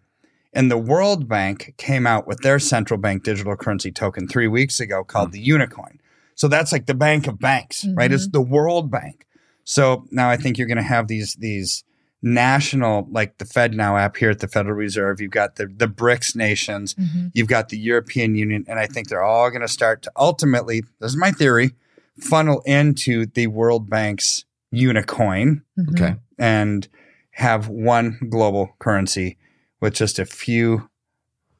and 0.53 0.71
the 0.71 0.77
World 0.77 1.27
Bank 1.27 1.73
came 1.75 2.07
out 2.07 2.25
with 2.25 2.39
their 2.39 2.59
central 2.59 2.97
bank 2.97 3.25
digital 3.25 3.57
currency 3.57 3.91
token 3.91 4.29
three 4.29 4.47
weeks 4.47 4.79
ago 4.79 5.03
called 5.03 5.33
mm-hmm. 5.33 5.59
the 5.59 5.65
Unicoin. 5.67 5.97
So 6.35 6.47
that's 6.47 6.71
like 6.71 6.85
the 6.85 6.93
bank 6.93 7.27
of 7.27 7.39
banks, 7.39 7.83
mm-hmm. 7.83 7.95
right? 7.95 8.09
It's 8.09 8.23
mm-hmm. 8.23 8.31
the 8.31 8.41
World 8.41 8.89
Bank. 8.89 9.27
So 9.65 10.05
now 10.11 10.29
I 10.29 10.37
think 10.37 10.57
you're 10.57 10.67
going 10.67 10.77
to 10.77 10.83
have 10.83 11.09
these 11.09 11.35
these 11.35 11.83
national, 12.21 13.07
like 13.11 13.37
the 13.37 13.45
Fed 13.45 13.73
Now 13.73 13.95
app 13.97 14.17
here 14.17 14.29
at 14.29 14.39
the 14.39 14.47
Federal 14.47 14.75
Reserve. 14.75 15.21
You've 15.21 15.31
got 15.31 15.55
the 15.55 15.67
the 15.67 15.87
BRICS 15.87 16.35
nations. 16.35 16.95
Mm-hmm. 16.95 17.27
You've 17.33 17.47
got 17.47 17.69
the 17.69 17.77
European 17.77 18.35
Union, 18.35 18.65
and 18.67 18.79
I 18.79 18.87
think 18.87 19.07
they're 19.07 19.23
all 19.23 19.49
going 19.49 19.61
to 19.61 19.67
start 19.67 20.01
to 20.03 20.11
ultimately. 20.17 20.81
This 20.99 21.11
is 21.11 21.17
my 21.17 21.31
theory. 21.31 21.71
Funnel 22.19 22.61
into 22.65 23.25
the 23.25 23.47
World 23.47 23.89
Bank's 23.89 24.43
Unicoin. 24.73 25.61
Mm-hmm. 25.79 25.89
Okay, 25.91 26.15
and 26.37 26.87
have 27.31 27.69
one 27.69 28.17
global 28.29 28.75
currency 28.79 29.37
with 29.79 29.93
just 29.93 30.19
a 30.19 30.25
few 30.25 30.89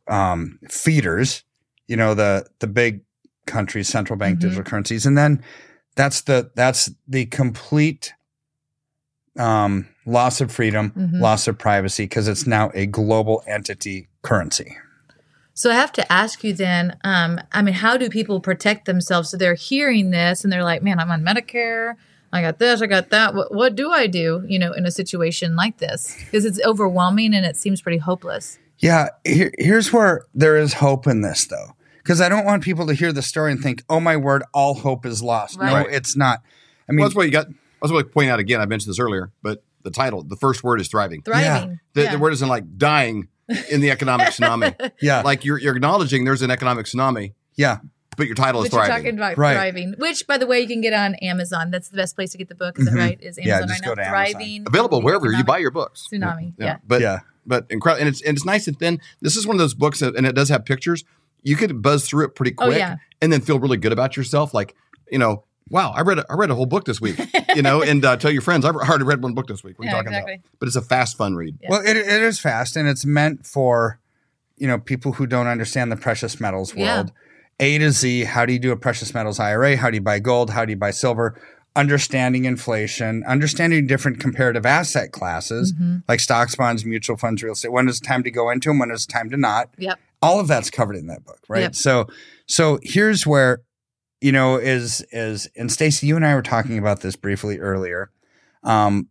um, 0.10 0.60
feeders, 0.70 1.44
you 1.88 1.96
know, 1.96 2.14
the 2.14 2.46
the 2.60 2.68
big 2.68 3.02
countries, 3.48 3.88
central 3.88 4.18
bank 4.18 4.38
Mhm. 4.38 4.42
digital 4.42 4.64
currencies, 4.64 5.06
and 5.06 5.18
then 5.18 5.42
that's 5.96 6.22
the 6.22 6.52
that's 6.56 6.92
the 7.08 7.26
complete 7.28 8.14
um, 9.38 9.88
loss 10.10 10.42
of 10.42 10.52
freedom, 10.52 10.92
Mhm. 10.98 11.20
loss 11.20 11.48
of 11.48 11.58
privacy, 11.58 12.04
because 12.04 12.28
it's 12.28 12.48
now 12.48 12.72
a 12.74 12.86
global 12.86 13.44
entity 13.48 14.08
currency. 14.22 14.78
So 15.54 15.70
I 15.70 15.74
have 15.76 15.92
to 15.94 16.12
ask 16.12 16.44
you 16.44 16.54
then, 16.54 16.96
um, 17.04 17.40
I 17.52 17.62
mean, 17.62 17.74
how 17.76 17.98
do 17.98 18.10
people 18.10 18.40
protect 18.40 18.86
themselves? 18.86 19.30
So 19.30 19.38
they're 19.38 19.56
hearing 19.56 20.12
this 20.12 20.44
and 20.44 20.52
they're 20.54 20.64
like, 20.64 20.82
man, 20.82 21.00
I'm 21.00 21.12
on 21.12 21.22
Medicare. 21.22 21.96
I 22.32 22.42
got 22.42 22.60
this, 22.60 22.82
I 22.82 22.86
got 22.88 23.10
that. 23.10 23.34
What, 23.36 23.54
what 23.54 23.76
do 23.76 23.92
I 23.92 24.08
do, 24.08 24.46
you 24.48 24.58
know, 24.60 24.72
in 24.72 24.86
a 24.86 24.92
situation 24.92 25.56
like 25.56 25.78
this? 25.80 26.16
Because 26.26 26.46
it's 26.46 26.62
overwhelming 26.64 27.34
and 27.34 27.46
it 27.46 27.58
seems 27.58 27.82
pretty 27.82 27.98
hopeless. 27.98 28.58
Yeah, 28.78 29.10
here, 29.26 29.52
here's 29.58 29.92
where 29.92 30.22
there 30.34 30.56
is 30.56 30.76
hope 30.76 31.08
in 31.08 31.22
this, 31.22 31.46
though, 31.48 31.76
because 31.98 32.22
I 32.22 32.30
don't 32.30 32.46
want 32.46 32.64
people 32.64 32.88
to 32.88 32.94
hear 32.94 33.12
the 33.12 33.22
story 33.22 33.52
and 33.52 33.60
think, 33.62 33.84
"Oh 33.90 34.00
my 34.00 34.16
word, 34.16 34.44
all 34.54 34.76
hope 34.76 35.06
is 35.06 35.22
lost." 35.22 35.60
No, 35.60 35.80
it's 35.80 36.16
not. 36.16 36.42
I 36.88 36.94
mean, 36.94 37.00
well, 37.00 37.10
that's 37.10 37.16
what 37.18 37.26
you 37.26 37.32
got. 37.32 37.48
That's 37.82 37.92
what 37.92 38.06
I 38.06 38.08
point 38.08 38.30
out 38.30 38.40
again. 38.40 38.62
I 38.62 38.66
mentioned 38.68 38.92
this 38.92 39.00
earlier, 39.00 39.32
but 39.44 39.62
the 39.84 39.92
title, 39.92 40.24
the 40.24 40.36
first 40.36 40.64
word 40.64 40.82
is 40.82 40.88
thriving. 40.88 41.22
Thriving. 41.22 41.80
The, 41.94 42.04
yeah. 42.04 42.12
the 42.12 42.20
word 42.20 42.34
isn't 42.34 42.48
like 42.48 42.78
dying 42.78 43.28
in 43.72 43.82
the 43.82 43.90
economic 43.92 44.28
tsunami. 44.30 44.92
yeah, 45.02 45.22
Like 45.22 45.46
you're, 45.46 45.58
you're 45.58 45.76
acknowledging 45.76 46.26
there's 46.26 46.42
an 46.42 46.52
economic 46.52 46.86
tsunami, 46.86 47.34
yeah, 47.56 47.78
but 48.18 48.28
your 48.28 48.36
title 48.36 48.62
is 48.64 48.70
But 48.70 48.76
you're 48.78 48.86
thriving. 48.86 49.04
talking 49.06 49.18
about 49.18 49.38
Right. 49.38 49.54
thriving, 49.54 49.96
which, 49.98 50.28
by 50.28 50.38
the 50.38 50.46
way, 50.46 50.60
you 50.62 50.68
can 50.68 50.82
get 50.82 50.94
on 50.94 51.16
Amazon. 51.16 51.72
That's 51.72 51.90
the 51.90 51.98
best 51.98 52.16
place 52.16 52.32
to 52.32 52.38
get 52.38 52.50
the 52.50 52.56
book. 52.56 52.78
Is 52.78 52.86
that 52.86 52.94
Mhm. 52.94 52.98
right? 52.98 53.18
Is 53.22 53.38
Amazon 53.38 53.44
Yeah, 53.48 53.56
Amazon 53.58 53.68
just 53.70 53.82
right 53.82 53.86
go 53.86 53.90
now? 53.90 53.96
to 53.96 54.18
Amazon. 54.18 54.32
Thriving. 54.34 54.64
Available 54.68 55.00
the 55.00 55.06
wherever 55.06 55.32
you 55.32 55.44
buy 55.44 55.58
your 55.60 55.72
books. 55.72 56.08
Tsunami. 56.12 56.54
Yeah. 56.58 56.78
But 56.86 57.02
yeah, 57.02 57.20
but 57.46 57.66
incredible, 57.70 58.02
and 58.06 58.10
it's 58.10 58.22
and 58.22 58.36
it's 58.38 58.46
nice 58.46 58.68
and 58.68 58.78
thin. 58.78 59.00
This 59.22 59.36
is 59.38 59.48
one 59.48 59.56
of 59.56 59.60
those 59.60 59.74
books, 59.74 60.00
that, 60.00 60.16
and 60.16 60.28
it 60.28 60.36
does 60.36 60.50
have 60.50 60.66
pictures. 60.66 61.04
You 61.42 61.56
could 61.56 61.82
buzz 61.82 62.06
through 62.08 62.26
it 62.26 62.36
pretty 62.36 62.54
Oh, 62.58 62.66
quick, 62.66 62.78
yeah. 62.78 62.98
and 63.22 63.32
then 63.32 63.40
feel 63.42 63.58
really 63.60 63.78
good 63.78 63.94
about 63.94 64.18
yourself. 64.18 64.54
Like 64.54 64.76
you 65.10 65.18
know, 65.18 65.46
wow, 65.70 65.92
I 65.96 66.02
read 66.02 66.20
a, 66.20 66.26
I 66.30 66.36
read 66.36 66.50
a 66.52 66.56
whole 66.56 66.66
book 66.66 66.86
this 66.86 67.00
week. 67.02 67.20
You 67.56 67.62
know, 67.62 67.82
and 67.82 68.04
uh, 68.06 68.16
tell 68.18 68.32
your 68.32 68.42
friends 68.42 68.66
I've 68.66 68.76
already 68.76 69.04
read 69.04 69.22
one 69.24 69.34
book 69.34 69.48
this 69.48 69.64
week. 69.64 69.78
What 69.80 69.84
are 69.86 69.90
you 69.90 69.92
Yeah, 69.92 69.98
talking 69.98 70.14
exactly. 70.14 70.34
about? 70.36 70.46
But 70.60 70.68
it's 70.68 70.76
a 70.76 70.82
fast, 70.82 71.18
fun 71.18 71.36
read. 71.36 71.58
Yeah. 71.62 71.70
Well, 71.72 71.82
it, 71.82 71.98
it 71.98 72.22
is 72.22 72.40
fast, 72.40 72.76
and 72.76 72.88
it's 72.88 73.06
meant 73.06 73.46
for 73.46 74.00
you 74.58 74.68
know 74.68 74.78
people 74.78 75.14
who 75.14 75.26
don't 75.28 75.48
understand 75.48 75.92
the 75.92 75.96
precious 75.98 76.40
metals 76.40 76.74
Yeah. 76.76 76.96
world. 76.98 77.12
A 77.62 77.78
to 77.78 77.92
Z. 77.92 78.24
How 78.26 78.46
do 78.46 78.54
you 78.54 78.60
do 78.60 78.72
a 78.72 78.78
precious 78.78 79.14
metals 79.14 79.40
IRA? 79.40 79.76
How 79.78 79.90
do 79.90 79.96
you 79.96 80.02
buy 80.02 80.20
gold? 80.20 80.52
How 80.52 80.64
do 80.66 80.72
you 80.72 80.78
buy 80.78 80.92
silver? 80.92 81.40
Understanding 81.76 82.46
inflation, 82.46 83.24
understanding 83.28 83.86
different 83.88 84.20
comparative 84.20 84.66
asset 84.66 85.12
classes 85.12 85.72
Mhm. 85.74 86.04
like 86.08 86.20
stocks, 86.20 86.56
bonds, 86.56 86.84
mutual 86.84 87.16
funds, 87.16 87.42
real 87.44 87.54
estate. 87.54 87.72
When 87.72 87.88
is 87.88 88.00
it 88.00 88.04
time 88.04 88.24
to 88.24 88.32
go 88.32 88.50
into 88.50 88.70
them? 88.70 88.80
When 88.80 88.92
is 88.92 89.06
it 89.06 89.10
time 89.10 89.30
to 89.30 89.38
not? 89.38 89.70
Yep. 89.78 90.00
all 90.22 90.38
of 90.42 90.50
that's 90.50 90.70
covered 90.70 90.98
in 90.98 91.08
that 91.08 91.24
book, 91.24 91.40
right? 91.48 91.62
Yep. 91.62 91.76
So 91.76 92.08
so 92.46 92.80
here's 92.84 93.26
where 93.26 93.62
you 94.22 94.32
know 94.32 94.58
is 94.58 95.06
is 95.12 95.50
and 95.56 95.72
Stacy, 95.72 96.08
you 96.08 96.16
and 96.16 96.26
I 96.26 96.36
were 96.36 96.42
talking 96.42 96.78
about 96.78 97.02
this 97.02 97.16
briefly 97.16 97.60
earlier. 97.60 98.12
Um 98.64 99.08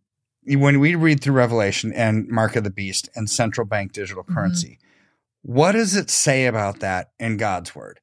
when 0.47 0.81
we 0.81 0.95
read 0.95 1.21
through 1.21 1.35
Revelation 1.35 1.93
and 1.93 2.27
Mark 2.29 2.57
of 2.57 2.65
the 2.65 2.71
Beast 2.71 3.09
and 3.15 3.29
central 3.29 3.67
bank 3.67 3.93
digital 3.93 4.25
Mhm. 4.25 4.35
currency, 4.35 4.79
what 5.43 5.73
does 5.73 5.95
it 5.95 6.09
say 6.11 6.47
about 6.47 6.81
that 6.81 7.11
in 7.19 7.37
God's 7.37 7.75
word? 7.75 8.01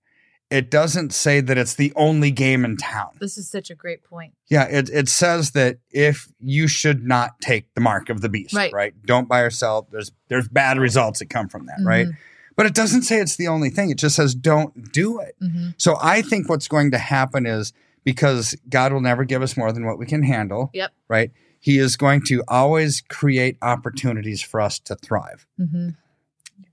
It 0.51 0.69
doesn't 0.69 1.11
say 1.11 1.41
that 1.41 1.57
it's 1.57 1.73
the 1.73 1.91
only 1.95 2.29
game 2.29 2.63
in 2.63 2.77
town. 2.77 3.17
This 3.19 3.35
is 3.35 3.49
such 3.49 3.71
a 3.71 3.75
great 3.75 4.03
point. 4.03 4.33
Yeah, 4.47 4.65
it, 4.65 4.89
it 4.93 5.09
says 5.09 5.51
that 5.51 5.79
if 5.91 6.27
you 6.39 6.67
should 6.67 7.03
not 7.03 7.41
take 7.41 7.73
the 7.73 7.81
mark 7.81 8.09
of 8.09 8.21
the 8.21 8.29
beast, 8.29 8.53
Right. 8.53 8.71
right? 8.71 8.93
Don't 9.07 9.27
buy 9.27 9.39
or 9.39 9.49
sell. 9.49 9.87
There's 9.91 10.11
there's 10.27 10.47
bad 10.47 10.77
results 10.77 11.17
that 11.19 11.31
come 11.31 11.49
from 11.49 11.65
that, 11.65 11.79
right? 11.83 12.07
But 12.55 12.65
it 12.65 12.73
doesn't 12.73 13.01
say 13.03 13.19
it's 13.19 13.35
the 13.35 13.47
only 13.47 13.69
thing. 13.69 13.89
It 13.89 13.97
just 13.97 14.15
says 14.15 14.33
don't 14.35 14.91
do 14.93 15.19
it. 15.19 15.35
Mhm. 15.41 15.73
So 15.77 15.97
I 16.01 16.21
think 16.21 16.47
what's 16.49 16.67
going 16.67 16.91
to 16.91 16.97
happen 16.97 17.45
is 17.45 17.73
because 18.03 18.55
God 18.69 18.93
will 18.93 19.01
never 19.01 19.23
give 19.25 19.41
us 19.41 19.57
more 19.57 19.71
than 19.71 19.85
what 19.85 19.97
we 19.99 20.05
can 20.05 20.23
handle, 20.23 20.69
Yep. 20.73 20.91
right? 21.09 21.31
He 21.59 21.79
is 21.79 21.97
going 21.97 22.21
to 22.27 22.43
always 22.47 23.01
create 23.01 23.57
opportunities 23.61 24.41
for 24.41 24.61
us 24.61 24.79
to 24.79 24.95
thrive. 24.95 25.47
Mhm. 25.59 25.95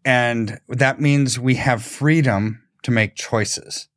And 0.05 0.61
that 0.69 1.01
means 1.01 1.39
we 1.39 1.55
have 1.57 1.83
freedom 1.83 2.63
to 2.83 2.91
make 2.91 3.15
choices. 3.15 3.89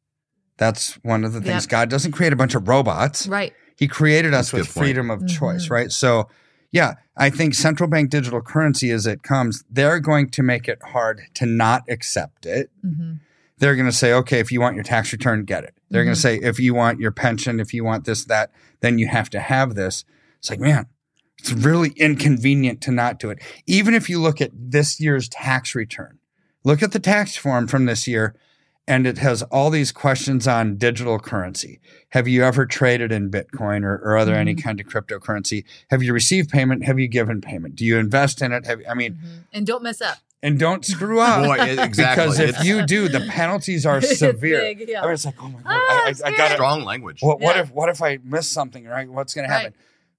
That's 0.57 0.93
one 1.03 1.23
of 1.25 1.33
the 1.33 1.41
things. 1.41 1.63
Yep. 1.65 1.69
God 1.69 1.89
doesn't 1.89 2.13
create 2.13 2.31
a 2.33 2.35
bunch 2.35 2.55
of 2.55 2.67
robots. 2.67 3.27
Right. 3.27 3.53
He 3.75 3.87
created 3.87 4.33
us 4.33 4.51
That's 4.51 4.53
a 4.53 4.55
with 4.57 4.67
good 4.67 4.73
point. 4.73 4.85
freedom 4.85 5.11
of 5.11 5.27
choice, 5.27 5.65
Mhm. 5.67 5.71
right? 5.71 5.91
So, 5.91 6.29
yeah, 6.75 6.95
I 7.15 7.29
think 7.29 7.53
central 7.53 7.89
bank 7.89 8.09
digital 8.09 8.41
currency 8.41 8.91
as 8.91 9.07
it 9.07 9.23
comes, 9.23 9.63
they're 9.69 10.01
going 10.01 10.29
to 10.31 10.43
make 10.43 10.67
it 10.67 10.79
hard 10.91 11.21
to 11.35 11.45
not 11.45 11.83
accept 11.87 12.45
it. 12.45 12.69
Mhm. 12.85 13.21
They're 13.59 13.77
going 13.77 13.85
to 13.85 13.93
say, 13.93 14.11
okay, 14.11 14.39
if 14.39 14.51
you 14.51 14.59
want 14.59 14.75
your 14.75 14.83
tax 14.83 15.13
return, 15.13 15.45
get 15.45 15.63
it. 15.63 15.73
They're 15.89 16.03
going 16.03 16.15
Mhm. 16.15 16.17
to 16.17 16.21
say, 16.21 16.35
if 16.35 16.59
you 16.59 16.73
want 16.73 16.99
your 16.99 17.11
pension, 17.11 17.61
if 17.61 17.73
you 17.73 17.85
want 17.85 18.03
this, 18.03 18.25
that, 18.25 18.51
then 18.81 18.99
you 18.99 19.07
have 19.07 19.29
to 19.29 19.39
have 19.39 19.75
this. 19.75 20.03
It's 20.39 20.49
like, 20.49 20.59
man, 20.59 20.87
it's 21.39 21.53
really 21.53 21.91
inconvenient 21.95 22.81
to 22.81 22.91
not 22.91 23.19
do 23.19 23.29
it. 23.29 23.39
Even 23.65 23.93
if 23.93 24.09
you 24.09 24.19
look 24.19 24.41
at 24.41 24.51
this 24.53 24.99
year's 24.99 25.29
tax 25.29 25.75
return, 25.75 26.19
look 26.65 26.83
at 26.83 26.91
the 26.91 26.99
tax 26.99 27.37
form 27.37 27.67
from 27.67 27.85
this 27.85 28.05
year, 28.05 28.35
and 28.87 29.07
it 29.07 29.17
has 29.17 29.41
all 29.43 29.69
these 29.69 29.91
questions 29.91 30.47
on 30.47 30.77
digital 30.77 31.17
currency. 31.19 31.79
Have 32.09 32.27
you 32.27 32.43
ever 32.43 32.65
traded 32.65 33.11
in 33.11 33.31
Bitcoin 33.31 33.83
or, 33.83 33.95
or 34.03 34.17
other 34.17 34.35
any 34.35 34.53
Mhm. 34.55 34.63
kind 34.63 34.79
of 34.79 34.85
cryptocurrency? 34.87 35.63
Have 35.89 36.03
you 36.03 36.13
received 36.13 36.49
payment? 36.49 36.85
Have 36.85 36.99
you 36.99 37.07
given 37.07 37.41
payment? 37.41 37.75
Do 37.75 37.83
you 37.85 37.97
invest 37.97 38.41
in 38.41 38.51
it? 38.51 38.65
Have 38.65 38.81
I 38.89 38.93
mean, 38.93 39.13
Mhm. 39.13 39.43
And 39.53 39.65
don't 39.67 39.81
mess 39.83 40.01
up. 40.01 40.17
and 40.43 40.59
don't 40.59 40.85
screw 40.85 41.19
up. 41.29 41.43
Boy, 41.45 41.55
it- 41.65 41.79
exactly. 41.79 42.23
Because 42.25 42.39
if 42.39 42.63
you 42.63 42.85
do, 42.85 43.09
the 43.09 43.21
penalties 43.21 43.85
are 43.85 43.97
It's 44.03 44.19
severe. 44.19 44.59
big, 44.61 44.87
yeah. 44.87 45.01
I 45.01 45.05
mean, 45.05 45.13
it's 45.13 45.25
like, 45.25 45.35
oh 45.41 45.47
my 45.49 45.59
god, 45.61 45.65
Ah, 45.65 46.05
I, 46.05 46.13
I, 46.23 46.27
I 46.33 46.37
got 46.37 46.51
it. 46.51 46.55
strong 46.55 46.83
language. 46.83 47.21
What, 47.21 47.39
what 47.39 47.55
Yeah. 47.55 47.63
if 47.63 47.71
what 47.71 47.89
if 47.89 48.01
I 48.03 48.19
miss 48.23 48.47
something? 48.47 48.85
Right? 48.85 49.09
What's 49.09 49.33
going 49.33 49.47
to 49.47 49.51
happen? 49.53 49.73
Right. 49.73 49.75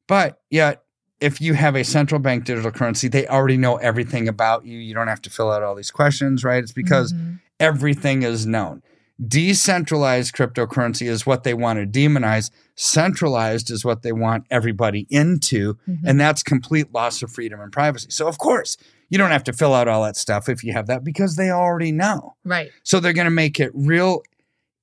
But 0.08 0.40
yet, 0.50 0.82
if 1.20 1.40
you 1.40 1.54
have 1.54 1.76
a 1.76 1.82
central 1.84 2.18
bank 2.20 2.44
digital 2.44 2.70
currency, 2.70 3.08
they 3.08 3.26
already 3.26 3.56
know 3.56 3.76
everything 3.76 4.28
about 4.28 4.66
you. 4.66 4.76
You 4.78 4.92
don't 4.94 5.08
have 5.08 5.22
to 5.22 5.30
fill 5.30 5.50
out 5.50 5.62
all 5.62 5.74
these 5.74 5.90
questions, 5.90 6.44
right? 6.44 6.62
It's 6.62 6.72
because 6.72 7.12
Mhm. 7.12 7.40
Everything 7.60 8.22
is 8.22 8.46
known. 8.46 8.82
Decentralized 9.26 10.34
cryptocurrency 10.34 11.08
is 11.08 11.24
what 11.26 11.42
they 11.42 11.54
want 11.54 11.78
to 11.78 11.86
demonize. 11.86 12.50
Centralized 12.74 13.70
is 13.70 13.84
what 13.84 14.02
they 14.02 14.12
want 14.12 14.44
everybody 14.50 15.06
into. 15.08 15.74
Mhm. 15.88 16.00
And 16.04 16.20
that's 16.20 16.42
complete 16.42 16.92
loss 16.92 17.22
of 17.22 17.32
freedom 17.32 17.60
and 17.60 17.72
privacy. 17.72 18.08
So, 18.10 18.28
of 18.28 18.36
course, 18.38 18.76
you 19.08 19.16
don't 19.16 19.30
have 19.30 19.44
to 19.44 19.52
fill 19.54 19.72
out 19.72 19.88
all 19.88 20.02
that 20.04 20.16
stuff 20.16 20.48
if 20.48 20.62
you 20.62 20.72
have 20.74 20.86
that 20.88 21.02
because 21.02 21.36
they 21.36 21.50
already 21.50 21.92
know. 21.92 22.34
Right. 22.44 22.70
So, 22.82 23.00
they're 23.00 23.14
going 23.14 23.26
to 23.26 23.30
make 23.30 23.58
it 23.58 23.70
real 23.74 24.22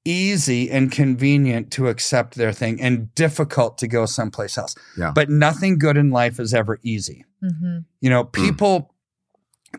easy 0.05 0.69
and 0.69 0.91
convenient 0.91 1.71
to 1.71 1.88
accept 1.88 2.36
their 2.36 2.51
thing 2.51 2.81
and 2.81 3.13
difficult 3.15 3.77
to 3.77 3.88
go 3.88 4.05
someplace 4.05 4.57
else. 4.57 4.75
Yeah. 4.97 5.12
But 5.13 5.29
nothing 5.29 5.77
good 5.77 5.95
in 5.95 6.09
life 6.09 6.39
is 6.39 6.53
ever 6.53 6.79
easy. 6.83 7.23
hmm 7.41 7.79
You 8.01 8.09
know, 8.09 8.23
people 8.25 8.93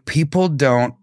people 0.07 0.49
don't 0.49 0.95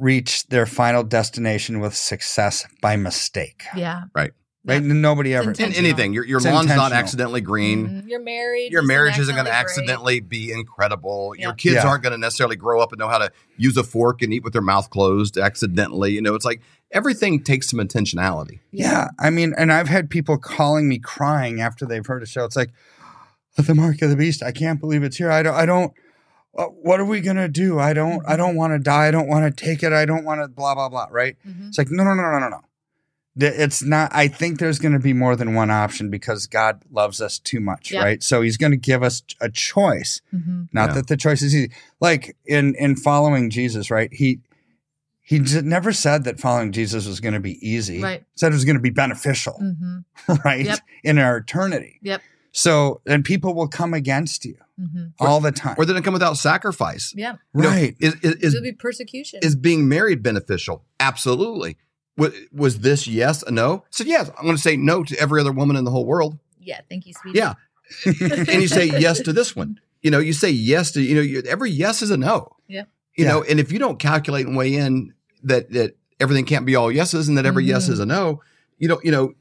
reach 0.00 0.46
their 0.48 0.66
final 0.66 1.02
destination 1.02 1.80
with 1.80 1.94
success 1.94 2.66
by 2.80 2.96
mistake. 2.96 3.64
Yeah. 3.76 4.04
Right? 4.14 4.32
Yeah. 4.64 4.78
Nobody 4.80 5.34
ever. 5.34 5.52
In 5.52 5.72
anything, 5.72 6.12
your 6.12 6.24
your 6.24 6.36
It's 6.38 6.46
lawn's 6.46 6.68
not 6.68 6.92
accidentally 6.92 7.40
green. 7.40 7.88
Mhm. 7.88 8.08
You're 8.08 8.20
married. 8.20 8.72
Your 8.72 8.82
marriage 8.82 9.18
isn't 9.18 9.34
going 9.34 9.46
to 9.46 9.52
accidentally 9.52 10.16
accidentally 10.18 10.20
be 10.20 10.52
incredible. 10.52 11.34
Your 11.38 11.54
kids 11.54 11.76
Yeah. 11.76 11.86
aren't 11.88 12.02
going 12.02 12.12
to 12.12 12.18
necessarily 12.18 12.56
grow 12.56 12.80
up 12.80 12.92
and 12.92 12.98
know 12.98 13.08
how 13.08 13.18
to 13.18 13.30
use 13.56 13.76
a 13.78 13.82
fork 13.82 14.20
and 14.20 14.34
eat 14.34 14.44
with 14.44 14.52
their 14.52 14.62
mouth 14.62 14.90
closed 14.90 15.38
accidentally. 15.38 16.12
You 16.12 16.20
know, 16.20 16.34
it's 16.34 16.44
like 16.44 16.60
everything 16.92 17.42
takes 17.42 17.70
some 17.70 17.80
intentionality. 17.80 18.60
Yeah. 18.70 19.08
I 19.18 19.30
mean, 19.30 19.54
and 19.56 19.72
I've 19.72 19.88
had 19.88 20.10
people 20.10 20.36
calling 20.36 20.88
me 20.88 20.98
crying 20.98 21.60
after 21.62 21.86
they've 21.86 22.04
heard 22.06 22.22
a 22.22 22.26
show. 22.26 22.44
It's 22.44 22.56
like, 22.56 22.70
the 23.56 23.74
mark 23.74 24.00
of 24.02 24.10
the 24.10 24.16
beast. 24.16 24.42
I 24.42 24.52
can't 24.52 24.80
believe 24.80 25.02
it's 25.02 25.16
here. 25.16 25.30
I 25.30 25.42
don't, 25.42 25.54
I 25.54 25.66
don't, 25.66 25.92
what 26.52 27.00
are 27.00 27.04
we 27.04 27.20
going 27.20 27.36
to 27.36 27.48
do? 27.48 27.78
I 27.78 27.92
don't, 27.92 28.22
I 28.26 28.36
don't 28.36 28.56
want 28.56 28.72
to 28.72 28.78
die. 28.78 29.06
I 29.06 29.10
don't 29.10 29.28
want 29.28 29.56
to 29.56 29.64
take 29.64 29.82
it. 29.82 29.92
I 29.92 30.04
don't 30.04 30.24
want 30.24 30.40
to 30.40 30.48
blah, 30.48 30.74
blah, 30.74 30.88
blah. 30.88 31.06
Right. 31.10 31.36
Mhm. 31.46 31.68
It's 31.68 31.78
like, 31.78 31.90
no, 31.90 32.02
no, 32.04 32.14
no, 32.14 32.22
no, 32.22 32.38
no, 32.38 32.48
no. 32.48 32.60
It's 33.36 33.82
not, 33.82 34.10
I 34.12 34.26
think 34.28 34.58
there's 34.58 34.80
going 34.80 34.92
to 34.92 34.98
be 34.98 35.12
more 35.12 35.36
than 35.36 35.54
one 35.54 35.70
option 35.70 36.10
because 36.10 36.46
God 36.46 36.82
loves 36.90 37.20
us 37.20 37.38
too 37.38 37.60
much. 37.60 37.92
Yeah. 37.92 38.02
Right. 38.02 38.22
So 38.22 38.42
he's 38.42 38.56
going 38.56 38.72
to 38.72 38.76
give 38.76 39.02
us 39.02 39.22
a 39.40 39.48
choice. 39.48 40.20
Mhm. 40.34 40.68
Not 40.72 40.90
Yeah. 40.90 40.94
that 40.96 41.06
the 41.06 41.16
choice 41.16 41.40
is 41.40 41.54
easy. 41.54 41.70
Like 42.00 42.36
in, 42.44 42.74
in 42.74 42.96
following 42.96 43.48
Jesus, 43.48 43.90
right. 43.90 44.12
He, 44.12 44.40
he 45.22 45.38
never 45.38 45.92
said 45.92 46.24
that 46.24 46.40
following 46.40 46.72
Jesus 46.72 47.06
was 47.06 47.20
going 47.20 47.34
to 47.34 47.40
be 47.40 47.56
easy. 47.66 48.02
Right. 48.02 48.24
Said 48.34 48.50
it 48.50 48.54
was 48.56 48.64
going 48.64 48.76
to 48.76 48.82
be 48.82 48.90
beneficial 48.90 49.58
Mhm. 49.62 50.04
right? 50.44 50.66
Yep. 50.66 50.80
In 51.04 51.18
our 51.18 51.36
eternity. 51.36 52.00
Yep. 52.02 52.20
So, 52.52 53.00
and 53.06 53.24
people 53.24 53.54
will 53.54 53.68
come 53.68 53.94
against 53.94 54.44
you 54.44 54.56
Mhm. 54.80 55.12
all 55.20 55.40
the 55.40 55.52
time. 55.52 55.74
Or 55.78 55.84
they 55.84 55.92
did 55.92 56.00
it 56.00 56.04
come 56.04 56.14
without 56.14 56.36
sacrifice? 56.36 57.12
Yeah. 57.16 57.34
You 57.54 57.62
know, 57.62 57.68
right. 57.68 57.94
is, 58.00 58.14
is, 58.22 58.34
is, 58.36 58.52
There'll 58.54 58.64
be 58.64 58.72
persecution. 58.72 59.40
is 59.42 59.54
being 59.54 59.88
married 59.88 60.22
beneficial? 60.22 60.84
Absolutely. 60.98 61.76
Was, 62.16 62.32
was 62.52 62.78
this 62.80 63.06
yes, 63.06 63.42
a 63.44 63.50
no? 63.50 63.78
I 63.84 63.88
said 63.90 64.06
yes. 64.08 64.30
I'm 64.36 64.44
going 64.44 64.56
to 64.56 64.62
say 64.62 64.76
no 64.76 65.04
to 65.04 65.18
every 65.20 65.40
other 65.40 65.52
woman 65.52 65.76
in 65.76 65.84
the 65.84 65.90
whole 65.90 66.04
world. 66.06 66.38
yeah. 66.58 66.80
Thank 66.88 67.06
you, 67.06 67.12
sweetie. 67.14 67.38
Yeah. 67.38 67.54
and 68.06 68.62
you 68.62 68.68
say 68.68 68.86
yes 68.86 69.20
to 69.22 69.32
this 69.32 69.54
one. 69.56 69.78
You 70.02 70.10
know, 70.10 70.18
you 70.18 70.32
say 70.32 70.50
yes 70.50 70.92
to, 70.92 71.02
you 71.02 71.14
know, 71.14 71.20
you, 71.20 71.42
every 71.48 71.70
yes 71.70 72.02
is 72.02 72.10
a 72.10 72.16
no. 72.16 72.56
Yeah. 72.68 72.84
You 73.16 73.24
Yeah. 73.24 73.32
know, 73.32 73.42
and 73.42 73.60
if 73.60 73.70
you 73.72 73.78
don't 73.78 73.98
calculate 73.98 74.46
and 74.46 74.56
weigh 74.56 74.74
in 74.74 75.12
that 75.44 75.70
that 75.72 75.96
everything 76.20 76.44
can't 76.46 76.64
be 76.66 76.74
all 76.76 76.90
yeses 76.92 77.28
and 77.28 77.36
that 77.38 77.46
every 77.46 77.64
yes 77.64 77.88
Mhm. 77.88 77.92
is 77.92 77.98
a 78.00 78.06
no, 78.06 78.42
you 78.78 78.88
don't, 78.88 79.04
you 79.04 79.10
know, 79.10 79.24
it- 79.30 79.36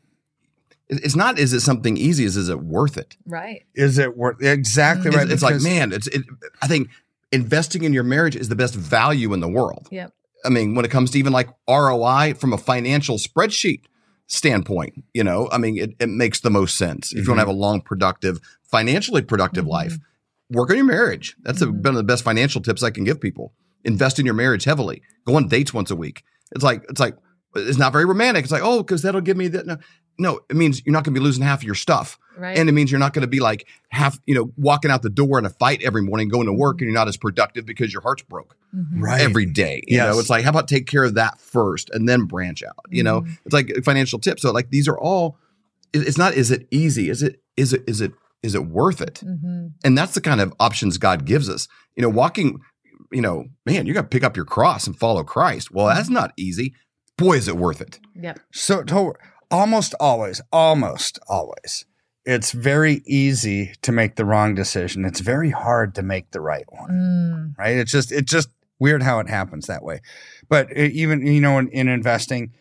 it's 0.90 1.16
not 1.16 1.38
is 1.40 1.54
it 1.54 1.60
something 1.62 1.98
easy, 1.98 2.26
is 2.26 2.36
is 2.36 2.50
it 2.50 2.62
worth 2.62 2.98
it? 2.98 3.16
Right. 3.26 3.64
Is 3.76 3.98
it 3.98 4.18
worth 4.18 4.42
exactly 4.42 5.12
right? 5.12 5.30
it's 5.30 5.44
like, 5.44 5.62
man, 5.62 5.92
it's 5.94 6.08
it, 6.08 6.24
I 6.62 6.68
think 6.68 6.90
investing 7.32 7.84
in 7.84 7.94
your 7.94 8.04
marriage 8.04 8.36
is 8.36 8.50
the 8.50 8.56
best 8.56 8.74
value 8.76 9.34
in 9.34 9.40
the 9.40 9.48
world. 9.50 9.88
Yep. 9.92 10.12
I 10.46 10.50
mean, 10.50 10.74
when 10.74 10.86
it 10.86 10.92
comes 10.92 11.12
to 11.12 11.20
even 11.20 11.32
like 11.34 11.50
ROI 11.70 12.34
from 12.36 12.54
a 12.54 12.58
financial 12.58 13.18
spreadsheet 13.18 13.82
standpoint, 14.28 15.04
you 15.14 15.24
know, 15.24 15.50
I 15.52 15.58
mean, 15.58 15.78
it, 15.78 15.96
it 16.00 16.08
makes 16.10 16.40
the 16.40 16.50
most 16.50 16.78
sense. 16.78 17.12
If 17.12 17.26
you 17.26 17.32
want 17.32 17.38
to 17.38 17.42
have 17.42 17.48
a 17.48 17.52
long, 17.52 17.82
productive, 17.82 18.40
financially 18.64 19.22
productive 19.22 19.66
Mhm. 19.66 19.70
life, 19.70 19.98
work 20.52 20.70
on 20.70 20.78
your 20.78 20.86
marriage. 20.86 21.36
That's 21.44 21.62
a, 21.62 21.68
Mhm. 21.68 21.84
one 21.84 21.88
of 21.88 21.96
the 21.96 22.04
best 22.04 22.24
financial 22.24 22.62
tips 22.62 22.84
I 22.84 22.90
can 22.92 23.04
give 23.04 23.20
people. 23.20 23.54
Invest 23.84 24.20
in 24.20 24.26
your 24.26 24.36
marriage 24.36 24.64
heavily. 24.66 25.02
Go 25.26 25.36
on 25.36 25.48
dates 25.48 25.74
once 25.74 25.92
a 25.92 25.96
week. 25.96 26.24
It's 26.54 26.64
like, 26.64 26.84
it's 26.90 27.00
like, 27.00 27.16
it's 27.56 27.78
not 27.80 27.92
very 27.92 28.06
romantic. 28.06 28.44
It's 28.44 28.52
like, 28.52 28.62
oh, 28.64 28.84
because 28.84 29.02
that'll 29.02 29.22
give 29.22 29.38
me 29.38 29.48
that. 29.50 29.66
No, 29.66 29.78
no, 30.20 30.42
it 30.50 30.56
means 30.56 30.86
you're 30.86 30.94
not 30.94 31.04
going 31.04 31.14
to 31.16 31.20
be 31.20 31.24
losing 31.24 31.44
half 31.44 31.60
of 31.60 31.64
your 31.64 31.76
stuff. 31.76 32.20
Right. 32.38 32.58
And 32.58 32.70
it 32.70 32.72
means 32.72 32.90
you're 32.92 33.00
not 33.00 33.14
going 33.14 33.24
to 33.24 33.28
be 33.28 33.40
like 33.42 33.68
half, 33.90 34.18
you 34.26 34.34
know, 34.36 34.52
walking 34.56 34.92
out 34.92 35.02
the 35.02 35.10
door 35.10 35.40
in 35.40 35.46
a 35.46 35.50
fight 35.50 35.82
every 35.84 36.02
morning, 36.02 36.30
going 36.30 36.46
to 36.46 36.54
work, 36.54 36.80
and 36.80 36.88
you're 36.90 36.94
not 36.98 37.08
as 37.10 37.18
productive 37.18 37.66
because 37.66 37.92
your 37.92 38.02
heart's 38.02 38.22
broke 38.24 38.56
Mhm. 38.74 39.02
Right. 39.02 39.20
every 39.22 39.46
day. 39.46 39.84
You 39.88 39.98
Yes. 39.98 40.14
know, 40.14 40.20
it's 40.20 40.30
like, 40.30 40.44
how 40.46 40.52
about 40.52 40.68
take 40.70 40.86
care 40.88 41.04
of 41.04 41.16
that 41.16 41.42
first 41.42 41.90
and 41.90 42.08
then 42.08 42.26
branch 42.26 42.64
out? 42.64 42.76
You 42.90 43.04
know, 43.04 43.22
Mhm. 43.22 43.38
it's 43.46 43.54
like 43.54 43.72
financial 43.84 44.20
tips. 44.20 44.42
So 44.44 44.52
like 44.52 44.70
these 44.70 44.88
are 44.88 44.98
all. 44.98 45.38
It's 45.92 46.18
not. 46.18 46.34
Is 46.36 46.52
it 46.52 46.68
easy? 46.72 47.10
Is 47.10 47.24
it? 47.24 47.42
Is 47.58 47.74
it? 47.74 47.84
Is 47.88 48.00
it? 48.00 48.14
Is 48.44 48.56
it 48.56 48.68
worth 48.68 49.02
it? 49.02 49.22
Mhm. 49.26 49.72
And 49.84 49.98
that's 49.98 50.14
the 50.14 50.22
kind 50.22 50.40
of 50.40 50.54
options 50.62 50.98
God 50.98 51.26
gives 51.26 51.50
us. 51.50 51.68
You 51.96 52.04
know, 52.04 52.10
walking. 52.10 52.60
You 53.12 53.22
know, 53.22 53.46
man, 53.66 53.86
you 53.88 53.94
got 53.94 54.04
to 54.04 54.08
pick 54.08 54.24
up 54.24 54.36
your 54.38 54.46
cross 54.46 54.86
and 54.86 54.96
follow 54.96 55.24
Christ. 55.24 55.72
Well, 55.72 55.88
that's 55.88 56.10
not 56.10 56.32
easy. 56.38 56.76
Boy, 57.18 57.38
is 57.38 57.48
it 57.48 57.58
worth 57.58 57.82
it. 57.82 58.00
Yep. 58.16 58.40
So 58.54 58.84
to, 58.84 59.14
almost 59.52 59.94
always, 60.00 60.42
almost 60.52 61.20
always, 61.28 61.86
it's 62.26 62.52
very 62.52 63.02
easy 63.06 63.74
to 63.82 63.92
make 63.92 64.16
the 64.16 64.26
wrong 64.26 64.54
decision. 64.56 65.06
It's 65.06 65.20
very 65.20 65.50
hard 65.52 65.96
to 65.96 66.04
make 66.04 66.32
the 66.32 66.42
right 66.42 66.66
one. 66.70 66.90
Mm. 66.92 67.58
Right? 67.58 67.78
It's 67.78 67.92
just 67.92 68.12
it's 68.12 68.32
just 68.32 68.50
weird 68.80 69.04
how 69.04 69.20
it 69.20 69.28
happens 69.30 69.68
that 69.68 69.84
way. 69.84 70.02
But 70.48 70.68
it, 70.72 70.92
even 70.92 71.26
you 71.26 71.42
know 71.42 71.58
in, 71.58 71.70
in 71.70 71.88
investing, 71.88 72.54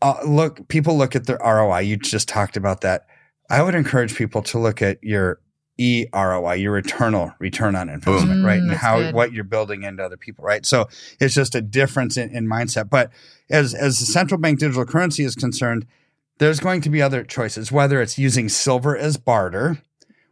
uh, 0.00 0.16
look, 0.26 0.66
people 0.68 0.96
look 0.98 1.14
at 1.14 1.26
their 1.26 1.38
ROI. 1.44 1.80
You 1.80 1.96
just 1.96 2.28
talked 2.28 2.56
about 2.56 2.80
that. 2.80 3.06
I 3.50 3.62
would 3.62 3.74
encourage 3.74 4.16
people 4.16 4.42
to 4.42 4.58
look 4.58 4.82
at 4.82 4.98
your 5.02 5.40
E 5.78 6.06
ROI, 6.12 6.54
your 6.54 6.76
eternal 6.76 7.32
return 7.38 7.74
on 7.76 7.88
investment, 7.88 8.40
Boom. 8.40 8.44
right? 8.46 8.60
Mm, 8.60 8.70
And 8.70 8.72
how 8.72 8.98
good. 8.98 9.14
what 9.14 9.32
you're 9.32 9.44
building 9.44 9.82
into 9.84 10.04
other 10.04 10.16
people, 10.16 10.44
right? 10.44 10.64
So 10.66 10.88
it's 11.18 11.34
just 11.34 11.54
a 11.54 11.60
difference 11.62 12.16
in, 12.16 12.30
in 12.30 12.46
mindset. 12.46 12.90
But 12.90 13.10
as 13.52 13.74
as 13.74 14.00
the 14.00 14.06
central 14.06 14.40
bank 14.40 14.58
digital 14.58 14.84
currency 14.84 15.22
is 15.22 15.34
concerned, 15.36 15.86
there's 16.38 16.58
going 16.58 16.80
to 16.80 16.90
be 16.90 17.00
other 17.00 17.22
choices, 17.22 17.70
whether 17.70 18.00
it's 18.02 18.18
using 18.18 18.48
silver 18.48 18.96
as 18.96 19.16
barter, 19.16 19.80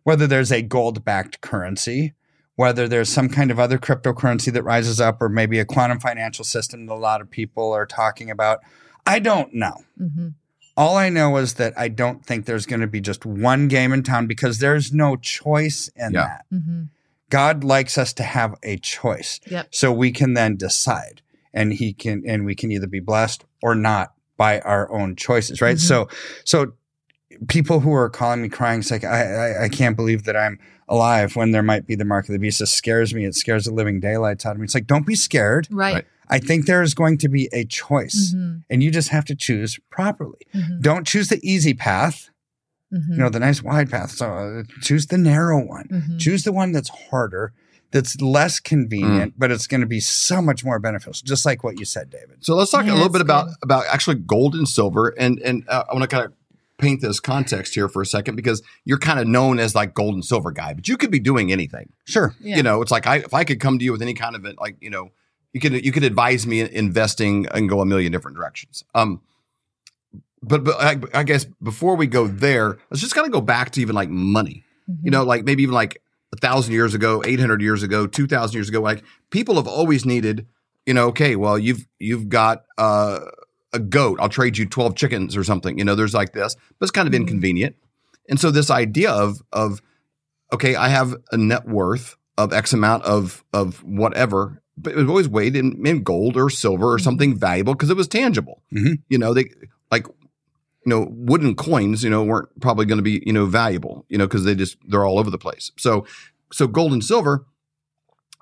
whether 0.03 0.27
there's 0.27 0.51
a 0.51 0.63
gold 0.63 1.05
backed 1.05 1.41
currency, 1.41 2.15
whether 2.57 2.89
there's 2.89 3.09
some 3.09 3.29
kind 3.29 3.51
of 3.51 3.61
other 3.61 3.79
cryptocurrency 3.79 4.53
that 4.53 4.63
rises 4.65 5.01
up, 5.01 5.21
or 5.23 5.29
maybe 5.29 5.59
a 5.59 5.65
quantum 5.65 6.01
financial 6.01 6.45
system 6.45 6.87
that 6.87 6.93
a 6.93 6.97
lot 6.97 7.21
of 7.21 7.31
people 7.31 7.73
are 7.73 7.87
talking 7.87 8.31
about. 8.31 8.59
I 9.07 9.19
don't 9.19 9.55
know. 9.55 9.85
Mhm. 10.01 10.35
All 10.77 10.97
I 10.97 11.11
know 11.11 11.37
is 11.37 11.55
that 11.55 11.75
I 11.79 11.89
don't 11.89 12.25
think 12.25 12.47
there's 12.47 12.67
going 12.67 12.81
to 12.81 12.87
be 12.87 13.01
just 13.01 13.27
one 13.27 13.69
game 13.69 13.93
in 13.93 14.03
town 14.03 14.27
because 14.27 14.59
there's 14.59 14.93
no 14.93 15.17
choice 15.17 15.89
in 15.95 16.13
Yeah. 16.15 16.21
that. 16.23 16.45
Mhm. 16.53 16.89
God 17.29 17.63
likes 17.63 17.97
us 17.99 18.13
to 18.15 18.23
have 18.23 18.55
a 18.63 18.77
choice. 18.79 19.41
Yep. 19.47 19.69
So 19.71 19.93
we 19.93 20.11
can 20.11 20.35
then 20.35 20.57
decide 20.57 21.21
and 21.53 21.73
he 21.73 21.93
can 21.93 22.23
and 22.27 22.45
we 22.45 22.55
can 22.55 22.71
either 22.71 22.87
be 22.87 23.01
blessed 23.01 23.45
or 23.63 23.75
not 23.75 24.13
by 24.37 24.61
our 24.61 24.91
own 24.93 25.17
choices, 25.17 25.61
right? 25.61 25.77
Mhm. 25.77 25.81
So 25.81 26.09
so 26.45 26.73
people 27.49 27.81
who 27.81 27.93
are 27.93 28.09
calling 28.11 28.43
me 28.43 28.49
crying, 28.49 28.81
it's 28.81 28.91
like 28.91 29.05
I, 29.05 29.23
I 29.23 29.65
I 29.65 29.69
can't 29.69 29.97
believe 29.97 30.25
that 30.25 30.37
I'm 30.37 30.59
alive 30.89 31.37
when 31.37 31.53
there 31.53 31.63
might 31.63 31.87
be 31.87 31.95
the 31.95 32.05
mark 32.05 32.29
of 32.29 32.33
the 32.33 32.39
beast. 32.39 32.61
It 32.61 32.67
scares 32.67 33.15
me. 33.15 33.25
It 33.25 33.35
scares 33.35 33.65
the 33.65 33.73
living 33.73 34.01
daylights 34.01 34.45
out 34.47 34.53
of 34.53 34.59
me. 34.59 34.65
It's 34.65 34.75
like 34.75 34.87
don't 34.87 35.07
be 35.07 35.15
scared. 35.15 35.69
Right. 35.71 35.95
Right. 35.95 36.07
I 36.33 36.39
think 36.39 36.67
there 36.67 36.81
is 36.83 36.95
going 36.95 37.19
to 37.19 37.29
be 37.29 37.49
a 37.53 37.65
choice, 37.65 38.33
Mhm. 38.37 38.63
and 38.71 38.85
you 38.85 38.93
just 38.93 39.09
have 39.09 39.25
to 39.25 39.35
choose 39.35 39.81
properly. 39.91 40.39
Mhm. 40.55 40.81
Don't 40.81 41.05
choose 41.05 41.27
the 41.29 41.41
easy 41.43 41.75
path, 41.75 42.31
Mhm. 42.95 43.09
you 43.11 43.17
know, 43.17 43.29
the 43.31 43.41
nice 43.41 43.65
wide 43.65 43.91
path. 43.91 44.13
So 44.13 44.33
uh, 44.33 44.63
choose 44.81 45.07
the 45.09 45.19
narrow 45.19 45.59
one. 45.65 45.89
Mhm. 45.89 46.21
Choose 46.21 46.45
the 46.45 46.53
one 46.53 46.71
that's 46.71 46.89
harder, 46.89 47.53
that's 47.93 48.21
less 48.21 48.61
convenient, 48.61 49.35
but 49.37 49.51
it's 49.51 49.67
going 49.67 49.81
to 49.81 49.87
be 49.87 50.01
so 50.01 50.41
much 50.41 50.65
more 50.65 50.79
beneficial. 50.79 51.13
Just 51.25 51.45
like 51.45 51.65
what 51.65 51.79
you 51.81 51.85
said, 51.85 52.11
David. 52.11 52.45
So 52.45 52.55
let's 52.55 52.71
talk 52.71 52.87
Yeah, 52.87 52.93
a 52.93 52.95
little 52.95 53.09
bit 53.09 53.21
about 53.21 53.47
good. 53.47 53.55
about 53.63 53.85
actually 53.87 54.17
gold 54.17 54.55
and 54.55 54.69
silver, 54.69 55.09
and 55.19 55.39
and 55.41 55.65
uh, 55.69 55.85
I 55.91 55.95
want 55.95 56.03
to 56.09 56.09
kind 56.09 56.25
of 56.27 56.33
paint 56.79 57.01
this 57.03 57.21
context 57.21 57.75
here 57.75 57.89
for 57.89 58.01
a 58.01 58.07
second 58.07 58.37
because 58.37 58.63
you're 58.87 58.99
kind 58.99 59.21
of 59.21 59.27
known 59.27 59.59
as 59.59 59.75
like 59.75 59.93
gold 59.93 60.15
and 60.15 60.25
silver 60.25 60.51
guy, 60.51 60.73
but 60.73 60.89
you 60.89 60.97
could 60.97 61.11
be 61.11 61.21
doing 61.21 61.53
anything. 61.53 61.93
Sure. 62.07 62.35
Yeah. 62.41 62.57
You 62.57 62.63
know, 62.63 62.81
it's 62.81 62.91
like 62.91 63.07
I 63.07 63.17
if 63.17 63.35
I 63.35 63.45
could 63.45 63.61
come 63.61 63.79
to 63.79 63.85
you 63.85 63.93
with 63.93 64.03
any 64.03 64.15
kind 64.15 64.35
of 64.37 64.45
it, 64.47 64.57
like 64.59 64.77
you 64.81 64.89
know, 64.91 65.11
you 65.53 65.61
could 65.61 65.85
you 65.85 65.93
could 65.93 66.05
advise 66.05 66.47
me 66.47 66.61
in 66.61 66.69
investing 66.69 67.47
and 67.53 67.69
go 67.69 67.81
a 67.81 67.85
million 67.87 68.13
different 68.13 68.37
directions. 68.37 68.85
Um, 68.95 69.21
but 70.43 70.65
but 70.65 70.77
I, 70.81 70.97
I 71.13 71.23
guess 71.23 71.45
before 71.63 71.97
we 71.97 72.07
go 72.07 72.27
there, 72.27 72.79
let's 72.91 73.01
just 73.03 73.15
kind 73.15 73.27
of 73.27 73.33
go 73.33 73.41
back 73.41 73.71
to 73.73 73.81
even 73.81 73.95
like 73.95 74.09
money. 74.09 74.65
Mhm. 74.91 74.99
You 75.05 75.11
know, 75.11 75.25
like 75.25 75.45
maybe 75.45 75.63
even 75.63 75.75
like 75.75 76.01
a 76.33 76.37
thousand 76.37 76.73
years 76.73 76.95
ago, 76.95 77.23
eight 77.27 77.41
hundred 77.41 77.61
years 77.63 77.83
ago, 77.83 78.07
two 78.07 78.27
thousand 78.27 78.55
years 78.55 78.69
ago. 78.69 78.81
Like 78.81 79.03
people 79.31 79.57
have 79.57 79.67
always 79.67 80.05
needed, 80.07 80.47
you 80.87 80.95
know, 80.95 81.09
okay, 81.09 81.37
well 81.37 81.59
you've 81.59 81.87
you've 81.99 82.29
got 82.29 82.65
uh, 82.79 83.21
a 83.73 83.79
goat, 83.79 84.19
I'll 84.21 84.29
trade 84.29 84.59
you 84.59 84.67
twelve 84.67 84.95
chickens 84.97 85.37
or 85.37 85.45
something. 85.45 85.79
You 85.79 85.85
know, 85.85 85.95
there's 85.95 86.15
like 86.15 86.33
this, 86.33 86.55
but 86.79 86.85
it's 86.85 86.91
kind 86.91 87.09
of 87.09 87.13
Mhm. 87.15 87.23
inconvenient. 87.23 87.77
And 88.29 88.39
so 88.39 88.51
this 88.51 88.71
idea 88.71 89.11
of 89.11 89.43
of 89.53 89.81
okay, 90.53 90.75
I 90.75 90.89
have 90.89 91.15
a 91.33 91.37
net 91.37 91.67
worth 91.69 92.17
of 92.39 92.53
X 92.53 92.73
amount 92.73 93.05
of 93.05 93.45
of 93.53 93.83
whatever, 93.85 94.63
but 94.77 94.93
it 94.93 94.97
was 94.97 95.09
always 95.09 95.29
weighed 95.29 95.57
in, 95.57 95.85
in 95.87 96.03
gold 96.03 96.37
or 96.37 96.49
silver 96.51 96.93
or 96.93 96.99
Mhm. 96.99 97.03
something 97.03 97.37
valuable 97.39 97.75
because 97.75 97.91
it 97.91 97.97
was 97.97 98.09
tangible. 98.09 98.63
Mhm. 98.73 98.99
You 99.09 99.19
know, 99.19 99.35
they 99.35 99.51
like 99.91 100.07
you 100.85 100.91
know 100.91 101.07
wooden 101.11 101.55
coins. 101.55 102.03
You 102.05 102.11
know, 102.11 102.23
weren't 102.25 102.49
probably 102.61 102.87
going 102.87 102.99
to 102.99 103.03
be 103.03 103.23
you 103.27 103.33
know 103.33 103.47
valuable. 103.47 104.05
You 104.09 104.19
know, 104.19 104.27
because 104.27 104.45
they 104.45 104.55
just 104.55 104.77
they're 104.87 105.05
all 105.05 105.19
over 105.19 105.31
the 105.31 105.39
place. 105.39 105.71
So 105.79 106.07
so 106.53 106.67
gold 106.67 106.93
and 106.93 107.05
silver. 107.05 107.47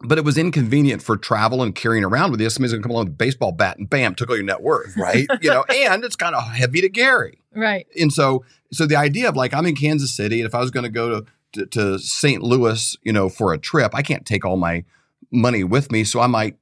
But 0.01 0.16
it 0.16 0.24
was 0.24 0.39
inconvenient 0.39 1.03
for 1.03 1.16
travel 1.16 1.61
and 1.61 1.74
carrying 1.74 2.05
around 2.05 2.30
with 2.30 2.41
you. 2.41 2.49
Somebody's 2.51 2.72
gonna 2.72 2.82
come 2.84 2.93
along 2.93 3.07
with 3.07 3.14
a 3.14 3.16
baseball 3.16 3.51
bat 3.51 3.78
and 3.78 3.91
bam, 3.91 4.14
took 4.14 4.30
all 4.30 4.36
your 4.36 4.45
net 4.45 4.62
worth, 4.62 4.97
Right. 4.97 5.26
you 5.41 5.51
know. 5.51 5.64
And 5.68 6.05
it's 6.05 6.14
kind 6.14 6.36
of 6.36 6.45
heavy 6.53 6.80
to 6.82 6.89
carry 6.89 7.41
Right. 7.53 7.84
and 8.01 8.12
so 8.12 8.45
so 8.70 8.86
the 8.86 8.95
idea 8.95 9.28
of 9.28 9.34
like 9.36 9.53
I'm 9.53 9.66
in 9.66 9.74
Kansas 9.74 10.14
City, 10.14 10.41
and 10.41 10.47
if 10.47 10.55
I 10.55 10.61
was 10.61 10.70
going 10.70 10.84
to 10.84 10.89
go 10.91 11.09
to, 11.20 11.26
to 11.55 11.66
to 11.66 11.99
St. 11.99 12.43
Louis, 12.45 12.97
you 13.03 13.12
know, 13.12 13.28
for 13.28 13.53
a 13.53 13.59
trip, 13.59 13.93
I 13.93 14.03
can't 14.03 14.24
take 14.24 14.45
all 14.45 14.57
my 14.57 14.84
money 15.32 15.64
with 15.64 15.91
me, 15.91 16.05
so 16.05 16.20
I 16.20 16.28
might 16.28 16.57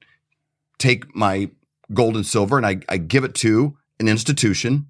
take 0.79 1.15
my 1.15 1.51
gold 1.93 2.17
and 2.17 2.25
silver 2.27 2.57
and 2.57 2.67
I, 2.67 2.79
I 2.89 2.97
give 2.97 3.23
it 3.25 3.35
to 3.37 3.77
an 4.01 4.09
institution, 4.09 4.87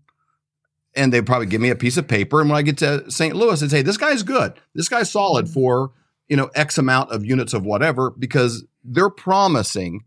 and 0.97 1.13
they 1.13 1.21
probably 1.23 1.47
give 1.47 1.61
me 1.61 1.71
a 1.71 1.77
piece 1.77 1.97
of 1.97 2.09
paper, 2.09 2.41
and 2.41 2.49
when 2.51 2.59
I 2.59 2.63
get 2.63 2.79
to 2.79 3.09
St. 3.11 3.37
Louis, 3.37 3.61
they 3.61 3.69
say 3.69 3.83
this 3.83 3.97
guy's 3.99 4.23
good, 4.23 4.55
this 4.75 4.89
guy's 4.89 5.11
solid 5.11 5.47
Mhm. 5.47 5.53
for 5.53 5.93
you 6.29 6.37
know 6.37 6.51
X 6.55 6.79
amount 6.79 7.11
of 7.13 7.25
units 7.25 7.53
of 7.55 7.65
whatever, 7.65 8.11
because 8.11 8.65
they're 8.83 9.11
promising 9.11 10.05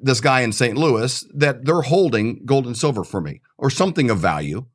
this 0.00 0.20
guy 0.20 0.40
in 0.42 0.52
St. 0.52 0.76
Louis 0.76 1.24
that 1.34 1.64
they're 1.64 1.82
holding 1.82 2.44
gold 2.44 2.66
and 2.66 2.76
silver 2.76 3.02
for 3.04 3.20
me 3.20 3.40
or 3.58 3.70
something 3.70 4.10
of 4.10 4.18
value. 4.18 4.66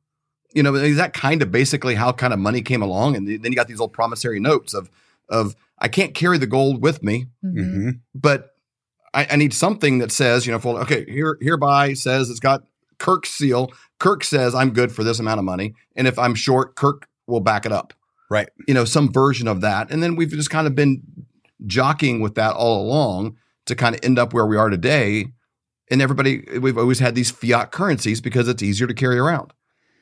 You 0.54 0.62
know, 0.62 0.74
is 0.74 0.96
that 0.96 1.12
kind 1.14 1.40
of 1.42 1.50
basically 1.50 1.94
how 1.94 2.12
kind 2.12 2.32
of 2.32 2.38
money 2.38 2.60
came 2.60 2.82
along? 2.82 3.16
And 3.16 3.26
then 3.28 3.50
you 3.52 3.54
got 3.56 3.68
these 3.68 3.80
old 3.80 3.92
promissory 3.92 4.40
notes 4.40 4.74
of 4.74 4.90
of 5.28 5.54
I 5.78 5.88
can't 5.88 6.14
carry 6.14 6.38
the 6.38 6.46
gold 6.46 6.82
with 6.82 7.02
me, 7.02 7.26
Mhm. 7.44 7.64
hmm 7.82 7.90
but 8.14 8.50
I, 9.14 9.26
I 9.30 9.36
need 9.36 9.52
something 9.54 9.98
that 9.98 10.10
says, 10.12 10.46
you 10.46 10.52
know, 10.52 10.58
for, 10.58 10.80
okay, 10.80 11.04
here 11.08 11.36
hereby 11.40 11.92
says 11.94 12.30
it's 12.30 12.40
got 12.40 12.64
Kirk's 13.02 13.30
seal. 13.30 13.70
Kirk 13.98 14.22
says 14.24 14.54
I'm 14.54 14.70
good 14.72 14.92
for 14.92 15.02
this 15.04 15.18
amount 15.18 15.38
of 15.38 15.44
money, 15.44 15.74
and 15.96 16.06
if 16.06 16.18
I'm 16.18 16.34
short, 16.34 16.76
Kirk 16.76 17.08
will 17.26 17.40
back 17.40 17.66
it 17.66 17.72
up. 17.72 17.92
Right. 18.30 18.48
You 18.66 18.74
know, 18.74 18.84
some 18.86 19.12
version 19.12 19.46
of 19.48 19.60
that, 19.60 19.90
and 19.90 20.02
then 20.02 20.16
we've 20.16 20.30
just 20.30 20.50
kind 20.50 20.66
of 20.66 20.74
been 20.74 21.02
jockeying 21.66 22.20
with 22.20 22.34
that 22.36 22.54
all 22.54 22.80
along 22.82 23.36
to 23.66 23.74
kind 23.74 23.94
of 23.94 24.00
end 24.04 24.18
up 24.18 24.32
where 24.32 24.46
we 24.46 24.56
are 24.56 24.70
today. 24.70 25.26
And 25.90 26.00
everybody, 26.00 26.44
we've 26.60 26.78
always 26.78 27.00
had 27.00 27.14
these 27.14 27.30
fiat 27.30 27.70
currencies 27.72 28.20
because 28.20 28.48
it's 28.48 28.62
easier 28.62 28.86
to 28.86 28.94
carry 28.94 29.18
around, 29.18 29.52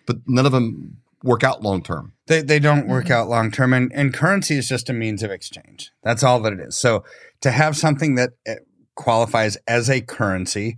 but 0.06 0.18
none 0.26 0.46
of 0.46 0.52
them 0.52 0.98
work 1.24 1.42
out 1.42 1.62
long 1.62 1.82
term. 1.82 2.12
They 2.28 2.42
they 2.42 2.58
don't 2.60 2.86
work 2.86 3.06
Mhm. 3.06 3.10
out 3.10 3.28
long 3.28 3.50
term, 3.50 3.72
and 3.72 3.90
and 3.94 4.14
currency 4.14 4.56
is 4.56 4.68
just 4.68 4.88
a 4.88 4.92
means 4.92 5.22
of 5.22 5.30
exchange. 5.30 5.90
That's 6.04 6.22
all 6.22 6.38
that 6.42 6.52
it 6.52 6.60
is. 6.60 6.76
So 6.76 7.04
to 7.40 7.50
have 7.50 7.76
something 7.76 8.14
that 8.14 8.30
uh, 8.48 8.54
qualifies 8.94 9.56
as 9.66 9.90
a 9.90 10.00
currency, 10.00 10.76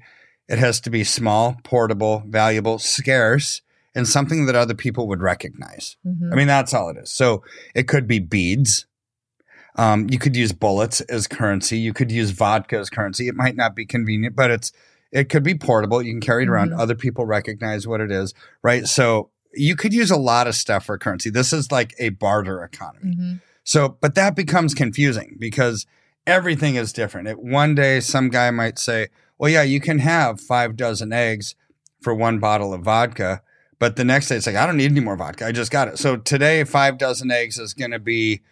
it 0.52 0.58
has 0.58 0.80
to 0.82 0.90
be 0.90 1.02
small, 1.02 1.56
portable, 1.64 2.22
valuable, 2.28 2.78
scarce, 2.78 3.62
and 3.94 4.06
something 4.06 4.46
that 4.46 4.54
other 4.54 4.74
people 4.74 5.08
would 5.08 5.22
recognize. 5.22 5.96
Mhm. 6.06 6.32
I 6.32 6.36
mean, 6.36 6.46
that's 6.46 6.72
all 6.74 6.90
it 6.90 6.96
is. 6.98 7.10
So 7.10 7.42
it 7.74 7.88
could 7.88 8.06
be 8.06 8.18
beads. 8.20 8.86
Um, 9.76 10.08
you 10.10 10.18
could 10.18 10.36
use 10.36 10.52
bullets 10.52 11.00
as 11.02 11.26
currency. 11.26 11.78
You 11.78 11.92
could 11.94 12.12
use 12.12 12.30
vodka 12.30 12.78
as 12.78 12.90
currency. 12.90 13.26
It 13.28 13.34
might 13.34 13.56
not 13.56 13.74
be 13.74 13.86
convenient, 13.86 14.36
but 14.36 14.50
it's 14.50 14.72
it 15.10 15.28
could 15.28 15.42
be 15.42 15.54
portable. 15.54 16.00
You 16.02 16.12
can 16.12 16.20
carry 16.22 16.44
it 16.44 16.48
around. 16.48 16.70
Mhm. 16.70 16.78
Other 16.80 16.94
people 16.94 17.26
recognize 17.26 17.86
what 17.86 18.00
it 18.00 18.10
is, 18.10 18.32
right? 18.62 18.86
So 18.86 19.28
you 19.54 19.76
could 19.76 19.92
use 19.92 20.10
a 20.10 20.16
lot 20.16 20.46
of 20.46 20.54
stuff 20.54 20.86
for 20.86 20.96
currency. 20.96 21.28
This 21.28 21.52
is 21.52 21.70
like 21.70 21.94
a 21.98 22.08
barter 22.10 22.62
economy. 22.64 23.14
Mhm. 23.16 23.40
So, 23.64 23.98
but 24.00 24.14
that 24.14 24.34
becomes 24.34 24.72
confusing 24.74 25.36
because 25.38 25.84
everything 26.26 26.76
is 26.76 26.92
different. 26.94 27.28
It, 27.28 27.38
one 27.42 27.74
day, 27.74 28.00
some 28.00 28.30
guy 28.30 28.50
might 28.50 28.78
say, 28.78 29.08
well, 29.42 29.50
yeah, 29.50 29.64
you 29.64 29.80
can 29.80 29.98
have 29.98 30.40
five 30.40 30.76
dozen 30.76 31.12
eggs 31.12 31.56
for 32.00 32.14
one 32.14 32.38
bottle 32.38 32.72
of 32.72 32.82
vodka. 32.82 33.42
But 33.80 33.96
the 33.96 34.04
next 34.04 34.28
day, 34.28 34.36
it's 34.36 34.46
like, 34.46 34.54
I 34.54 34.66
don't 34.66 34.76
need 34.76 34.92
any 34.92 35.00
more 35.00 35.16
vodka. 35.16 35.44
I 35.44 35.50
just 35.50 35.72
got 35.72 35.88
it. 35.88 35.98
So 35.98 36.16
today, 36.16 36.62
five 36.62 36.96
dozen 36.96 37.32
eggs 37.32 37.58
is 37.58 37.74
going 37.74 37.90
to 37.90 37.98
be 37.98 38.42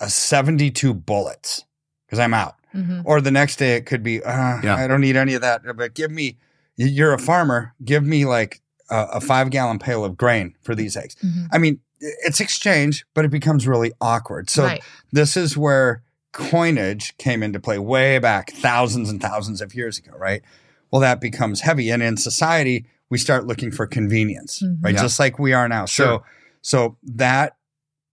a 0.00 0.10
72 0.10 0.92
bullets 0.92 1.64
because 2.04 2.18
I'm 2.18 2.34
out. 2.34 2.56
Mhm. 2.74 3.02
Or 3.04 3.20
the 3.20 3.30
next 3.30 3.54
day, 3.54 3.76
it 3.76 3.86
could 3.86 4.02
be, 4.02 4.20
uh, 4.20 4.60
Yeah. 4.64 4.74
I 4.74 4.88
don't 4.88 5.00
need 5.00 5.14
any 5.14 5.34
of 5.34 5.42
that. 5.42 5.62
But 5.76 5.94
give 5.94 6.10
me, 6.10 6.38
you're 6.74 7.12
a 7.14 7.18
farmer, 7.18 7.72
give 7.84 8.02
me 8.04 8.24
like 8.24 8.60
a, 8.90 9.04
a 9.12 9.20
five 9.20 9.50
gallon 9.50 9.78
pail 9.78 10.04
of 10.04 10.16
grain 10.16 10.56
for 10.60 10.74
these 10.74 10.96
eggs. 10.96 11.14
Mhm. 11.24 11.50
I 11.52 11.58
mean, 11.58 11.78
it's 12.00 12.40
exchange, 12.40 13.06
but 13.14 13.24
it 13.24 13.30
becomes 13.30 13.68
really 13.68 13.92
awkward. 14.00 14.50
So 14.50 14.64
right. 14.64 14.82
this 15.12 15.36
is 15.36 15.56
where 15.56 16.02
coinage 16.32 17.16
came 17.18 17.42
into 17.42 17.58
play 17.60 17.78
way 17.78 18.18
back 18.18 18.50
thousands 18.52 19.08
and 19.10 19.20
thousands 19.20 19.60
of 19.60 19.74
years 19.74 19.98
ago, 19.98 20.12
right? 20.16 20.42
Well, 20.90 21.00
that 21.00 21.20
becomes 21.20 21.60
heavy. 21.62 21.90
And 21.90 22.02
in 22.02 22.16
society, 22.16 22.86
we 23.10 23.18
start 23.18 23.46
looking 23.46 23.70
for 23.70 23.86
convenience, 23.86 24.62
Mhm. 24.62 24.78
right? 24.84 24.94
Yeah. 24.94 25.02
Just 25.02 25.18
like 25.18 25.38
we 25.38 25.52
are 25.52 25.68
now. 25.68 25.86
Sure. 25.86 26.06
So, 26.06 26.24
so 26.62 26.96
that 27.02 27.56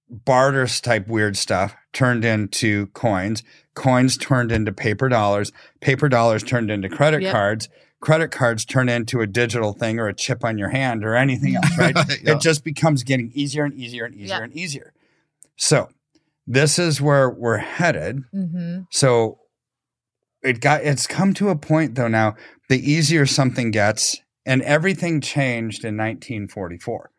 barters 0.09 0.79
type 0.81 1.07
weird 1.07 1.35
stuff 1.37 1.75
turned 1.93 2.23
into 2.23 2.87
coins. 2.87 3.43
Coins 3.73 4.17
turned 4.17 4.51
into 4.51 4.71
paper 4.71 5.09
dollars. 5.09 5.51
Paper 5.81 6.07
dollars 6.09 6.43
turned 6.43 6.69
into 6.71 6.87
credit 6.89 7.21
Yep. 7.23 7.31
cards. 7.33 7.69
Credit 8.01 8.29
cards 8.29 8.65
turn 8.65 8.87
into 8.87 9.21
a 9.21 9.27
digital 9.27 9.73
thing 9.73 9.99
or 9.99 10.07
a 10.07 10.13
chip 10.13 10.43
on 10.45 10.57
your 10.57 10.69
hand 10.69 11.03
or 11.03 11.15
anything 11.15 11.55
else, 11.55 11.77
right? 11.77 11.95
Yeah. 12.23 12.35
It 12.35 12.41
just 12.41 12.63
becomes 12.63 13.03
getting 13.03 13.31
easier 13.33 13.63
and 13.65 13.73
easier 13.73 14.05
and 14.05 14.13
easier 14.15 14.27
Yeah. 14.37 14.43
and 14.43 14.53
easier. 14.53 14.93
So 15.55 15.89
this 16.47 16.77
is 16.79 17.01
where 17.01 17.29
we're 17.29 17.57
headed. 17.57 18.19
hmm 18.31 18.79
So 18.91 19.39
it 20.43 20.61
got 20.61 20.83
it's 20.83 21.07
come 21.07 21.33
to 21.35 21.49
a 21.49 21.55
point 21.55 21.95
though 21.95 22.07
now 22.07 22.35
the 22.69 22.79
easier 22.79 23.25
something 23.25 23.71
gets 23.71 24.17
and 24.45 24.61
everything 24.61 25.21
changed 25.21 25.83
in 25.83 25.97
1944. 25.97 27.09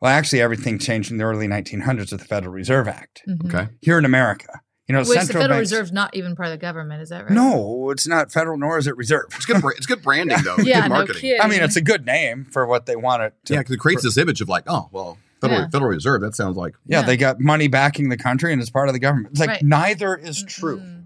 Well, 0.00 0.12
actually 0.12 0.40
everything 0.40 0.78
changed 0.78 1.10
in 1.10 1.16
the 1.18 1.24
early 1.24 1.48
1900s 1.48 2.12
with 2.12 2.20
the 2.20 2.26
Federal 2.26 2.52
Reserve 2.52 2.86
Act 2.86 3.22
Okay. 3.46 3.68
here 3.80 3.98
in 3.98 4.04
America. 4.04 4.60
You 4.86 4.94
know, 4.94 5.00
Which 5.00 5.08
the 5.18 5.26
Federal 5.26 5.48
banks- 5.48 5.70
Reserve's 5.72 5.92
not 5.92 6.14
even 6.16 6.34
part 6.36 6.46
of 6.46 6.52
the 6.52 6.56
government, 6.58 7.02
is 7.02 7.08
that 7.10 7.24
right? 7.24 7.32
No, 7.32 7.90
it's 7.90 8.06
not 8.06 8.32
federal 8.32 8.56
nor 8.56 8.78
is 8.78 8.86
it 8.86 8.96
reserve. 8.96 9.24
It's 9.34 9.44
good. 9.44 9.60
It's 9.76 9.84
good 9.86 10.02
branding 10.02 10.38
though. 10.44 10.56
Yeah, 10.62 10.82
good 10.82 10.88
no 10.88 10.94
marketing. 10.94 11.20
kidding. 11.20 11.40
I 11.42 11.48
mean, 11.48 11.62
it's 11.62 11.76
a 11.76 11.82
good 11.82 12.06
name 12.06 12.46
for 12.50 12.64
what 12.64 12.86
they 12.86 12.96
want 12.96 13.22
it 13.22 13.34
to 13.46 13.54
Yeah, 13.54 13.60
because 13.60 13.74
it 13.74 13.78
creates 13.80 14.02
this 14.04 14.16
image 14.16 14.40
of 14.40 14.48
like, 14.48 14.64
oh, 14.68 14.88
well, 14.92 15.18
Federal, 15.40 15.60
Yeah. 15.60 15.68
Federal 15.68 15.90
Reserve. 15.90 16.20
That 16.20 16.34
sounds 16.34 16.56
like 16.56 16.74
Yeah, 16.86 17.00
Yeah. 17.00 17.06
they 17.06 17.16
got 17.16 17.40
money 17.40 17.68
backing 17.68 18.08
the 18.08 18.16
country 18.16 18.52
and 18.52 18.60
it's 18.60 18.70
part 18.70 18.88
of 18.88 18.92
the 18.92 18.98
government. 18.98 19.32
It's 19.32 19.40
like 19.40 19.48
Right. 19.50 19.62
neither 19.62 20.16
is 20.16 20.42
true. 20.42 20.80
Mm-mm. 20.80 21.04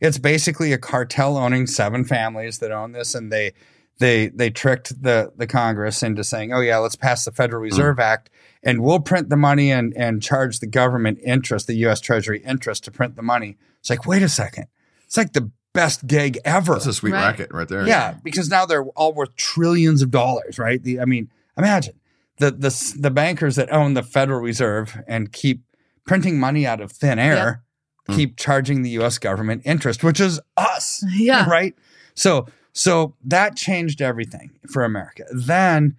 It's 0.00 0.18
basically 0.18 0.72
a 0.72 0.78
cartel 0.78 1.36
owning 1.36 1.66
seven 1.66 2.04
families 2.04 2.58
that 2.58 2.72
own 2.72 2.92
this, 2.92 3.14
and 3.14 3.30
they 3.30 3.52
they 3.98 4.28
they 4.28 4.48
tricked 4.48 5.02
the 5.02 5.30
the 5.36 5.46
Congress 5.46 6.02
into 6.02 6.24
saying, 6.24 6.54
"Oh 6.54 6.60
yeah, 6.60 6.78
let's 6.78 6.96
pass 6.96 7.24
the 7.26 7.32
Federal 7.32 7.60
hmm. 7.60 7.64
Reserve 7.64 8.00
Act, 8.00 8.30
and 8.62 8.80
we'll 8.82 9.00
print 9.00 9.28
the 9.28 9.36
money 9.36 9.70
and 9.70 9.92
and 9.94 10.22
charge 10.22 10.60
the 10.60 10.66
government 10.66 11.18
interest, 11.22 11.66
the 11.66 11.74
U.S. 11.74 12.00
Treasury 12.00 12.42
interest 12.44 12.84
to 12.84 12.90
print 12.90 13.14
the 13.14 13.22
money." 13.22 13.58
It's 13.80 13.90
like, 13.90 14.06
wait 14.06 14.22
a 14.22 14.28
second, 14.28 14.66
it's 15.04 15.18
like 15.18 15.34
the 15.34 15.50
best 15.74 16.06
gig 16.06 16.38
ever. 16.46 16.72
that's 16.72 16.86
a 16.86 16.94
sweet 16.94 17.12
Right. 17.12 17.26
racket 17.26 17.52
right 17.52 17.68
there. 17.68 17.86
Yeah, 17.86 18.14
because 18.24 18.48
now 18.48 18.64
they're 18.64 18.84
all 18.84 19.12
worth 19.12 19.36
trillions 19.36 20.00
of 20.00 20.10
dollars, 20.10 20.58
right? 20.58 20.82
The, 20.82 20.98
I 21.00 21.04
mean, 21.04 21.30
imagine 21.58 21.94
the 22.40 22.50
the 22.50 22.94
the 22.98 23.10
bankers 23.10 23.56
that 23.56 23.72
own 23.72 23.94
the 23.94 24.02
Federal 24.02 24.40
Reserve 24.40 24.98
and 25.06 25.32
keep 25.32 25.62
printing 26.04 26.38
money 26.40 26.66
out 26.66 26.80
of 26.80 26.90
thin 26.92 27.18
air, 27.18 27.62
Yeah. 28.08 28.16
keep 28.16 28.36
charging 28.36 28.82
the 28.82 28.90
U.S. 29.00 29.18
government 29.18 29.62
interest, 29.64 30.02
which 30.02 30.18
is 30.20 30.40
us, 30.56 31.04
Yeah. 31.14 31.48
right? 31.48 31.74
So 32.14 32.46
so 32.72 33.14
that 33.24 33.56
changed 33.56 34.00
everything 34.02 34.50
for 34.72 34.84
America. 34.84 35.24
Then, 35.32 35.96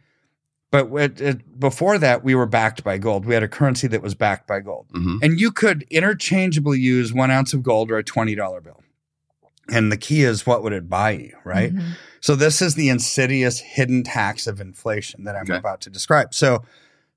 but 0.71 0.87
it, 0.93 1.21
it, 1.21 1.59
before 1.59 1.97
that, 1.97 2.23
we 2.23 2.33
were 2.35 2.45
backed 2.45 2.83
by 2.83 2.97
gold. 2.97 3.25
We 3.25 3.33
had 3.33 3.43
a 3.43 3.47
currency 3.47 3.87
that 3.87 4.01
was 4.01 4.15
backed 4.15 4.47
by 4.47 4.59
gold. 4.61 4.87
hmm 4.93 5.17
And 5.21 5.39
you 5.39 5.51
could 5.51 5.83
interchangeably 5.89 6.79
use 6.79 7.13
one 7.13 7.29
ounce 7.31 7.53
of 7.53 7.61
gold 7.63 7.91
or 7.91 7.97
a 7.97 8.03
$20 8.03 8.35
bill. 8.63 8.81
And 9.71 9.91
the 9.91 9.97
key 9.97 10.23
is 10.23 10.45
what 10.45 10.63
would 10.63 10.73
it 10.73 10.89
buy 10.89 11.11
you, 11.11 11.35
right? 11.43 11.73
Mhm. 11.73 11.95
So 12.19 12.35
this 12.35 12.61
is 12.61 12.75
the 12.75 12.89
insidious 12.89 13.59
hidden 13.59 14.03
tax 14.03 14.45
of 14.47 14.59
inflation 14.61 15.23
that 15.23 15.35
I'm 15.35 15.43
Okay. 15.43 15.55
about 15.55 15.81
to 15.81 15.89
describe. 15.89 16.33
So, 16.33 16.63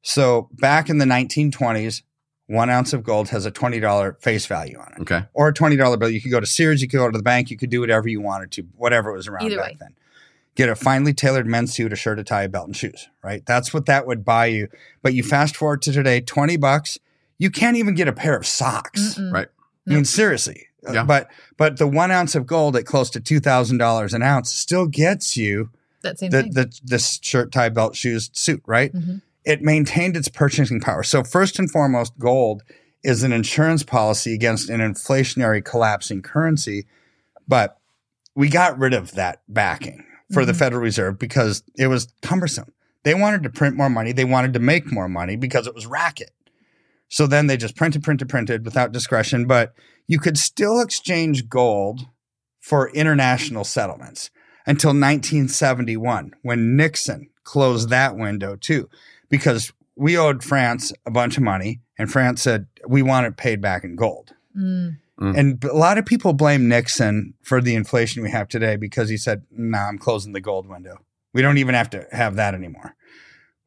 so 0.02 0.48
back 0.52 0.88
in 0.88 0.98
the 0.98 1.04
1920s, 1.06 2.02
one 2.46 2.68
ounce 2.70 2.92
of 2.92 3.02
gold 3.02 3.30
has 3.30 3.46
a 3.46 3.50
$20 3.50 4.16
face 4.20 4.46
value 4.46 4.78
on 4.78 4.92
it 4.96 5.00
Okay. 5.02 5.24
or 5.32 5.48
a 5.48 5.52
$20 5.52 5.96
bill. 5.98 6.10
You 6.10 6.20
could 6.20 6.30
go 6.30 6.40
to 6.40 6.46
Sears, 6.46 6.82
you 6.82 6.88
could 6.88 6.98
go 6.98 7.10
to 7.10 7.16
the 7.16 7.22
bank, 7.24 7.50
you 7.50 7.56
could 7.56 7.70
do 7.70 7.80
whatever 7.80 8.08
you 8.08 8.20
wanted 8.20 8.50
to, 8.52 8.66
whatever 8.76 9.12
was 9.12 9.26
around 9.28 9.46
Either 9.46 9.56
back 9.56 9.64
way. 9.72 9.76
then. 9.80 9.94
Get 10.54 10.68
a 10.68 10.76
finely 10.76 11.12
tailored 11.12 11.46
men's 11.46 11.74
suit, 11.74 11.92
a 11.92 11.96
shirt, 11.96 12.18
a 12.20 12.24
tie, 12.24 12.44
a 12.44 12.48
belt, 12.48 12.66
and 12.66 12.76
shoes, 12.76 13.08
right? 13.24 13.44
That's 13.44 13.74
what 13.74 13.86
that 13.86 14.06
would 14.06 14.24
buy 14.24 14.46
you. 14.46 14.68
But 15.02 15.14
you 15.14 15.22
fast 15.24 15.56
forward 15.56 15.82
to 15.82 15.92
today, 15.92 16.20
20 16.20 16.56
bucks, 16.56 16.98
you 17.38 17.50
can't 17.50 17.76
even 17.76 17.94
get 17.94 18.06
a 18.08 18.12
pair 18.12 18.36
of 18.36 18.46
socks. 18.46 19.14
Mm-mm. 19.18 19.32
Right. 19.32 19.48
I 19.88 19.94
mean, 19.94 20.04
seriously. 20.04 20.68
Uh, 20.86 20.92
Yeah. 20.92 21.04
But 21.04 21.30
but 21.56 21.78
the 21.78 21.86
one 21.86 22.10
ounce 22.10 22.34
of 22.34 22.46
gold 22.46 22.76
at 22.76 22.84
close 22.86 23.10
to 23.10 23.20
two 23.20 23.40
thousand 23.40 23.78
dollars 23.78 24.12
an 24.14 24.22
ounce 24.22 24.50
still 24.52 24.86
gets 24.86 25.36
you 25.36 25.70
That 26.02 26.18
same 26.18 26.30
the, 26.30 26.42
thing. 26.42 26.52
the 26.52 26.80
this 26.84 27.18
shirt, 27.22 27.52
tie, 27.52 27.68
belt, 27.68 27.96
shoes, 27.96 28.30
suit, 28.32 28.62
right? 28.66 28.92
Mhm. 28.92 29.22
It 29.44 29.62
maintained 29.62 30.16
its 30.16 30.28
purchasing 30.28 30.80
power. 30.80 31.02
So 31.02 31.22
first 31.22 31.58
and 31.58 31.70
foremost, 31.70 32.18
gold 32.18 32.62
is 33.02 33.22
an 33.22 33.32
insurance 33.32 33.82
policy 33.82 34.32
against 34.34 34.70
an 34.70 34.80
inflationary 34.80 35.62
collapsing 35.64 36.22
currency. 36.22 36.86
But 37.46 37.76
we 38.34 38.48
got 38.48 38.78
rid 38.78 38.94
of 38.94 39.12
that 39.12 39.42
backing 39.48 40.04
for 40.32 40.44
the 40.46 40.52
Mhm. 40.52 40.56
Federal 40.56 40.82
Reserve 40.82 41.18
because 41.18 41.62
it 41.76 41.88
was 41.88 42.08
cumbersome. 42.22 42.72
They 43.02 43.12
wanted 43.14 43.42
to 43.42 43.50
print 43.50 43.76
more 43.76 43.90
money. 43.90 44.12
They 44.12 44.24
wanted 44.24 44.54
to 44.54 44.58
make 44.60 44.90
more 44.90 45.08
money 45.08 45.36
because 45.36 45.66
it 45.66 45.74
was 45.74 45.86
racket. 45.86 46.30
So 47.14 47.28
then 47.28 47.46
they 47.46 47.56
just 47.56 47.76
printed, 47.76 48.02
printed, 48.02 48.28
printed 48.28 48.64
without 48.64 48.90
discretion. 48.90 49.46
But 49.46 49.72
you 50.08 50.18
could 50.18 50.36
still 50.36 50.80
exchange 50.80 51.48
gold 51.48 52.08
for 52.58 52.90
international 52.90 53.62
settlements 53.62 54.30
until 54.66 54.88
1971 54.88 56.32
when 56.42 56.76
Nixon 56.76 57.30
closed 57.44 57.88
that 57.90 58.16
window 58.16 58.56
too, 58.56 58.88
because 59.28 59.72
we 59.94 60.18
owed 60.18 60.42
France 60.42 60.92
a 61.06 61.12
bunch 61.12 61.36
of 61.36 61.44
money 61.44 61.82
and 61.96 62.10
France 62.10 62.42
said, 62.42 62.66
we 62.84 63.00
want 63.00 63.28
it 63.28 63.36
paid 63.36 63.60
back 63.60 63.84
in 63.84 63.94
gold. 63.94 64.32
Mm. 64.58 64.96
And 65.20 65.62
a 65.62 65.72
lot 65.72 65.98
of 65.98 66.06
people 66.06 66.32
blame 66.32 66.66
Nixon 66.66 67.34
for 67.42 67.60
the 67.60 67.76
inflation 67.76 68.24
we 68.24 68.32
have 68.32 68.48
today 68.48 68.74
because 68.74 69.08
he 69.08 69.16
said, 69.16 69.44
"No, 69.52 69.78
nah, 69.78 69.86
I'm 69.86 69.98
closing 69.98 70.32
the 70.32 70.40
gold 70.40 70.66
window. 70.66 70.96
We 71.32 71.40
don't 71.40 71.58
even 71.58 71.76
have 71.76 71.90
to 71.90 72.08
have 72.10 72.34
that 72.34 72.54
anymore." 72.54 72.96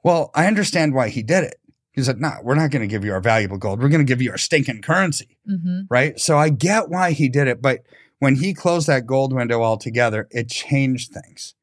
Well, 0.04 0.32
I 0.36 0.48
understand 0.48 0.94
why 0.94 1.08
he 1.08 1.24
did 1.24 1.46
it. 1.46 1.56
He 1.98 2.04
said, 2.04 2.22
"No, 2.22 2.30
nah, 2.30 2.36
we're 2.44 2.56
not 2.56 2.70
going 2.70 2.84
to 2.84 2.88
give 2.88 3.04
you 3.04 3.12
our 3.12 3.20
valuable 3.20 3.58
gold. 3.58 3.82
We're 3.82 3.90
going 3.90 4.06
to 4.06 4.10
give 4.10 4.22
you 4.22 4.30
our 4.32 4.38
stinking 4.38 4.84
currency." 4.84 5.38
hmm 5.46 5.82
Right? 5.90 6.20
So 6.20 6.38
I 6.38 6.50
get 6.50 6.90
why 6.90 7.12
he 7.12 7.28
did 7.28 7.48
it, 7.48 7.60
but 7.62 7.80
when 8.20 8.36
he 8.36 8.54
closed 8.54 8.88
that 8.88 9.08
gold 9.08 9.34
window 9.34 9.64
altogether, 9.64 10.28
it 10.30 10.48
changed 10.50 11.12
things. 11.12 11.56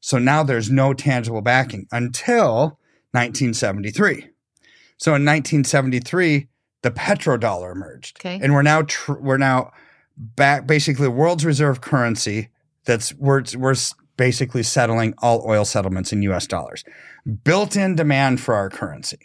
So 0.00 0.18
now 0.18 0.42
there's 0.42 0.70
no 0.70 0.94
tangible 0.94 1.42
backing 1.42 1.86
until 1.92 2.78
1973. 3.12 4.30
So 4.96 5.10
in 5.10 5.24
1973, 5.24 6.48
the 6.80 6.90
petrodollar 6.90 7.72
emerged. 7.72 8.18
Okay. 8.18 8.40
And 8.42 8.54
we're 8.54 8.62
now 8.62 8.82
tr- 8.82 9.20
we're 9.20 9.36
now 9.36 9.72
back 10.16 10.66
basically 10.66 11.04
the 11.04 11.10
world's 11.10 11.44
reserve 11.44 11.82
currency 11.82 12.48
that's 12.84 13.14
we're 13.14 13.44
we're 13.56 13.76
basically 14.16 14.62
settling 14.62 15.12
all 15.18 15.44
oil 15.46 15.66
settlements 15.66 16.14
in 16.14 16.22
US 16.22 16.46
dollars. 16.46 16.82
Built-in 17.44 17.94
demand 17.94 18.40
for 18.40 18.54
our 18.54 18.70
currency. 18.70 19.18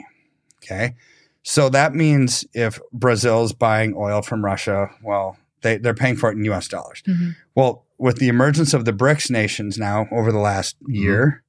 Okay? 0.70 0.96
So 1.44 1.70
that 1.70 1.96
means 1.96 2.46
if 2.54 2.80
Brazil's 2.92 3.54
buying 3.54 3.94
oil 3.96 4.22
from 4.22 4.44
Russia, 4.44 4.90
well, 5.02 5.38
they, 5.62 5.78
they're 5.78 5.94
paying 5.94 6.18
for 6.18 6.30
it 6.30 6.38
in 6.38 6.44
US 6.46 6.68
dollars. 6.68 7.02
hmm 7.06 7.30
Well, 7.56 7.86
with 7.98 8.18
the 8.18 8.28
emergence 8.28 8.74
of 8.74 8.86
the 8.86 8.92
BRICS 8.94 9.32
nations 9.32 9.78
now 9.78 10.08
over 10.12 10.32
the 10.32 10.38
last 10.40 10.76
year, 10.88 11.44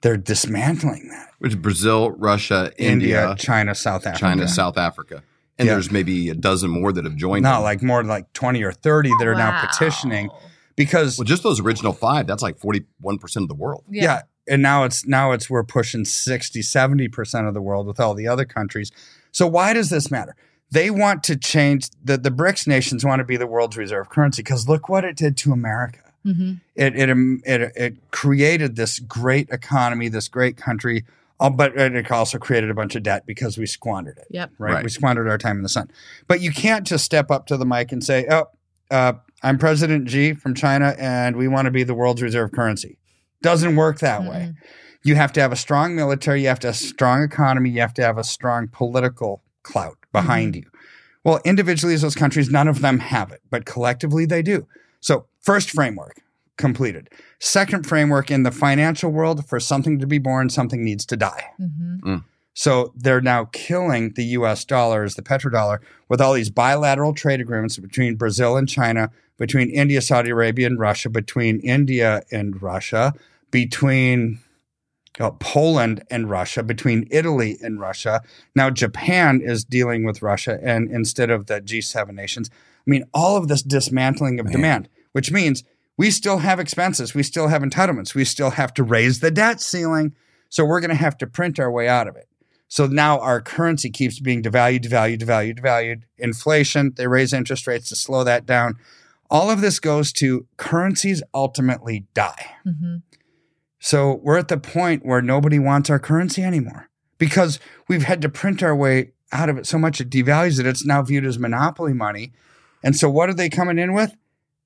they're 0.00 0.16
dismantling 0.16 1.08
that. 1.08 1.30
Which 1.38 1.52
is 1.52 1.56
Brazil, 1.56 2.10
Russia, 2.12 2.72
India, 2.78 3.34
China, 3.38 3.74
South 3.74 4.06
Africa. 4.06 4.18
China, 4.20 4.48
South 4.48 4.78
Africa. 4.78 5.22
And 5.58 5.66
Yeah. 5.66 5.74
there's 5.74 5.90
maybe 5.90 6.28
a 6.30 6.34
dozen 6.34 6.70
more 6.70 6.92
that 6.92 7.04
have 7.04 7.16
joined. 7.16 7.42
No, 7.42 7.54
them. 7.54 7.62
like 7.62 7.82
more 7.82 8.02
like 8.02 8.32
20 8.32 8.62
or 8.62 8.72
30 8.72 9.10
that 9.18 9.26
are 9.26 9.34
now 9.34 9.60
petitioning 9.60 10.30
because 10.76 11.18
well, 11.18 11.24
just 11.24 11.42
those 11.42 11.60
original 11.60 11.92
five, 11.92 12.26
that's 12.26 12.42
like 12.42 12.58
41% 12.58 13.42
of 13.42 13.48
the 13.48 13.54
world. 13.54 13.84
yeah. 13.90 14.22
And 14.46 14.62
now 14.62 14.84
it's 14.84 15.06
now 15.06 15.32
it's 15.32 15.48
we're 15.48 15.64
pushing 15.64 16.04
60 16.04 16.60
70% 16.60 17.48
of 17.48 17.54
the 17.54 17.62
world 17.62 17.86
with 17.86 17.98
all 17.98 18.14
the 18.14 18.28
other 18.28 18.44
countries. 18.44 18.90
So 19.32 19.46
why 19.46 19.72
does 19.72 19.90
this 19.90 20.10
matter? 20.10 20.36
They 20.70 20.90
want 20.90 21.22
to 21.24 21.36
change 21.36 21.88
the 22.02 22.16
the 22.18 22.30
BRICS 22.30 22.66
nations 22.66 23.04
want 23.04 23.20
to 23.20 23.24
be 23.24 23.36
the 23.36 23.46
world's 23.46 23.76
reserve 23.76 24.08
currency 24.10 24.42
because 24.42 24.68
look 24.68 24.88
what 24.88 25.04
it 25.04 25.16
did 25.16 25.36
to 25.38 25.52
America. 25.52 26.00
Mhm. 26.26 26.60
It 26.74 26.96
it 26.96 27.10
um, 27.10 27.42
it, 27.44 27.72
it 27.76 28.10
created 28.10 28.76
this 28.76 28.98
great 28.98 29.48
economy, 29.50 30.08
this 30.08 30.28
great 30.28 30.56
country, 30.56 31.04
uh, 31.38 31.50
but 31.50 31.76
it 31.76 32.10
also 32.10 32.38
created 32.38 32.70
a 32.70 32.74
bunch 32.74 32.94
of 32.96 33.02
debt 33.02 33.26
because 33.26 33.58
we 33.58 33.66
squandered 33.66 34.18
it. 34.18 34.26
Yep. 34.30 34.52
Right? 34.58 34.74
Right. 34.74 34.84
We 34.84 34.90
squandered 34.90 35.28
our 35.28 35.38
time 35.38 35.56
in 35.56 35.62
the 35.62 35.68
sun. 35.68 35.90
But 36.26 36.40
you 36.40 36.50
can't 36.50 36.86
just 36.86 37.04
step 37.04 37.30
up 37.30 37.46
to 37.46 37.56
the 37.56 37.66
mic 37.66 37.92
and 37.92 38.02
say, 38.02 38.26
"Oh, 38.30 38.46
uh, 38.90 39.14
I'm 39.42 39.58
President 39.58 40.08
Xi 40.08 40.32
from 40.32 40.54
China, 40.54 40.94
and 40.98 41.36
we 41.36 41.46
want 41.46 41.66
to 41.66 41.70
be 41.70 41.82
the 41.82 41.94
world's 41.94 42.22
reserve 42.22 42.52
currency." 42.52 42.98
Doesn't 43.44 43.76
work 43.76 43.98
that 44.00 44.22
way. 44.22 44.52
Mm-mm. 44.52 44.56
You 45.02 45.16
have 45.16 45.32
to 45.34 45.40
have 45.40 45.52
a 45.52 45.56
strong 45.56 45.94
military. 45.94 46.42
You 46.42 46.48
have 46.48 46.60
to 46.60 46.68
have 46.68 46.76
a 46.76 46.78
strong 46.78 47.22
economy. 47.22 47.70
You 47.70 47.80
have 47.80 47.94
to 47.94 48.02
have 48.02 48.16
a 48.16 48.24
strong 48.24 48.68
political 48.68 49.42
clout 49.62 49.98
behind 50.12 50.54
mm-hmm. 50.54 50.64
you. 50.64 50.70
Well, 51.22 51.40
individually, 51.44 51.94
as 51.94 52.02
those 52.02 52.14
countries, 52.14 52.50
none 52.50 52.68
of 52.68 52.80
them 52.80 52.98
have 52.98 53.30
it, 53.30 53.42
but 53.50 53.66
collectively 53.66 54.24
they 54.24 54.42
do. 54.42 54.66
So, 55.00 55.26
first 55.40 55.70
framework 55.70 56.22
completed. 56.56 57.10
Second 57.38 57.86
framework 57.86 58.30
in 58.30 58.44
the 58.44 58.50
financial 58.50 59.10
world 59.10 59.46
for 59.46 59.60
something 59.60 59.98
to 59.98 60.06
be 60.06 60.18
born, 60.18 60.48
something 60.48 60.82
needs 60.82 61.04
to 61.06 61.16
die. 61.16 61.44
Mhm. 61.60 62.24
So 62.54 62.92
they're 62.96 63.20
now 63.20 63.46
killing 63.46 64.12
the 64.14 64.24
US 64.38 64.64
dollars, 64.64 65.16
the 65.16 65.22
petrodollar, 65.22 65.80
with 66.08 66.20
all 66.20 66.34
these 66.34 66.50
bilateral 66.50 67.12
trade 67.12 67.40
agreements 67.40 67.76
between 67.78 68.14
Brazil 68.14 68.56
and 68.56 68.68
China, 68.68 69.10
between 69.38 69.68
India, 69.70 70.00
Saudi 70.00 70.30
Arabia, 70.30 70.68
and 70.68 70.78
Russia, 70.78 71.10
between 71.10 71.58
India 71.60 72.22
and 72.30 72.62
Russia, 72.62 73.12
between 73.54 74.40
uh, 75.20 75.30
Poland 75.30 76.02
and 76.10 76.28
Russia, 76.28 76.60
between 76.64 77.06
Italy 77.08 77.56
and 77.62 77.78
Russia. 77.78 78.20
Now 78.56 78.68
Japan 78.68 79.40
is 79.40 79.62
dealing 79.64 80.02
with 80.02 80.22
Russia, 80.22 80.58
and 80.60 80.90
instead 80.90 81.30
of 81.30 81.46
the 81.46 81.60
G7 81.60 82.14
nations, 82.14 82.50
I 82.52 82.90
mean, 82.90 83.04
all 83.14 83.36
of 83.36 83.46
this 83.46 83.62
dismantling 83.62 84.40
of 84.40 84.46
Man. 84.46 84.52
demand, 84.52 84.88
which 85.12 85.30
means 85.30 85.62
we 85.96 86.10
still 86.10 86.38
have 86.38 86.58
expenses, 86.58 87.14
we 87.14 87.22
still 87.22 87.46
have 87.46 87.62
entitlements, 87.62 88.12
we 88.12 88.24
still 88.24 88.50
have 88.50 88.74
to 88.74 88.82
raise 88.82 89.20
the 89.20 89.30
debt 89.30 89.60
ceiling. 89.60 90.16
So 90.48 90.64
we're 90.64 90.80
going 90.80 90.90
to 90.90 90.96
have 90.96 91.16
to 91.18 91.26
print 91.28 91.60
our 91.60 91.70
way 91.70 91.86
out 91.86 92.08
of 92.08 92.16
it. 92.16 92.26
So 92.66 92.88
now 92.88 93.20
our 93.20 93.40
currency 93.40 93.88
keeps 93.88 94.18
being 94.18 94.42
devalued, 94.42 94.80
devalued, 94.84 95.20
devalued, 95.20 95.60
devalued. 95.60 96.02
Inflation, 96.18 96.92
they 96.96 97.06
raise 97.06 97.32
interest 97.32 97.68
rates 97.68 97.88
to 97.90 97.94
slow 97.96 98.24
that 98.24 98.46
down. 98.46 98.74
All 99.30 99.48
of 99.48 99.60
this 99.60 99.78
goes 99.78 100.12
to 100.14 100.46
currencies 100.56 101.22
ultimately 101.32 102.06
die. 102.14 102.46
Mhm. 102.66 103.02
So 103.84 104.14
we're 104.22 104.38
at 104.38 104.48
the 104.48 104.56
point 104.56 105.04
where 105.04 105.20
nobody 105.20 105.58
wants 105.58 105.90
our 105.90 105.98
currency 105.98 106.42
anymore 106.42 106.88
because 107.18 107.60
we've 107.86 108.04
had 108.04 108.22
to 108.22 108.30
print 108.30 108.62
our 108.62 108.74
way 108.74 109.12
out 109.30 109.50
of 109.50 109.58
it 109.58 109.66
so 109.66 109.76
much 109.76 110.00
it 110.00 110.08
devalues 110.08 110.58
it. 110.58 110.64
It's 110.64 110.86
now 110.86 111.02
viewed 111.02 111.26
as 111.26 111.38
monopoly 111.38 111.92
money. 111.92 112.32
And 112.82 112.96
so 112.96 113.10
what 113.10 113.28
are 113.28 113.34
they 113.34 113.50
coming 113.50 113.78
in 113.78 113.92
with? 113.92 114.16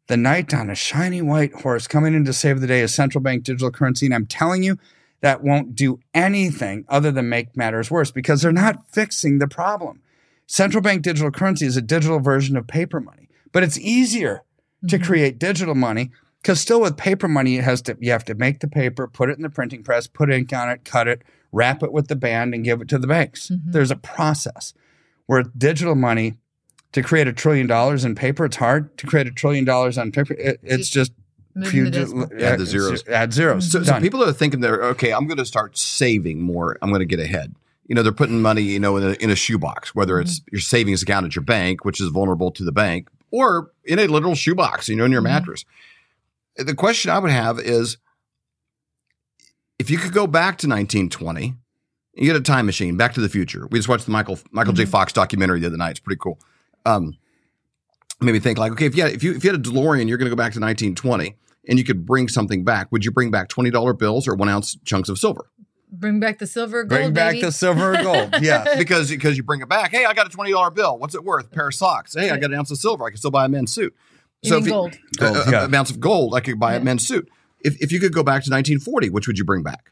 The 0.06 0.16
knight 0.16 0.54
on 0.54 0.70
a 0.70 0.76
shiny 0.76 1.20
white 1.20 1.52
horse 1.52 1.88
coming 1.88 2.14
in 2.14 2.24
to 2.26 2.32
save 2.32 2.60
the 2.60 2.68
day 2.68 2.80
is 2.80 2.94
central 2.94 3.20
bank 3.20 3.42
digital 3.42 3.72
currency. 3.72 4.06
And 4.06 4.14
I'm 4.14 4.24
telling 4.26 4.62
you, 4.62 4.78
that 5.20 5.42
won't 5.42 5.74
do 5.74 5.98
anything 6.14 6.84
other 6.88 7.10
than 7.10 7.28
make 7.28 7.56
matters 7.56 7.90
worse 7.90 8.12
because 8.12 8.42
they're 8.42 8.52
not 8.52 8.86
fixing 8.88 9.40
the 9.40 9.48
problem. 9.48 10.00
Central 10.46 10.80
bank 10.80 11.02
digital 11.02 11.32
currency 11.32 11.66
is 11.66 11.76
a 11.76 11.82
digital 11.82 12.20
version 12.20 12.56
of 12.56 12.68
paper 12.68 13.00
money, 13.00 13.28
but 13.50 13.64
it's 13.64 13.80
easier 13.80 14.42
to 14.86 14.96
Mhm. 14.96 15.04
create 15.04 15.38
digital 15.40 15.74
money 15.74 16.12
because 16.42 16.60
still 16.60 16.80
with 16.80 16.96
paper 16.96 17.28
money 17.28 17.56
it 17.56 17.64
has 17.64 17.82
to 17.82 17.96
you 18.00 18.10
have 18.10 18.24
to 18.24 18.34
make 18.34 18.60
the 18.60 18.68
paper 18.68 19.06
put 19.06 19.28
it 19.30 19.36
in 19.36 19.42
the 19.42 19.50
printing 19.50 19.82
press 19.82 20.06
put 20.06 20.30
ink 20.30 20.52
on 20.52 20.68
it 20.70 20.84
cut 20.84 21.08
it 21.08 21.22
wrap 21.52 21.82
it 21.82 21.92
with 21.92 22.08
the 22.08 22.16
band 22.16 22.54
and 22.54 22.64
give 22.64 22.80
it 22.80 22.88
to 22.88 22.98
the 22.98 23.06
banks 23.06 23.48
Mhm. 23.50 23.60
there's 23.72 23.90
a 23.90 23.96
process 23.96 24.72
where 25.26 25.42
digital 25.42 25.94
money 25.94 26.34
to 26.92 27.02
create 27.02 27.26
a 27.28 27.32
trillion 27.32 27.66
dollars 27.66 28.04
in 28.04 28.14
paper 28.14 28.44
it's 28.44 28.56
hard 28.56 28.96
to 28.98 29.06
create 29.06 29.26
a 29.26 29.30
trillion 29.30 29.64
dollars 29.64 29.98
on 29.98 30.10
paper 30.12 30.34
it, 30.34 30.58
it's 30.62 30.88
just 30.88 31.12
Moving 31.54 31.64
the 31.64 31.70
few- 31.70 31.90
decimal. 31.90 32.28
Add 32.40 32.58
the 32.60 32.66
zeros. 32.66 33.08
add 33.08 33.32
zeros 33.32 33.72
So, 33.72 33.82
so 33.82 33.98
people 34.00 34.22
are 34.22 34.32
thinking 34.32 34.60
they're 34.60 34.84
okay. 34.90 35.12
I'm 35.12 35.26
going 35.26 35.38
to 35.38 35.46
start 35.46 35.76
saving 35.76 36.40
more. 36.40 36.78
I'm 36.82 36.90
going 36.90 37.00
to 37.00 37.06
get 37.06 37.18
ahead. 37.18 37.52
You 37.86 37.96
know, 37.96 38.02
they're 38.04 38.12
putting 38.12 38.40
money, 38.40 38.62
you 38.62 38.78
know, 38.78 38.96
in 38.96 39.02
a, 39.02 39.12
in 39.14 39.30
a 39.30 39.34
shoebox, 39.34 39.92
whether 39.92 40.20
it's 40.20 40.40
your 40.52 40.60
savings 40.60 41.02
account 41.02 41.26
at 41.26 41.34
your 41.34 41.42
bank, 41.42 41.84
which 41.84 42.00
is 42.00 42.10
vulnerable 42.10 42.52
to 42.52 42.62
the 42.62 42.70
bank, 42.70 43.08
or 43.32 43.72
in 43.84 43.98
a 43.98 44.06
literal 44.06 44.36
shoebox, 44.36 44.88
you 44.88 44.94
know, 44.94 45.04
in 45.04 45.10
your 45.10 45.22
Mhm. 45.22 45.24
mattress. 45.24 45.64
The 46.58 46.74
question 46.74 47.10
I 47.10 47.18
would 47.18 47.30
have 47.30 47.58
is, 47.58 47.96
if 49.78 49.90
you 49.90 49.98
could 49.98 50.12
go 50.12 50.26
back 50.26 50.58
to 50.58 50.66
1920, 50.68 51.54
you 52.14 52.26
get 52.26 52.34
a 52.36 52.40
time 52.40 52.66
machine, 52.66 52.96
Back 52.96 53.14
to 53.14 53.20
the 53.20 53.28
Future. 53.28 53.66
We 53.70 53.78
just 53.78 53.88
watched 53.88 54.06
the 54.06 54.10
Michael 54.10 54.38
Michael 54.50 54.72
J. 54.72 54.84
Mhm. 54.84 54.88
Fox 54.88 55.12
documentary 55.12 55.60
the 55.60 55.68
other 55.68 55.76
night. 55.76 55.90
It's 55.92 56.00
pretty 56.00 56.18
cool. 56.20 56.40
Um, 56.84 57.14
made 58.20 58.32
me 58.32 58.40
think 58.40 58.58
like, 58.58 58.72
okay, 58.72 58.86
if 58.86 58.96
you 58.96 59.04
had, 59.04 59.12
if 59.12 59.22
you 59.22 59.34
if 59.34 59.44
you 59.44 59.52
had 59.52 59.60
a 59.60 59.62
DeLorean, 59.62 60.08
you're 60.08 60.18
going 60.18 60.26
to 60.28 60.34
go 60.34 60.36
back 60.36 60.52
to 60.54 60.60
1920, 60.60 61.36
and 61.68 61.78
you 61.78 61.84
could 61.84 62.04
bring 62.04 62.26
something 62.28 62.64
back. 62.64 62.90
Would 62.90 63.04
you 63.04 63.12
bring 63.12 63.30
back 63.30 63.48
twenty 63.48 63.70
dollar 63.70 63.92
bills 63.92 64.26
or 64.26 64.34
one 64.34 64.48
ounce 64.48 64.76
chunks 64.84 65.08
of 65.08 65.18
silver? 65.18 65.48
Bring 65.90 66.20
back 66.20 66.38
the 66.38 66.46
silver 66.46 66.82
gold, 66.82 66.88
bring 67.00 67.12
back 67.14 67.32
baby. 67.34 67.46
the 67.46 67.52
silver 67.52 67.94
or 67.94 68.02
gold 68.02 68.34
yeah 68.42 68.76
Because 68.76 69.08
because 69.08 69.38
you 69.38 69.42
bring 69.42 69.62
it 69.62 69.70
back. 69.70 69.90
Hey, 69.90 70.04
I 70.04 70.12
got 70.12 70.26
a 70.26 70.30
twenty 70.30 70.50
dollar 70.50 70.70
bill. 70.70 70.98
What's 70.98 71.14
it 71.14 71.24
worth? 71.24 71.46
A 71.46 71.48
pair 71.50 71.68
of 71.68 71.74
socks. 71.74 72.14
Hey, 72.14 72.30
I 72.30 72.36
got 72.36 72.50
an 72.50 72.58
ounce 72.58 72.70
of 72.72 72.78
silver. 72.78 73.06
I 73.06 73.10
can 73.10 73.16
still 73.16 73.30
buy 73.30 73.44
a 73.44 73.48
men's 73.48 73.72
suit. 73.72 73.94
You 74.42 74.50
mean 74.52 74.60
if 74.60 74.66
you- 74.66 74.72
gold. 74.72 74.94
a- 74.94 75.16
Gold, 75.20 75.36
a, 75.36 75.50
yeah. 75.50 75.66
a 75.66 75.76
ounce 75.76 75.90
of 75.90 76.00
gold, 76.00 76.34
I 76.34 76.40
could 76.40 76.58
buy 76.60 76.72
Yeah. 76.74 76.80
a 76.80 76.84
men's 76.84 77.06
suit. 77.06 77.28
If 77.60 77.76
if 77.82 77.90
you 77.92 77.98
could 78.00 78.12
go 78.12 78.22
back 78.22 78.44
to 78.44 78.50
1940, 78.50 79.10
which 79.10 79.26
would 79.26 79.38
you 79.38 79.44
bring 79.44 79.62
back? 79.62 79.90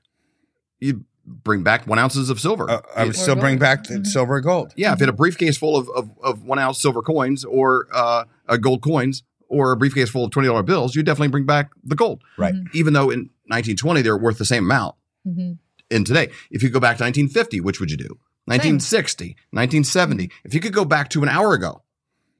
You 0.80 1.04
bring 1.26 1.62
back 1.64 1.86
one 1.86 1.98
ounces 1.98 2.30
of 2.30 2.38
silver. 2.40 2.70
uh, 2.70 2.80
i 2.94 3.02
would 3.04 3.10
Or 3.10 3.18
still 3.18 3.34
bring 3.34 3.58
back 3.58 3.84
the 3.84 3.94
Mhm. 3.96 4.06
silver 4.06 4.36
or 4.36 4.40
gold 4.40 4.72
yeah, 4.76 4.92
if 4.92 5.00
you 5.00 5.06
had 5.06 5.08
a 5.12 5.16
briefcase 5.16 5.56
full 5.58 5.76
of, 5.76 5.88
of, 5.90 6.08
of 6.22 6.44
one 6.44 6.60
ounce 6.60 6.80
silver 6.80 7.02
coins 7.02 7.44
or 7.44 7.88
uh, 7.92 8.24
uh, 8.48 8.56
gold 8.56 8.80
coins 8.82 9.24
or 9.48 9.72
a 9.72 9.76
briefcase 9.76 10.08
full 10.10 10.24
of 10.24 10.30
twenty 10.30 10.46
dollar 10.48 10.62
bills, 10.62 10.94
you'd 10.94 11.06
definitely 11.06 11.28
bring 11.28 11.44
back 11.46 11.70
the 11.82 11.96
gold. 11.96 12.22
Right. 12.38 12.54
Mhm. 12.54 12.66
Even 12.74 12.92
though 12.92 13.10
in 13.10 13.30
1920 13.48 14.02
they're 14.02 14.16
worth 14.16 14.38
the 14.38 14.44
same 14.44 14.64
amount 14.64 14.94
Mhm. 15.26 15.58
in 15.90 16.04
today. 16.04 16.30
If 16.52 16.62
you 16.62 16.68
go 16.68 16.78
back 16.78 16.98
to 16.98 17.02
1950, 17.04 17.60
which 17.60 17.80
would 17.80 17.90
you 17.90 17.96
do? 17.96 18.18
1960, 18.46 19.34
1970. 19.50 20.30
If 20.44 20.54
you 20.54 20.60
could 20.60 20.72
go 20.72 20.84
back 20.84 21.08
to 21.10 21.22
an 21.24 21.28
hour 21.28 21.52
ago, 21.54 21.82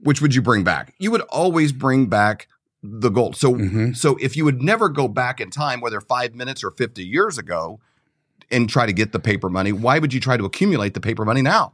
which 0.01 0.21
would 0.21 0.35
you 0.35 0.43
bring 0.43 0.65
back? 0.65 0.95
You 0.99 1.11
would 1.11 1.23
always 1.23 1.73
bring 1.73 2.07
back 2.07 2.49
the 2.83 3.09
gold. 3.09 3.37
So 3.37 3.55
Mhm. 3.55 3.97
so 3.97 4.17
if 4.21 4.37
you 4.37 4.45
would 4.45 4.63
never 4.63 4.89
go 4.89 5.09
back 5.09 5.41
in 5.41 5.51
time, 5.51 5.81
whether 5.81 6.01
five 6.01 6.35
minutes 6.35 6.63
or 6.63 6.71
50 6.71 7.05
years 7.05 7.39
ago, 7.39 7.81
and 8.51 8.69
try 8.69 8.87
to 8.87 8.93
get 8.93 9.11
the 9.13 9.19
paper 9.19 9.49
money, 9.49 9.73
why 9.73 9.99
would 9.99 10.13
you 10.15 10.21
try 10.21 10.37
to 10.37 10.45
accumulate 10.45 10.95
the 10.95 11.01
paper 11.01 11.25
money 11.25 11.43
now? 11.43 11.73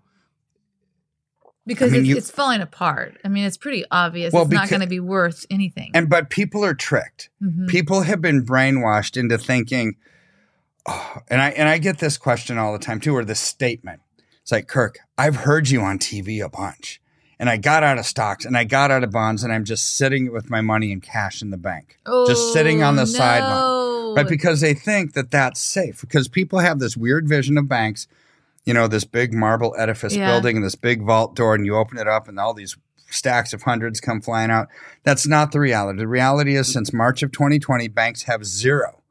Because 1.66 1.90
I 1.90 1.92
mean, 1.92 2.00
it's, 2.02 2.08
you- 2.08 2.16
it's 2.16 2.30
falling 2.30 2.60
apart. 2.60 3.18
I 3.24 3.28
mean, 3.28 3.44
it's 3.44 3.56
pretty 3.56 3.84
obvious. 3.90 4.32
Well, 4.32 4.42
it's 4.44 4.52
not 4.52 4.68
going 4.68 4.80
to 4.80 4.88
be 4.88 4.98
worth 5.00 5.46
anything. 5.50 5.90
and 5.94 6.08
but 6.08 6.28
people 6.30 6.64
are 6.64 6.74
tricked 6.74 7.28
Mhm. 7.42 7.68
people 7.68 8.02
have 8.02 8.20
been 8.20 8.44
brainwashed 8.44 9.16
into 9.16 9.36
thinking 9.38 9.94
oh, 10.86 11.18
and 11.28 11.40
i 11.40 11.50
and 11.50 11.68
i 11.68 11.78
get 11.78 11.98
this 11.98 12.16
question 12.18 12.56
all 12.58 12.72
the 12.72 12.78
time 12.78 12.98
too 13.00 13.14
or 13.14 13.24
this 13.24 13.38
statement 13.40 14.00
it's 14.40 14.50
like 14.50 14.66
kirk 14.66 14.98
i've 15.18 15.36
heard 15.36 15.68
you 15.68 15.80
on 15.80 15.98
tv 15.98 16.44
a 16.44 16.48
bunch 16.48 17.00
and 17.42 17.50
i 17.50 17.56
got 17.58 17.82
out 17.82 17.98
of 17.98 18.06
stocks 18.06 18.44
and 18.46 18.56
i 18.56 18.62
got 18.64 18.90
out 18.92 19.02
of 19.04 19.10
bonds 19.10 19.42
and 19.42 19.52
i'm 19.52 19.64
just 19.64 19.96
sitting 19.96 20.32
with 20.32 20.48
my 20.48 20.60
money 20.62 20.92
in 20.92 21.00
cash 21.00 21.42
in 21.42 21.50
the 21.50 21.56
bank. 21.58 21.98
Just 22.26 22.52
sitting 22.52 22.82
on 22.82 22.94
the 22.96 23.02
Oh, 23.02 23.04
sideline. 23.04 23.50
no. 23.50 24.14
right 24.16 24.28
because 24.28 24.60
they 24.60 24.74
think 24.74 25.14
that 25.14 25.30
that's 25.32 25.60
safe 25.60 26.00
because 26.00 26.28
people 26.28 26.60
have 26.60 26.78
this 26.78 26.96
weird 26.96 27.28
vision 27.28 27.58
of 27.58 27.68
banks 27.68 28.06
you 28.64 28.72
know 28.72 28.86
this 28.86 29.04
big 29.04 29.34
marble 29.34 29.74
edifice 29.76 30.14
Yeah. 30.14 30.30
building 30.30 30.56
and 30.56 30.64
this 30.64 30.76
big 30.76 31.02
vault 31.02 31.34
door 31.34 31.54
and 31.56 31.66
you 31.66 31.76
open 31.76 31.98
it 31.98 32.06
up 32.08 32.28
and 32.28 32.38
all 32.38 32.54
these 32.54 32.76
stacks 33.10 33.52
of 33.52 33.62
hundreds 33.64 34.00
come 34.00 34.22
flying 34.22 34.50
out. 34.50 34.68
That's 35.04 35.26
not 35.26 35.52
the 35.52 35.60
reality. 35.60 35.98
The 35.98 36.08
reality 36.08 36.56
is 36.56 36.72
since 36.72 36.94
march 36.94 37.22
of 37.22 37.30
2020 37.32 37.88
banks 37.88 38.22
have 38.22 38.46
zero 38.46 39.02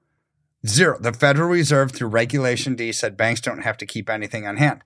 zero. 0.65 0.97
The 0.99 1.13
federal 1.13 1.49
reserve 1.49 1.91
through 1.91 2.07
regulation 2.07 2.75
d 2.75 2.91
said 2.93 3.17
banks 3.17 3.41
don't 3.41 3.61
have 3.63 3.77
to 3.77 3.85
keep 3.85 4.09
anything 4.09 4.47
on 4.47 4.57
hand 4.57 4.81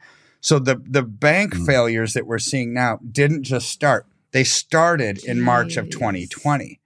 so 0.48 0.60
the 0.60 0.76
the 0.98 1.02
bank 1.04 1.54
Hmm. 1.56 1.66
failures 1.66 2.14
that 2.14 2.28
we're 2.28 2.40
seeing 2.52 2.74
now 2.74 3.00
didn't 3.22 3.44
just 3.44 3.68
start 3.70 4.06
they 4.32 4.44
started 4.44 5.24
in 5.24 5.42
march 5.42 5.76
of 5.78 5.90
2020 5.90 6.80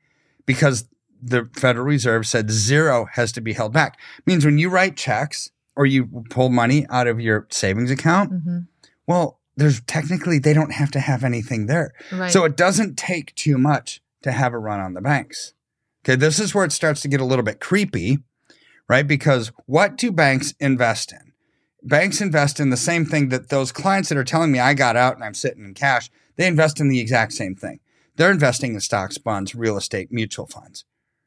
because 0.45 0.85
the 1.21 1.49
Federal 1.53 1.85
Reserve 1.85 2.25
said 2.25 2.49
zero 2.49 3.07
has 3.13 3.31
to 3.33 3.41
be 3.41 3.53
held 3.53 3.73
back. 3.73 3.97
means 4.25 4.45
when 4.45 4.57
you 4.57 4.69
write 4.69 4.95
checks 4.95 5.51
or 5.75 5.85
you 5.85 6.05
pull 6.29 6.49
money 6.49 6.85
out 6.89 7.07
of 7.07 7.19
your 7.19 7.45
savings 7.49 7.91
account, 7.91 8.31
Mhm. 8.31 8.67
well, 9.05 9.39
there's 9.57 9.81
technically 9.81 10.39
they 10.39 10.53
don't 10.53 10.71
have 10.73 10.91
to 10.91 10.99
have 11.01 11.23
anything 11.25 11.65
there. 11.65 11.91
Right. 12.11 12.31
So 12.31 12.45
it 12.45 12.55
doesn't 12.55 12.97
take 12.97 13.35
too 13.35 13.57
much 13.57 14.01
to 14.23 14.31
have 14.31 14.53
a 14.53 14.57
run 14.59 14.79
on 14.79 14.93
the 14.93 15.01
banks. 15.01 15.53
Okay, 16.05 16.15
this 16.15 16.39
is 16.39 16.55
where 16.55 16.63
it 16.65 16.71
starts 16.71 17.01
to 17.01 17.07
get 17.09 17.19
a 17.19 17.25
little 17.25 17.43
bit 17.43 17.59
creepy, 17.59 18.19
right? 18.87 19.05
Because 19.07 19.51
what 19.65 19.97
do 19.97 20.11
banks 20.11 20.53
invest 20.59 21.11
in? 21.11 21.28
Banks 21.83 22.21
invest 22.21 22.59
in 22.59 22.69
the 22.69 22.77
same 22.77 23.05
thing 23.05 23.29
that 23.29 23.49
those 23.49 23.71
clients 23.71 24.09
that 24.09 24.17
are 24.17 24.23
telling 24.23 24.51
me 24.51 24.59
I 24.59 24.73
got 24.73 24.95
out 24.95 25.15
and 25.15 25.23
I'm 25.23 25.33
sitting 25.33 25.63
in 25.63 25.73
cash, 25.73 26.09
they 26.35 26.45
invest 26.47 26.79
in 26.79 26.89
the 26.89 26.99
exact 26.99 27.33
same 27.33 27.55
thing. 27.55 27.79
They're 28.17 28.31
investing 28.31 28.73
in 28.73 28.79
stocks, 28.81 29.17
bonds, 29.17 29.55
real 29.55 29.77
estate, 29.77 30.11
mutual 30.11 30.45
funds. 30.45 30.83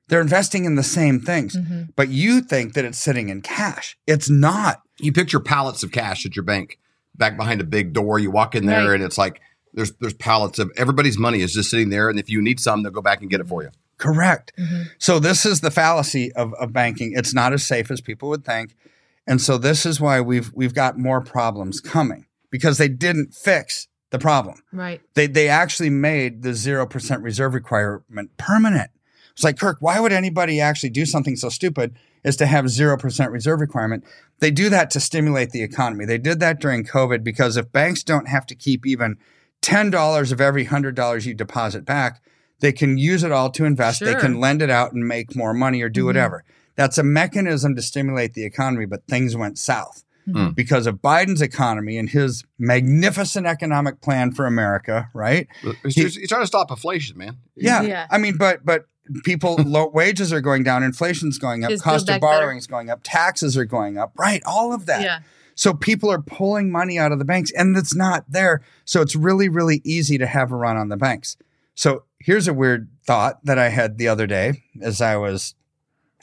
They're 0.08 0.20
investing 0.20 0.66
in 0.66 0.74
the 0.74 0.82
same 0.82 1.20
things. 1.20 1.56
Mhm. 1.56 1.88
But 1.96 2.08
you 2.10 2.42
think 2.42 2.74
that 2.74 2.84
it's 2.84 2.98
sitting 2.98 3.30
in 3.30 3.40
cash. 3.40 3.96
It's 4.06 4.28
not. 4.28 4.82
You 4.98 5.10
picture 5.12 5.40
pallets 5.40 5.82
of 5.82 5.90
cash 5.90 6.26
at 6.26 6.36
your 6.36 6.42
bank 6.44 6.78
back 7.16 7.36
behind 7.38 7.60
a 7.62 7.64
big 7.64 7.94
door. 7.94 8.18
You 8.18 8.30
walk 8.30 8.54
in 8.54 8.66
there 8.66 8.88
Right. 8.88 8.94
and 8.96 9.04
it's 9.04 9.16
like 9.18 9.40
There's 9.74 9.92
there's 10.00 10.12
pallets 10.12 10.58
of 10.58 10.70
everybody's 10.76 11.16
money 11.16 11.40
is 11.40 11.54
just 11.54 11.70
sitting 11.70 11.88
there, 11.88 12.10
and 12.10 12.18
if 12.18 12.28
you 12.28 12.42
need 12.42 12.60
some, 12.60 12.82
they'll 12.82 12.92
go 12.92 13.00
back 13.00 13.22
and 13.22 13.30
get 13.30 13.40
it 13.40 13.48
for 13.48 13.62
you. 13.62 13.70
Correct. 13.96 14.52
Mm-hmm. 14.58 14.82
So 14.98 15.18
this 15.18 15.46
is 15.46 15.62
the 15.62 15.70
fallacy 15.70 16.30
of, 16.34 16.52
of 16.60 16.74
banking. 16.74 17.14
It's 17.16 17.32
not 17.32 17.54
as 17.54 17.66
safe 17.66 17.90
as 17.90 18.02
people 18.02 18.28
would 18.28 18.44
think. 18.44 18.74
And 19.26 19.40
so 19.40 19.56
this 19.58 19.86
is 19.86 20.00
why 20.00 20.20
we've 20.20 20.50
we've 20.54 20.74
got 20.74 20.98
more 20.98 21.20
problems 21.20 21.80
coming 21.80 22.26
because 22.50 22.78
they 22.78 22.88
didn't 22.88 23.34
fix 23.34 23.88
the 24.10 24.18
problem. 24.18 24.62
Right. 24.72 25.00
They 25.14 25.26
they 25.26 25.48
actually 25.48 25.90
made 25.90 26.42
the 26.42 26.54
zero 26.54 26.86
percent 26.86 27.22
reserve 27.22 27.54
requirement 27.54 28.36
permanent. 28.36 28.90
It's 29.32 29.44
like 29.44 29.58
Kirk, 29.58 29.78
why 29.80 29.98
would 30.00 30.12
anybody 30.12 30.60
actually 30.60 30.90
do 30.90 31.06
something 31.06 31.36
so 31.36 31.48
stupid 31.48 31.96
as 32.24 32.36
to 32.36 32.46
have 32.46 32.68
zero 32.68 32.98
percent 32.98 33.30
reserve 33.30 33.60
requirement? 33.60 34.04
They 34.40 34.50
do 34.50 34.68
that 34.70 34.90
to 34.90 35.00
stimulate 35.00 35.50
the 35.50 35.62
economy. 35.62 36.04
They 36.04 36.18
did 36.18 36.40
that 36.40 36.60
during 36.60 36.84
COVID 36.84 37.22
because 37.24 37.56
if 37.56 37.72
banks 37.72 38.02
don't 38.02 38.28
have 38.28 38.44
to 38.46 38.54
keep 38.54 38.84
even 38.86 39.16
ten 39.62 39.88
dollars 39.90 40.32
of 40.32 40.40
every 40.40 40.64
hundred 40.64 40.94
dollars 40.96 41.24
you 41.26 41.32
deposit 41.32 41.84
back, 41.86 42.20
they 42.60 42.72
can 42.72 42.98
use 42.98 43.22
it 43.22 43.32
all 43.32 43.50
to 43.52 43.64
invest. 43.64 44.00
They 44.00 44.14
can 44.14 44.38
lend 44.40 44.60
it 44.60 44.68
out 44.70 44.92
and 44.92 45.06
make 45.06 45.34
more 45.34 45.54
money 45.54 45.80
or 45.80 45.88
do 45.88 46.02
Mhm. 46.02 46.06
whatever. 46.06 46.44
That's 46.76 46.98
a 46.98 47.02
mechanism 47.02 47.74
to 47.76 47.82
stimulate 47.82 48.34
the 48.34 48.44
economy, 48.44 48.86
but 48.86 49.06
things 49.06 49.36
went 49.36 49.58
south 49.58 50.04
Mhm. 50.28 50.54
because 50.54 50.86
of 50.86 51.02
Biden's 51.02 51.42
economy 51.42 51.98
and 51.98 52.08
his 52.08 52.44
magnificent 52.58 53.46
economic 53.46 54.00
plan 54.00 54.32
for 54.32 54.46
America, 54.46 55.08
right? 55.14 55.48
He's, 55.84 55.94
He- 55.94 56.20
he's 56.20 56.28
trying 56.28 56.42
to 56.42 56.46
stop 56.46 56.70
inflation, 56.70 57.18
man. 57.18 57.38
Yeah. 57.56 57.82
Yeah. 57.82 58.06
I 58.10 58.18
mean, 58.18 58.36
but 58.36 58.64
but 58.64 58.86
people 59.24 59.56
low 59.66 59.88
wages 59.88 60.32
are 60.32 60.40
going 60.40 60.62
down, 60.62 60.82
inflation's 60.82 61.38
going 61.38 61.64
up, 61.64 61.70
Just 61.70 61.82
cost 61.84 62.02
of 62.02 62.06
Back 62.06 62.20
Better. 62.20 62.40
borrowing 62.40 62.58
is 62.58 62.66
going 62.66 62.88
up, 62.88 63.00
taxes 63.02 63.56
are 63.56 63.64
going 63.64 63.98
up, 63.98 64.12
right? 64.18 64.42
All 64.46 64.72
of 64.72 64.86
that. 64.86 65.02
Yeah. 65.02 65.18
So 65.54 65.74
people 65.74 66.10
are 66.10 66.22
pulling 66.22 66.70
money 66.70 66.98
out 66.98 67.12
of 67.12 67.18
the 67.18 67.24
banks 67.26 67.50
and 67.52 67.76
it's 67.76 67.94
not 67.94 68.24
there. 68.30 68.62
So 68.86 69.02
it's 69.02 69.14
really, 69.14 69.48
really 69.50 69.82
easy 69.84 70.16
to 70.18 70.26
have 70.26 70.50
a 70.50 70.56
run 70.56 70.76
on 70.78 70.88
the 70.88 70.96
banks. 70.96 71.36
So 71.74 72.04
here's 72.20 72.48
a 72.48 72.54
weird 72.54 72.88
thought 73.04 73.44
that 73.44 73.58
I 73.58 73.68
had 73.68 73.98
the 73.98 74.08
other 74.08 74.26
day 74.26 74.62
as 74.80 75.00
I 75.02 75.16
was 75.16 75.54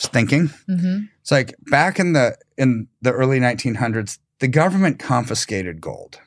thinking. 0.07 0.47
hmm 0.67 0.99
It's 1.21 1.31
like 1.31 1.55
back 1.69 1.99
in 1.99 2.13
the 2.13 2.37
in 2.57 2.87
the 3.01 3.11
early 3.11 3.39
1900s, 3.39 4.19
the 4.39 4.47
government 4.47 4.99
confiscated 4.99 5.81
gold. 5.81 6.19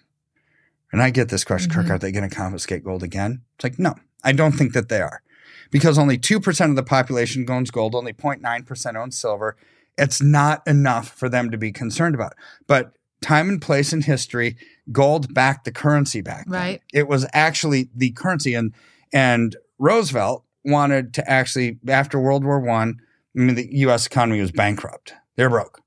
And 0.92 1.02
I 1.02 1.10
get 1.10 1.28
this 1.30 1.44
question, 1.44 1.72
Kirk, 1.72 1.86
Mhm. 1.86 1.90
are 1.90 1.98
they 1.98 2.12
going 2.12 2.28
to 2.28 2.34
confiscate 2.34 2.84
gold 2.84 3.02
again? 3.02 3.40
It's 3.56 3.64
like, 3.64 3.78
no, 3.78 3.94
I 4.22 4.32
don't 4.32 4.52
think 4.52 4.72
that 4.74 4.88
they 4.90 5.00
are. 5.00 5.22
Because 5.70 5.96
only 5.98 6.18
2% 6.18 6.68
of 6.70 6.76
the 6.76 6.82
population 6.82 7.46
owns 7.48 7.70
gold, 7.70 7.94
only 7.94 8.12
0.9% 8.12 8.96
owns 8.96 9.16
silver. 9.18 9.56
It's 9.96 10.20
not 10.20 10.62
enough 10.66 11.08
for 11.08 11.30
them 11.30 11.50
to 11.50 11.56
be 11.56 11.72
concerned 11.72 12.14
about. 12.14 12.34
But 12.66 12.92
time 13.22 13.48
and 13.48 13.60
place 13.62 13.92
in 13.94 14.02
history, 14.02 14.56
gold 14.90 15.32
backed 15.32 15.64
the 15.64 15.72
currency 15.72 16.20
back 16.20 16.44
then. 16.46 16.60
Right. 16.60 16.82
It 16.92 17.08
was 17.08 17.26
actually 17.32 17.88
the 17.94 18.10
currency. 18.10 18.52
And 18.54 18.74
and 19.14 19.56
Roosevelt 19.78 20.44
wanted 20.64 21.14
to 21.14 21.30
actually, 21.30 21.78
after 21.88 22.18
World 22.18 22.44
War 22.44 22.60
One, 22.60 23.00
I, 23.36 23.40
mean, 23.40 23.54
the 23.54 23.68
U.S. 23.78 24.06
economy 24.06 24.40
was 24.40 24.52
bankrupt. 24.52 25.14
They're 25.36 25.50
broke. 25.50 25.80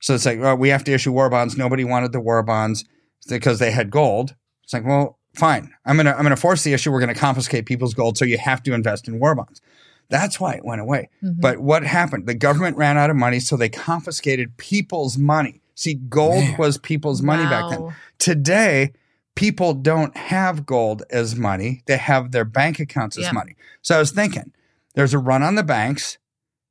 So 0.00 0.14
it's 0.14 0.26
like, 0.26 0.40
well, 0.40 0.56
we 0.56 0.68
have 0.70 0.84
to 0.84 0.92
issue 0.92 1.12
war 1.12 1.30
bonds. 1.30 1.56
Nobody 1.56 1.84
wanted 1.84 2.12
the 2.12 2.20
war 2.20 2.42
bonds 2.42 2.84
because 3.28 3.58
they 3.58 3.70
had 3.70 3.90
gold. 3.90 4.34
It's 4.64 4.72
like, 4.72 4.84
well, 4.84 5.18
fine. 5.34 5.72
I'm 5.84 5.96
gonna 5.96 6.12
I'm 6.12 6.22
gonna 6.24 6.36
force 6.36 6.62
the 6.64 6.72
issue. 6.72 6.90
We're 6.90 7.00
gonna 7.00 7.14
confiscate 7.14 7.66
people's 7.66 7.94
gold, 7.94 8.18
so 8.18 8.24
you 8.24 8.38
have 8.38 8.62
to 8.64 8.72
invest 8.74 9.06
in 9.08 9.18
war 9.20 9.34
bonds. 9.34 9.60
That's 10.08 10.38
why 10.40 10.54
it 10.54 10.64
went 10.64 10.80
away. 10.80 11.08
Mhm. 11.22 11.40
But 11.40 11.58
what 11.60 11.84
happened? 11.84 12.26
The 12.26 12.34
government 12.34 12.76
ran 12.76 12.98
out 12.98 13.10
of 13.10 13.16
money, 13.16 13.38
so 13.40 13.56
they 13.56 13.68
confiscated 13.68 14.56
people's 14.56 15.16
money. 15.16 15.60
See, 15.74 15.94
gold 15.94 16.44
Man. 16.44 16.56
was 16.58 16.78
people's 16.78 17.22
money 17.22 17.44
back 17.44 17.70
then. 17.70 17.94
Today, 18.18 18.92
people 19.34 19.72
don't 19.72 20.16
have 20.16 20.66
gold 20.66 21.02
as 21.10 21.34
money. 21.36 21.82
They 21.86 21.96
have 21.96 22.32
their 22.32 22.44
bank 22.44 22.78
accounts 22.78 23.16
as 23.16 23.24
Yeah. 23.24 23.32
money. 23.32 23.56
So 23.80 23.96
I 23.96 23.98
was 23.98 24.10
thinking, 24.10 24.52
there's 24.94 25.14
a 25.14 25.18
run 25.18 25.42
on 25.42 25.54
the 25.54 25.62
banks. 25.62 26.18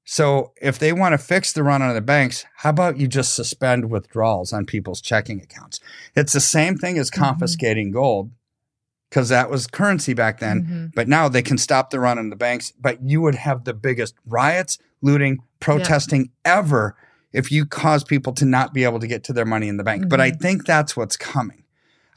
So 0.04 0.52
if 0.62 0.80
they 0.80 0.92
want 0.94 1.14
to 1.14 1.18
fix 1.18 1.54
the 1.54 1.64
run 1.64 1.82
on 1.82 1.94
the 1.94 2.02
banks, 2.02 2.46
how 2.58 2.72
about 2.72 2.98
you 2.98 3.08
just 3.08 3.34
suspend 3.34 3.90
withdrawals 3.90 4.52
on 4.52 4.66
people's 4.66 5.00
checking 5.02 5.40
accounts? 5.42 5.80
It's 6.16 6.34
the 6.34 6.40
same 6.40 6.76
thing 6.78 6.98
as 6.98 7.10
Mm-hmm. 7.12 7.24
confiscating 7.24 7.92
gold 7.92 8.32
because 9.10 9.30
that 9.30 9.50
was 9.50 9.68
currency 9.68 10.14
back 10.14 10.40
then. 10.40 10.64
Mhm. 10.66 10.96
But 10.96 11.08
now 11.08 11.28
they 11.30 11.42
can 11.42 11.58
stop 11.58 11.90
the 11.92 12.00
run 12.00 12.18
on 12.18 12.30
the 12.30 12.36
banks. 12.36 12.72
But 12.80 13.04
you 13.04 13.22
would 13.22 13.36
have 13.36 13.64
the 13.64 13.74
biggest 13.74 14.16
riots, 14.26 14.78
looting, 15.02 15.40
protesting 15.60 16.32
ever 16.46 16.96
if 17.34 17.52
you 17.52 17.66
cause 17.66 18.04
people 18.04 18.34
to 18.34 18.46
not 18.46 18.74
be 18.74 18.84
able 18.84 19.00
to 19.00 19.08
get 19.08 19.24
to 19.26 19.34
their 19.34 19.46
money 19.46 19.68
in 19.68 19.78
the 19.78 19.84
bank. 19.84 20.10
But 20.10 20.20
I 20.20 20.32
Mm-hmm. 20.32 20.42
think 20.42 20.66
that's 20.66 20.98
what's 20.98 21.16
coming. 21.18 21.64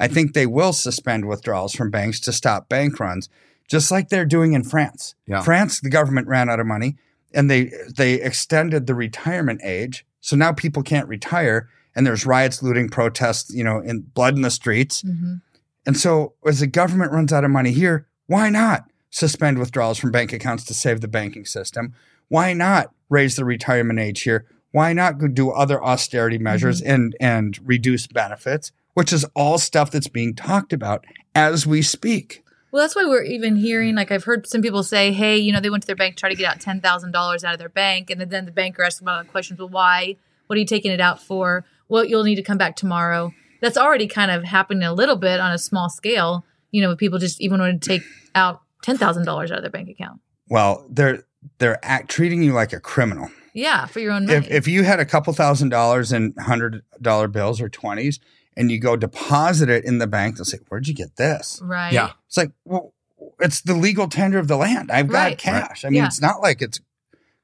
I 0.01 0.09
think 0.09 0.32
they 0.32 0.47
will 0.47 0.72
suspend 0.72 1.26
withdrawals 1.26 1.74
from 1.74 1.91
banks 1.91 2.18
to 2.20 2.32
stop 2.32 2.68
bank 2.68 2.99
runs, 2.99 3.28
just 3.68 3.91
like 3.93 4.09
they're 4.09 4.24
doing 4.24 4.53
in 4.55 4.64
France. 4.64 5.14
Yeah. 5.26 5.41
France, 5.43 5.80
the 5.80 5.91
government 5.91 6.26
ran 6.26 6.49
out 6.51 6.59
of 6.59 6.66
money 6.66 6.97
and 7.35 7.51
they 7.51 7.70
they 7.95 8.14
extended 8.14 8.87
the 8.87 8.95
retirement 8.95 9.61
age. 9.64 10.07
So 10.20 10.37
now 10.37 10.53
people 10.53 10.82
can't 10.82 11.09
retire 11.09 11.68
and 11.95 12.07
there's 12.07 12.26
riots, 12.26 12.62
looting, 12.62 12.89
protests, 12.89 13.55
you 13.55 13.62
know, 13.62 13.78
and 13.78 14.12
blood 14.14 14.35
in 14.35 14.43
the 14.43 14.51
streets. 14.51 15.03
Mhm. 15.03 15.43
And 15.87 15.97
so, 15.97 16.35
as 16.47 16.61
the 16.61 16.66
government 16.66 17.12
runs 17.12 17.32
out 17.32 17.45
of 17.45 17.51
money 17.51 17.72
here, 17.72 18.07
why 18.26 18.49
not 18.51 18.87
suspend 19.11 19.59
withdrawals 19.59 19.99
from 19.99 20.11
bank 20.11 20.32
accounts 20.32 20.64
to 20.64 20.74
save 20.74 21.01
the 21.01 21.09
banking 21.09 21.45
system? 21.45 21.95
Why 22.28 22.53
not 22.53 22.93
raise 23.11 23.37
the 23.37 23.45
retirement 23.45 23.99
age 23.99 24.22
here? 24.22 24.47
Why 24.72 24.93
not 24.93 25.18
do 25.35 25.51
other 25.51 25.82
austerity 25.85 26.39
measures 26.39 26.80
and 26.80 27.14
and 27.20 27.59
reduce 27.62 28.07
benefits, 28.07 28.72
which 28.95 29.12
is 29.12 29.24
all 29.35 29.59
stuff 29.59 29.91
that's 29.91 30.09
being 30.09 30.35
talked 30.35 30.72
about 30.72 31.05
as 31.35 31.66
we 31.66 31.82
speak. 31.82 32.43
Well, 32.75 32.83
that's 32.83 32.97
why 32.97 33.05
we're 33.05 33.22
even 33.22 33.55
hearing, 33.55 33.95
like, 33.95 34.11
I've 34.11 34.25
heard 34.25 34.49
some 34.49 34.61
people 34.61 34.83
say, 34.83 35.12
hey, 35.12 35.39
you 35.39 35.53
know, 35.53 35.61
they 35.61 35.70
went 35.70 35.85
to 35.85 35.87
their 35.87 35.95
bank, 35.95 36.16
to 36.16 36.20
try 36.20 36.29
to 36.29 36.35
get 36.35 36.53
out 36.53 36.59
$10,000 36.59 37.45
out 37.45 37.53
of 37.53 37.59
their 37.61 37.68
bank. 37.68 38.11
And 38.11 38.20
then 38.20 38.47
the 38.47 38.51
banker 38.51 38.83
asked 38.83 38.99
them 38.99 39.07
about 39.07 39.29
questions. 39.29 39.61
Well, 39.61 39.68
why? 39.68 40.16
What 40.49 40.57
are 40.57 40.59
you 40.59 40.66
taking 40.66 40.91
it 40.91 41.01
out 41.01 41.22
for? 41.22 41.64
Well, 41.89 42.05
you'll 42.05 42.25
need 42.25 42.35
to 42.35 42.43
come 42.43 42.59
back 42.59 42.75
tomorrow. 42.75 43.33
That's 43.61 43.77
already 43.77 44.09
kind 44.09 44.33
of 44.33 44.43
happening 44.43 44.83
a 44.83 44.93
little 44.93 45.14
bit 45.14 45.39
on 45.39 45.53
a 45.53 45.59
small 45.59 45.89
scale, 45.89 46.45
you 46.72 46.83
know, 46.83 46.97
people 46.97 47.20
just 47.20 47.41
even 47.41 47.61
want 47.61 47.81
to 47.81 47.89
take 47.89 48.03
out 48.35 48.62
$10,000 48.85 49.29
out 49.29 49.53
of 49.53 49.62
their 49.62 49.70
bank 49.70 49.89
account. 49.89 50.20
Well, 50.49 50.85
they're 50.91 51.22
they're 51.59 51.79
act, 51.85 52.11
treating 52.11 52.43
you 52.43 52.55
like 52.55 52.72
a 52.72 52.81
criminal. 52.81 53.31
Yeah, 53.53 53.87
for 53.87 54.01
your 54.01 54.11
own 54.11 54.27
money. 54.27 54.39
If 54.39 54.51
if 54.51 54.66
you 54.66 54.83
had 54.83 54.99
a 54.99 55.05
couple 55.05 55.33
thousand 55.33 55.68
dollars 55.68 56.12
in 56.12 56.35
hundred 56.41 56.83
dollar 57.01 57.29
bills 57.29 57.61
or 57.61 57.68
twenties, 57.68 58.18
and 58.57 58.70
you 58.70 58.78
go 58.78 58.96
deposit 58.96 59.68
it 59.68 59.84
in 59.84 59.98
the 59.98 60.07
bank, 60.07 60.36
they'll 60.36 60.44
say, 60.44 60.59
"Where'd 60.68 60.86
you 60.88 60.94
get 60.94 61.16
this?" 61.16 61.61
right. 61.62 61.92
Yeah. 61.92 62.12
It's 62.26 62.36
like, 62.36 62.50
well, 62.64 62.92
it's 63.40 63.61
the 63.62 63.74
legal 63.74 64.09
tender 64.09 64.38
of 64.38 64.48
the 64.48 64.57
land. 64.57 64.90
I've 64.90 65.09
got 65.09 65.24
Right. 65.24 65.38
cash. 65.38 65.84
I 65.84 65.88
mean, 65.88 66.02
Yeah. 66.02 66.07
it's 66.07 66.20
not 66.20 66.40
like 66.40 66.62
it's 66.62 66.80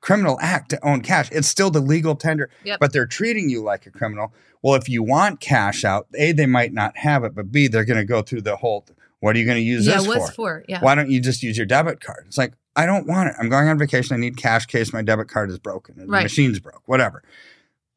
criminal 0.00 0.38
act 0.40 0.70
to 0.70 0.86
own 0.86 1.00
cash. 1.02 1.28
It's 1.30 1.48
still 1.48 1.70
the 1.70 1.80
legal 1.80 2.14
tender, 2.14 2.48
Yep. 2.64 2.80
but 2.80 2.92
they're 2.92 3.06
treating 3.06 3.50
you 3.50 3.62
like 3.62 3.86
a 3.86 3.90
criminal. 3.90 4.32
Well, 4.62 4.74
if 4.74 4.88
you 4.88 5.02
want 5.02 5.40
cash 5.40 5.84
out, 5.84 6.06
A, 6.16 6.32
they 6.32 6.46
might 6.46 6.72
not 6.72 6.96
have 6.98 7.22
it, 7.24 7.34
but 7.34 7.52
B, 7.52 7.66
they're 7.68 7.84
going 7.84 7.98
to 7.98 8.04
go 8.04 8.22
through 8.22 8.42
the 8.42 8.56
whole, 8.56 8.86
what 9.20 9.36
are 9.36 9.38
you 9.38 9.44
going 9.44 9.58
to 9.58 9.62
use 9.62 9.86
Yeah, 9.86 9.98
this 9.98 10.06
what's 10.06 10.28
for? 10.30 10.34
for? 10.34 10.64
Yeah. 10.68 10.80
Why 10.80 10.94
don't 10.94 11.10
you 11.10 11.20
just 11.20 11.42
use 11.42 11.56
your 11.56 11.66
debit 11.66 12.00
card? 12.00 12.24
It's 12.26 12.38
like, 12.38 12.54
I 12.76 12.86
don't 12.86 13.06
want 13.06 13.28
it. 13.30 13.34
I'm 13.38 13.48
going 13.50 13.68
on 13.68 13.78
vacation. 13.78 14.14
I 14.14 14.18
need 14.18 14.36
cash 14.38 14.64
case 14.66 14.92
my 14.92 15.02
debit 15.02 15.28
card 15.28 15.50
is 15.50 15.58
broken. 15.58 15.96
or 15.98 16.06
The 16.06 16.12
Right. 16.12 16.22
machine's 16.22 16.60
broke, 16.60 16.82
whatever. 16.86 17.22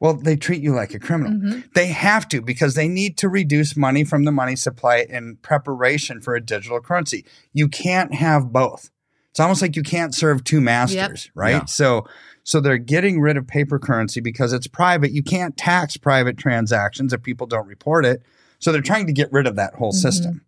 Well, 0.03 0.15
they 0.15 0.35
treat 0.35 0.61
you 0.61 0.73
like 0.73 0.93
a 0.93 0.99
criminal. 0.99 1.31
Mhm. 1.31 1.73
They 1.75 1.87
have 1.87 2.27
to 2.27 2.41
because 2.41 2.75
they 2.75 2.89
need 2.89 3.17
to 3.19 3.29
reduce 3.29 3.77
money 3.77 4.03
from 4.03 4.25
the 4.25 4.33
money 4.33 4.57
supply 4.57 5.05
in 5.09 5.37
preparation 5.37 6.19
for 6.19 6.35
a 6.35 6.41
digital 6.41 6.81
currency. 6.81 7.23
You 7.53 7.69
can't 7.69 8.13
have 8.13 8.51
both. 8.51 8.89
It's 9.31 9.39
almost 9.39 9.61
like 9.61 9.77
you 9.77 9.81
can't 9.81 10.13
serve 10.13 10.43
two 10.43 10.59
masters, 10.59 11.31
right? 11.35 11.51
Yeah. 11.51 11.65
So 11.65 12.05
so 12.43 12.59
they're 12.59 12.77
getting 12.77 13.21
rid 13.21 13.37
of 13.37 13.47
paper 13.47 13.79
currency 13.79 14.19
because 14.19 14.51
it's 14.51 14.67
private. 14.67 15.13
You 15.13 15.23
can't 15.23 15.55
tax 15.55 15.95
private 15.95 16.37
transactions 16.37 17.13
if 17.13 17.23
people 17.23 17.47
don't 17.47 17.65
report 17.65 18.05
it. 18.05 18.21
So 18.59 18.73
they're 18.73 18.81
trying 18.81 19.07
to 19.07 19.13
get 19.13 19.31
rid 19.31 19.47
of 19.47 19.55
that 19.55 19.75
whole 19.75 19.93
system 19.93 20.41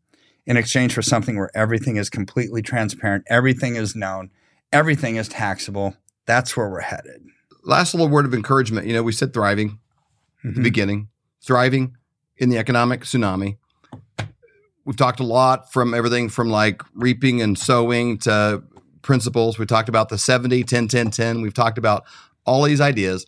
in 0.45 0.57
exchange 0.57 0.93
for 0.93 1.01
something 1.01 1.37
where 1.37 1.49
everything 1.55 1.95
is 1.95 2.09
completely 2.09 2.61
transparent, 2.61 3.23
everything 3.29 3.77
is 3.77 3.95
known, 3.95 4.31
everything 4.73 5.15
is 5.15 5.29
taxable. 5.29 5.95
That's 6.25 6.57
where 6.57 6.69
we're 6.69 6.81
headed. 6.81 7.21
Last 7.65 7.93
little 7.93 8.07
word 8.09 8.25
of 8.25 8.33
encouragement. 8.33 8.87
You 8.87 8.93
know, 8.93 9.03
we 9.03 9.11
said 9.11 9.33
thriving 9.33 9.79
at 10.43 10.53
the 10.53 10.59
Mhm. 10.59 10.63
beginning, 10.63 11.07
thriving 11.43 11.95
in 12.37 12.49
the 12.49 12.57
economic 12.57 13.01
tsunami. 13.01 13.57
We've 14.85 14.95
talked 14.95 15.19
a 15.19 15.23
lot 15.23 15.73
from 15.73 15.93
everything 15.95 16.29
from 16.29 16.49
like 16.49 16.83
reaping 16.93 17.41
and 17.41 17.57
sowing 17.57 18.19
to 18.19 18.63
principles. 19.01 19.57
We 19.57 19.65
talked 19.65 19.89
about 19.89 20.09
the 20.09 20.17
70, 20.19 20.63
10, 20.63 20.87
10, 20.87 21.09
10. 21.09 21.41
We've 21.41 21.53
talked 21.53 21.79
about 21.79 22.03
all 22.45 22.63
these 22.63 22.81
ideas. 22.81 23.25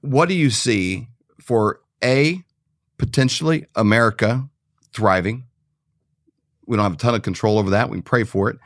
What 0.00 0.28
do 0.28 0.34
you 0.34 0.50
see 0.50 1.08
for 1.40 1.80
A, 2.04 2.44
potentially 2.98 3.66
America 3.74 4.48
thriving? 4.92 5.44
We 6.66 6.76
don't 6.76 6.84
have 6.84 6.94
a 6.94 6.96
ton 6.96 7.14
of 7.14 7.22
control 7.22 7.58
over 7.58 7.70
that. 7.70 7.90
We 7.90 7.96
can 7.98 8.02
pray 8.02 8.24
for 8.24 8.48
it. 8.48 8.58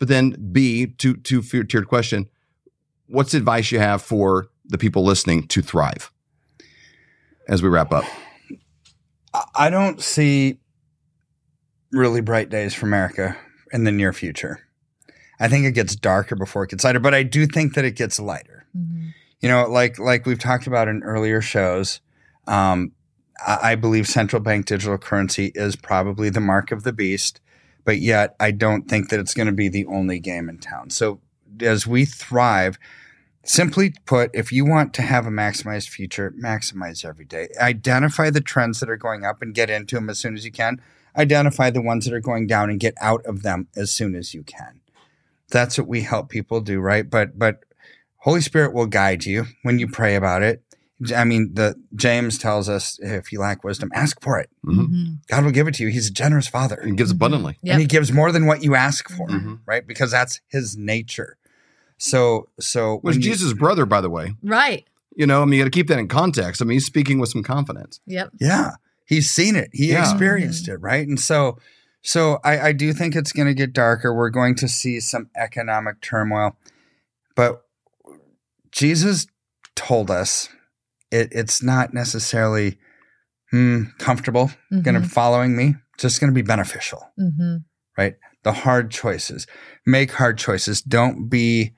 But 0.00 0.08
then 0.08 0.50
B, 0.52 0.86
two 0.86 1.14
two 1.14 1.42
tiered 1.42 1.86
question. 1.88 2.28
What's 3.06 3.32
the 3.32 3.38
advice 3.38 3.70
you 3.70 3.78
have 3.78 4.02
for 4.02 4.48
the 4.64 4.78
people 4.78 5.04
listening 5.04 5.46
to 5.48 5.62
thrive 5.62 6.10
as 7.48 7.62
we 7.62 7.68
wrap 7.68 7.92
up? 7.92 8.04
I- 9.32 9.44
I 9.54 9.70
don't 9.70 10.02
see 10.02 10.58
really 11.92 12.20
bright 12.20 12.48
days 12.50 12.74
for 12.74 12.86
America 12.86 13.36
in 13.72 13.84
the 13.84 13.92
near 13.92 14.12
future. 14.12 14.60
I 15.38 15.48
think 15.48 15.66
it 15.66 15.72
gets 15.72 15.96
darker 15.96 16.36
before 16.36 16.64
it 16.64 16.70
gets 16.70 16.84
lighter, 16.84 17.00
but 17.00 17.14
I 17.14 17.22
do 17.22 17.46
think 17.46 17.74
that 17.74 17.84
it 17.84 17.96
gets 17.96 18.18
lighter. 18.18 18.64
Mhm. 18.76 19.12
You 19.40 19.48
know, 19.48 19.68
like 19.68 19.98
like 19.98 20.24
we've 20.26 20.38
talked 20.38 20.66
about 20.66 20.88
in 20.88 21.02
earlier 21.02 21.40
shows, 21.40 22.00
um, 22.46 22.92
I, 23.44 23.72
I 23.72 23.74
believe 23.74 24.06
central 24.08 24.40
bank 24.40 24.66
digital 24.66 24.96
currency 24.96 25.52
is 25.54 25.76
probably 25.76 26.30
the 26.30 26.40
mark 26.40 26.72
of 26.72 26.82
the 26.84 26.92
beast, 26.92 27.40
but 27.84 27.98
yet 27.98 28.34
I 28.40 28.52
don't 28.52 28.88
think 28.88 29.10
that 29.10 29.20
it's 29.20 29.34
going 29.34 29.46
to 29.48 29.52
be 29.52 29.68
the 29.68 29.84
only 29.86 30.18
game 30.20 30.48
in 30.48 30.58
town. 30.58 30.90
So 30.90 31.20
as 31.60 31.86
we 31.86 32.04
thrive, 32.04 32.78
simply 33.44 33.94
put, 34.06 34.30
if 34.34 34.50
you 34.52 34.64
want 34.64 34.94
to 34.94 35.02
have 35.02 35.26
a 35.26 35.30
maximized 35.30 35.88
future, 35.88 36.32
maximize 36.42 37.04
every 37.04 37.24
day. 37.24 37.48
Identify 37.60 38.30
the 38.30 38.40
trends 38.40 38.80
that 38.80 38.88
are 38.90 38.96
going 38.96 39.24
up 39.24 39.42
and 39.42 39.54
get 39.54 39.70
into 39.70 39.96
them 39.96 40.08
as 40.10 40.18
soon 40.18 40.34
as 40.34 40.44
you 40.44 40.52
can. 40.52 40.80
Identify 41.16 41.70
the 41.70 41.82
ones 41.82 42.04
that 42.04 42.14
are 42.14 42.20
going 42.20 42.46
down 42.46 42.70
and 42.70 42.80
get 42.80 42.94
out 43.00 43.24
of 43.26 43.42
them 43.42 43.68
as 43.76 43.90
soon 43.90 44.14
as 44.14 44.34
you 44.34 44.42
can. 44.42 44.80
That's 45.50 45.78
what 45.78 45.86
we 45.86 46.00
help 46.00 46.28
people 46.30 46.60
do, 46.60 46.80
right? 46.80 47.08
But 47.08 47.38
but 47.38 47.64
Holy 48.18 48.40
Spirit 48.40 48.72
will 48.72 48.86
guide 48.86 49.24
you 49.26 49.44
when 49.62 49.78
you 49.78 49.86
pray 49.86 50.16
about 50.16 50.42
it. 50.42 50.62
I 51.14 51.24
mean, 51.24 51.52
the 51.54 51.74
James 51.94 52.38
tells 52.38 52.68
us 52.68 52.98
if 53.02 53.30
you 53.30 53.38
lack 53.40 53.62
wisdom, 53.62 53.90
ask 53.94 54.20
for 54.22 54.38
it. 54.40 54.48
Mhm. 54.64 54.88
Mhm. 54.88 55.16
God 55.28 55.44
will 55.44 55.50
give 55.52 55.68
it 55.68 55.74
to 55.74 55.82
you. 55.84 55.90
He's 55.90 56.08
a 56.08 56.12
generous 56.12 56.48
father. 56.48 56.76
And 56.76 56.96
gives 56.96 57.12
Mhm. 57.12 57.16
abundantly. 57.16 57.58
Yep. 57.62 57.72
And 57.74 57.80
he 57.82 57.86
gives 57.86 58.10
more 58.12 58.32
than 58.32 58.46
what 58.46 58.64
you 58.64 58.74
ask 58.74 59.08
for, 59.10 59.28
Mhm. 59.28 59.58
right? 59.66 59.86
Because 59.86 60.10
that's 60.12 60.40
his 60.48 60.76
nature. 60.76 61.36
So 62.04 62.48
so 62.60 63.00
Was 63.02 63.16
when 63.16 63.22
you- 63.22 63.30
Jesus' 63.30 63.52
brother, 63.52 63.86
by 63.86 64.00
the 64.00 64.10
way. 64.10 64.34
Right. 64.42 64.86
You 65.16 65.26
know, 65.26 65.42
I 65.42 65.44
mean, 65.44 65.54
you 65.54 65.60
got 65.64 65.72
to 65.72 65.76
keep 65.78 65.86
that 65.88 65.98
in 65.98 66.08
context. 66.08 66.60
I 66.60 66.64
mean, 66.64 66.74
he's 66.74 66.86
speaking 66.86 67.18
with 67.20 67.28
some 67.30 67.42
confidence. 67.44 68.00
Yep. 68.06 68.30
Yeah. 68.40 68.72
He's 69.06 69.30
seen 69.30 69.54
it. 69.54 69.70
He 69.72 69.90
Yeah. 69.92 70.00
experienced 70.00 70.66
it, 70.68 70.76
right? 70.78 71.06
And 71.06 71.20
so 71.20 71.58
so 72.02 72.38
I, 72.44 72.58
I 72.68 72.72
do 72.72 72.92
think 72.92 73.14
it's 73.16 73.32
going 73.32 73.46
to 73.48 73.54
get 73.54 73.72
darker. 73.72 74.12
We're 74.14 74.28
going 74.30 74.54
to 74.56 74.68
see 74.68 75.00
some 75.00 75.30
economic 75.36 76.00
turmoil. 76.02 76.56
But 77.34 77.64
Jesus 78.70 79.26
told 79.74 80.10
us 80.10 80.48
it, 81.10 81.28
it's 81.32 81.62
not 81.62 81.94
necessarily 81.94 82.78
hmm, 83.50 83.84
comfortable 83.98 84.50
going 84.82 85.00
to 85.00 85.08
following 85.08 85.56
me. 85.56 85.76
It's 85.94 86.02
just 86.02 86.20
going 86.20 86.30
to 86.30 86.34
be 86.34 86.42
beneficial, 86.42 87.08
Mhm. 87.18 87.64
right? 87.96 88.16
The 88.42 88.52
hard 88.52 88.90
choices. 88.90 89.46
Make 89.86 90.10
hard 90.12 90.38
choices. 90.38 90.82
Don't 90.82 91.28
be 91.28 91.72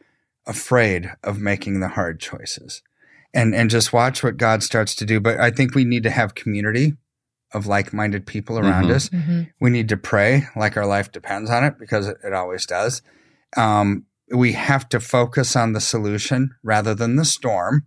afraid 0.47 1.11
of 1.25 1.41
making 1.41 1.81
the 1.81 1.89
hard 1.89 2.21
choices. 2.21 2.83
And 3.35 3.55
and 3.55 3.69
just 3.69 3.93
watch 3.93 4.23
what 4.23 4.37
God 4.39 4.63
starts 4.63 4.95
to 4.97 5.05
do. 5.05 5.21
But 5.21 5.39
I 5.39 5.51
think 5.51 5.75
we 5.75 5.85
need 5.85 6.03
to 6.05 6.11
have 6.11 6.35
community 6.35 6.95
of 7.53 7.67
like-minded 7.67 8.27
people 8.27 8.59
around 8.59 8.87
Mhm. 8.87 8.95
us. 8.95 9.09
Mhm. 9.11 9.51
We 9.61 9.71
need 9.71 9.89
to 9.91 9.97
pray 9.97 10.49
like 10.57 10.77
our 10.77 10.87
life 10.87 11.13
depends 11.13 11.51
on 11.51 11.63
it 11.65 11.79
because 11.79 12.07
it, 12.09 12.17
it 12.25 12.33
always 12.33 12.67
does. 12.67 13.03
Um, 13.57 14.05
we 14.33 14.53
have 14.53 14.89
to 14.89 15.01
focus 15.01 15.55
on 15.55 15.73
the 15.73 15.81
solution 15.81 16.55
rather 16.63 16.95
than 16.95 17.17
the 17.17 17.25
storm. 17.25 17.87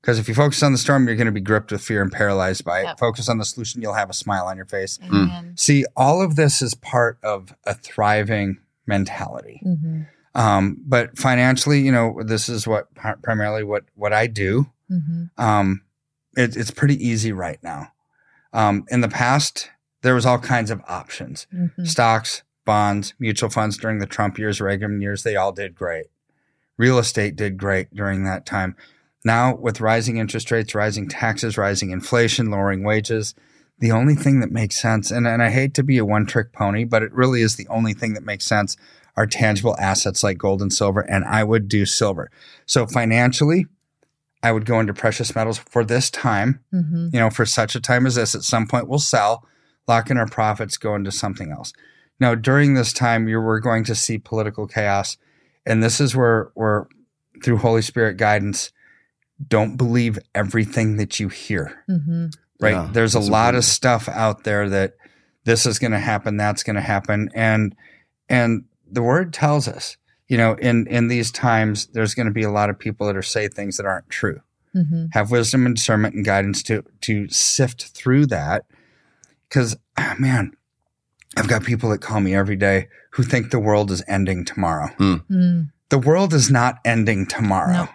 Because 0.00 0.18
if 0.18 0.28
you 0.28 0.34
focus 0.34 0.62
on 0.62 0.72
the 0.72 0.78
storm, 0.78 1.06
you're 1.06 1.16
going 1.16 1.26
to 1.26 1.32
be 1.32 1.40
gripped 1.40 1.70
with 1.72 1.82
fear 1.82 2.02
and 2.02 2.10
paralyzed 2.10 2.64
by 2.64 2.80
it. 2.80 2.84
Yep. 2.84 2.98
Focus 2.98 3.28
on 3.28 3.38
the 3.38 3.44
solution, 3.44 3.82
you'll 3.82 3.94
have 3.94 4.10
a 4.10 4.14
smile 4.14 4.46
on 4.46 4.56
your 4.56 4.66
face. 4.66 4.98
Amen. 5.04 5.52
See, 5.56 5.84
all 5.96 6.22
of 6.22 6.36
this 6.36 6.62
is 6.62 6.74
part 6.74 7.18
of 7.22 7.54
a 7.64 7.74
thriving 7.74 8.58
mentality. 8.86 9.60
Mhm. 9.66 10.06
Um, 10.34 10.78
but 10.86 11.18
financially, 11.18 11.80
you 11.80 11.90
know, 11.92 12.20
this 12.24 12.48
is 12.48 12.66
what 12.66 12.86
primarily 13.22 13.64
what 13.64 13.84
what 13.94 14.12
I 14.12 14.26
do. 14.26 14.70
Mhm. 14.90 15.30
Um, 15.38 15.82
it, 16.36 16.56
it's 16.56 16.70
pretty 16.70 17.04
easy 17.04 17.32
right 17.32 17.58
now. 17.62 17.92
Um, 18.52 18.84
in 18.90 19.00
the 19.00 19.08
past, 19.08 19.70
there 20.02 20.14
was 20.14 20.26
all 20.26 20.38
kinds 20.38 20.70
of 20.70 20.80
options: 20.88 21.46
Mhm. 21.54 21.86
stocks, 21.86 22.42
bonds, 22.64 23.14
mutual 23.18 23.50
funds. 23.50 23.76
During 23.76 23.98
the 23.98 24.06
Trump 24.06 24.38
years, 24.38 24.60
Reagan 24.60 25.00
years, 25.00 25.22
they 25.24 25.36
all 25.36 25.52
did 25.52 25.74
great. 25.74 26.06
Real 26.76 26.98
estate 26.98 27.36
did 27.36 27.58
great 27.58 27.94
during 27.94 28.24
that 28.24 28.46
time. 28.46 28.76
Now, 29.24 29.54
with 29.54 29.80
rising 29.80 30.16
interest 30.16 30.50
rates, 30.50 30.74
rising 30.74 31.08
taxes, 31.08 31.58
rising 31.58 31.90
inflation, 31.90 32.50
lowering 32.50 32.84
wages, 32.84 33.34
the 33.78 33.92
only 33.92 34.14
thing 34.14 34.40
that 34.40 34.50
makes 34.50 34.80
sense, 34.80 35.10
and, 35.10 35.26
and 35.26 35.42
I 35.42 35.50
hate 35.50 35.74
to 35.74 35.82
be 35.82 35.98
a 35.98 36.04
one 36.04 36.24
trick 36.24 36.52
pony, 36.52 36.84
but 36.84 37.02
it 37.02 37.12
really 37.12 37.42
is 37.42 37.56
the 37.56 37.68
only 37.68 37.92
thing 37.92 38.14
that 38.14 38.24
makes 38.24 38.46
sense, 38.46 38.76
are 39.16 39.26
tangible 39.26 39.76
assets 39.78 40.22
like 40.22 40.38
gold 40.38 40.62
and 40.62 40.72
silver. 40.72 41.00
And 41.00 41.24
I 41.24 41.44
would 41.44 41.68
do 41.68 41.84
silver. 41.86 42.30
So 42.66 42.86
financially, 42.86 43.66
I 44.42 44.52
would 44.52 44.64
go 44.64 44.80
into 44.80 44.94
precious 44.94 45.34
metals 45.34 45.58
for 45.58 45.84
this 45.84 46.10
time, 46.10 46.60
Mhm. 46.72 47.12
you 47.12 47.20
know, 47.20 47.28
for 47.30 47.44
such 47.44 47.74
a 47.74 47.80
time 47.80 48.06
as 48.06 48.14
this. 48.14 48.34
At 48.34 48.42
some 48.42 48.66
point, 48.66 48.88
we'll 48.88 48.98
sell, 48.98 49.46
lock 49.86 50.10
in 50.10 50.16
our 50.16 50.26
profits, 50.26 50.78
go 50.78 50.94
into 50.94 51.12
something 51.12 51.50
else. 51.52 51.72
Now, 52.18 52.34
during 52.34 52.74
this 52.74 52.92
time, 52.92 53.28
you're, 53.28 53.42
we're 53.44 53.60
going 53.60 53.84
to 53.84 53.94
see 53.94 54.18
political 54.18 54.66
chaos. 54.66 55.16
And 55.66 55.82
this 55.82 56.00
is 56.00 56.16
where, 56.16 56.50
where 56.54 56.86
through 57.44 57.58
Holy 57.58 57.82
Spirit 57.82 58.16
guidance, 58.16 58.70
don't 59.46 59.76
believe 59.76 60.18
everything 60.34 60.96
that 60.98 61.18
you 61.20 61.28
hear 61.28 61.82
Mhm. 61.88 62.32
right? 62.60 62.72
Yeah, 62.72 62.88
There's 62.92 63.14
a 63.14 63.18
that's 63.18 63.30
lot 63.30 63.54
of 63.54 63.64
stuff 63.64 64.08
out 64.08 64.44
there 64.44 64.68
that 64.68 64.94
this 65.44 65.64
is 65.66 65.78
going 65.78 65.92
to 65.92 65.98
happen, 65.98 66.36
that's 66.36 66.62
going 66.62 66.76
to 66.76 66.82
happen, 66.82 67.30
and 67.34 67.74
and 68.28 68.64
the 68.90 69.02
word 69.02 69.32
tells 69.32 69.68
us, 69.68 69.96
you 70.28 70.36
know, 70.36 70.54
in 70.54 70.86
in 70.86 71.08
these 71.08 71.30
times, 71.30 71.86
there's 71.86 72.14
going 72.14 72.26
to 72.26 72.32
be 72.32 72.42
a 72.42 72.50
lot 72.50 72.70
of 72.70 72.78
people 72.78 73.06
that 73.06 73.16
are 73.16 73.22
say 73.22 73.48
things 73.48 73.76
that 73.76 73.86
aren't 73.86 74.08
true. 74.10 74.40
Mhm. 74.76 75.08
Have 75.12 75.30
wisdom 75.30 75.66
and 75.66 75.74
discernment 75.74 76.14
and 76.14 76.24
guidance 76.24 76.62
to 76.64 76.84
to 77.02 77.28
sift 77.28 77.88
through 77.88 78.26
that, 78.26 78.64
because 79.48 79.76
man, 80.18 80.52
I've 81.36 81.48
got 81.48 81.64
people 81.64 81.90
that 81.90 82.00
call 82.00 82.20
me 82.20 82.34
every 82.34 82.56
day 82.56 82.88
who 83.12 83.22
think 83.22 83.50
the 83.50 83.58
world 83.58 83.90
is 83.90 84.02
ending 84.06 84.44
tomorrow. 84.44 84.88
Mm. 84.98 85.70
The 85.88 85.98
world 85.98 86.32
is 86.32 86.50
not 86.50 86.78
ending 86.84 87.26
tomorrow. 87.26 87.72
No. 87.72 87.88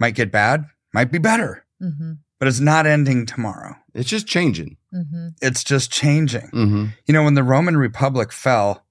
Might 0.00 0.14
get 0.16 0.32
bad, 0.32 0.64
might 0.92 1.12
be 1.12 1.18
better, 1.18 1.64
Mhm. 1.80 2.18
but 2.40 2.48
it's 2.48 2.58
not 2.58 2.86
ending 2.86 3.26
tomorrow. 3.26 3.76
It's 3.94 4.08
just 4.08 4.26
changing. 4.26 4.76
Mhm. 4.92 5.34
It's 5.40 5.62
just 5.62 5.92
changing. 5.92 6.48
Mm-hmm. 6.52 6.86
You 7.06 7.14
know, 7.14 7.22
when 7.22 7.34
the 7.34 7.44
Roman 7.44 7.76
Republic 7.76 8.32
fell, 8.32 8.84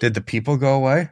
did 0.00 0.14
the 0.14 0.20
people 0.20 0.56
go 0.56 0.74
away? 0.74 1.10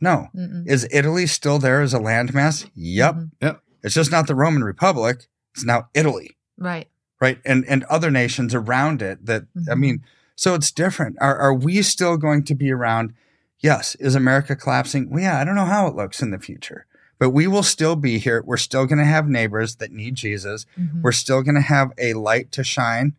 No. 0.00 0.28
Mm-mm. 0.34 0.66
Is 0.66 0.86
Italy 0.90 1.26
still 1.26 1.58
there 1.58 1.80
as 1.80 1.94
a 1.94 1.98
landmass? 1.98 2.68
Yep. 2.74 3.14
Mhm. 3.40 3.60
It's 3.82 3.94
just 3.94 4.10
not 4.10 4.26
the 4.26 4.34
Roman 4.34 4.62
Republic. 4.64 5.26
It's 5.54 5.64
now 5.64 5.88
Italy, 5.94 6.36
Right. 6.58 6.88
right? 7.20 7.38
And 7.44 7.64
and 7.66 7.84
other 7.84 8.10
nations 8.10 8.54
around 8.54 9.00
it 9.00 9.24
that 9.26 9.44
I 9.70 9.74
Mhm. 9.74 9.78
mean, 9.78 10.02
so 10.34 10.54
it's 10.54 10.70
different. 10.70 11.16
Are 11.20 11.36
are 11.38 11.54
we 11.54 11.80
still 11.82 12.16
going 12.18 12.42
to 12.44 12.54
be 12.54 12.70
around? 12.70 13.14
Yes. 13.60 13.94
Is 13.96 14.14
America 14.14 14.54
collapsing? 14.54 15.08
Well, 15.08 15.22
yeah, 15.22 15.38
I 15.40 15.44
don't 15.44 15.54
know 15.54 15.64
how 15.64 15.86
it 15.86 15.94
looks 15.96 16.20
in 16.20 16.30
the 16.30 16.38
future. 16.38 16.84
But 17.18 17.30
we 17.30 17.46
will 17.46 17.62
still 17.62 17.96
be 17.96 18.18
here. 18.18 18.42
We're 18.44 18.58
still 18.58 18.84
going 18.84 18.98
to 18.98 19.04
have 19.06 19.26
neighbors 19.26 19.76
that 19.76 19.90
need 19.92 20.16
Jesus. 20.16 20.66
Mhm. 20.78 21.00
We're 21.00 21.12
still 21.12 21.42
going 21.42 21.54
to 21.54 21.62
have 21.62 21.92
a 21.96 22.12
light 22.12 22.52
to 22.52 22.62
shine. 22.62 23.14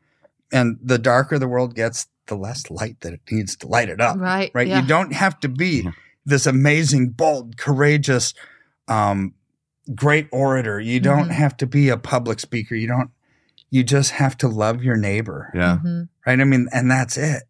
And 0.51 0.77
the 0.83 0.99
darker 0.99 1.39
the 1.39 1.47
world 1.47 1.73
gets, 1.73 2.05
the 2.27 2.35
less 2.35 2.69
light 2.69 2.99
that 3.01 3.13
it 3.13 3.21
needs 3.31 3.55
to 3.57 3.67
light 3.67 3.89
it 3.89 3.99
up. 4.01 4.17
Right. 4.17 4.51
right? 4.53 4.67
Yeah. 4.67 4.81
You 4.81 4.87
don't 4.87 5.13
have 5.13 5.39
to 5.41 5.49
be 5.49 5.83
Mhm. 5.83 5.93
this 6.25 6.45
amazing, 6.45 7.09
bold, 7.09 7.57
courageous, 7.57 8.33
um, 8.87 9.33
great 9.95 10.27
orator. 10.31 10.79
You 10.79 10.99
don't 10.99 11.29
Mhm. 11.29 11.33
have 11.33 11.57
to 11.57 11.65
be 11.67 11.89
a 11.89 11.97
public 11.97 12.39
speaker. 12.39 12.75
You 12.75 12.87
don't. 12.87 13.11
You 13.69 13.83
just 13.83 14.11
have 14.11 14.37
to 14.37 14.47
love 14.47 14.81
your 14.83 14.95
neighbor, 14.95 15.51
Yeah. 15.53 15.79
Mhm. 15.83 16.07
right? 16.25 16.39
I 16.39 16.43
mean, 16.45 16.67
and 16.71 16.89
that's 16.89 17.17
it. 17.17 17.43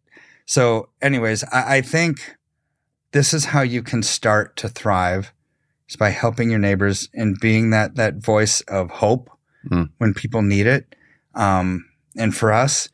So, 0.46 0.88
anyways, 1.00 1.44
I, 1.44 1.76
I 1.76 1.80
think 1.80 2.34
this 3.12 3.32
is 3.32 3.46
how 3.46 3.62
you 3.62 3.82
can 3.82 4.02
start 4.02 4.56
to 4.56 4.68
thrive, 4.68 5.32
is 5.88 5.96
by 5.96 6.10
helping 6.10 6.50
your 6.50 6.58
neighbors 6.58 7.08
and 7.14 7.38
being 7.40 7.70
that 7.70 7.94
that 7.96 8.16
voice 8.16 8.60
of 8.62 8.90
hope 8.90 9.30
Mm. 9.70 9.90
when 9.98 10.14
people 10.14 10.42
need 10.42 10.66
it. 10.66 10.94
Um, 11.34 11.84
and 12.16 12.34
for 12.34 12.52
us, 12.52 12.88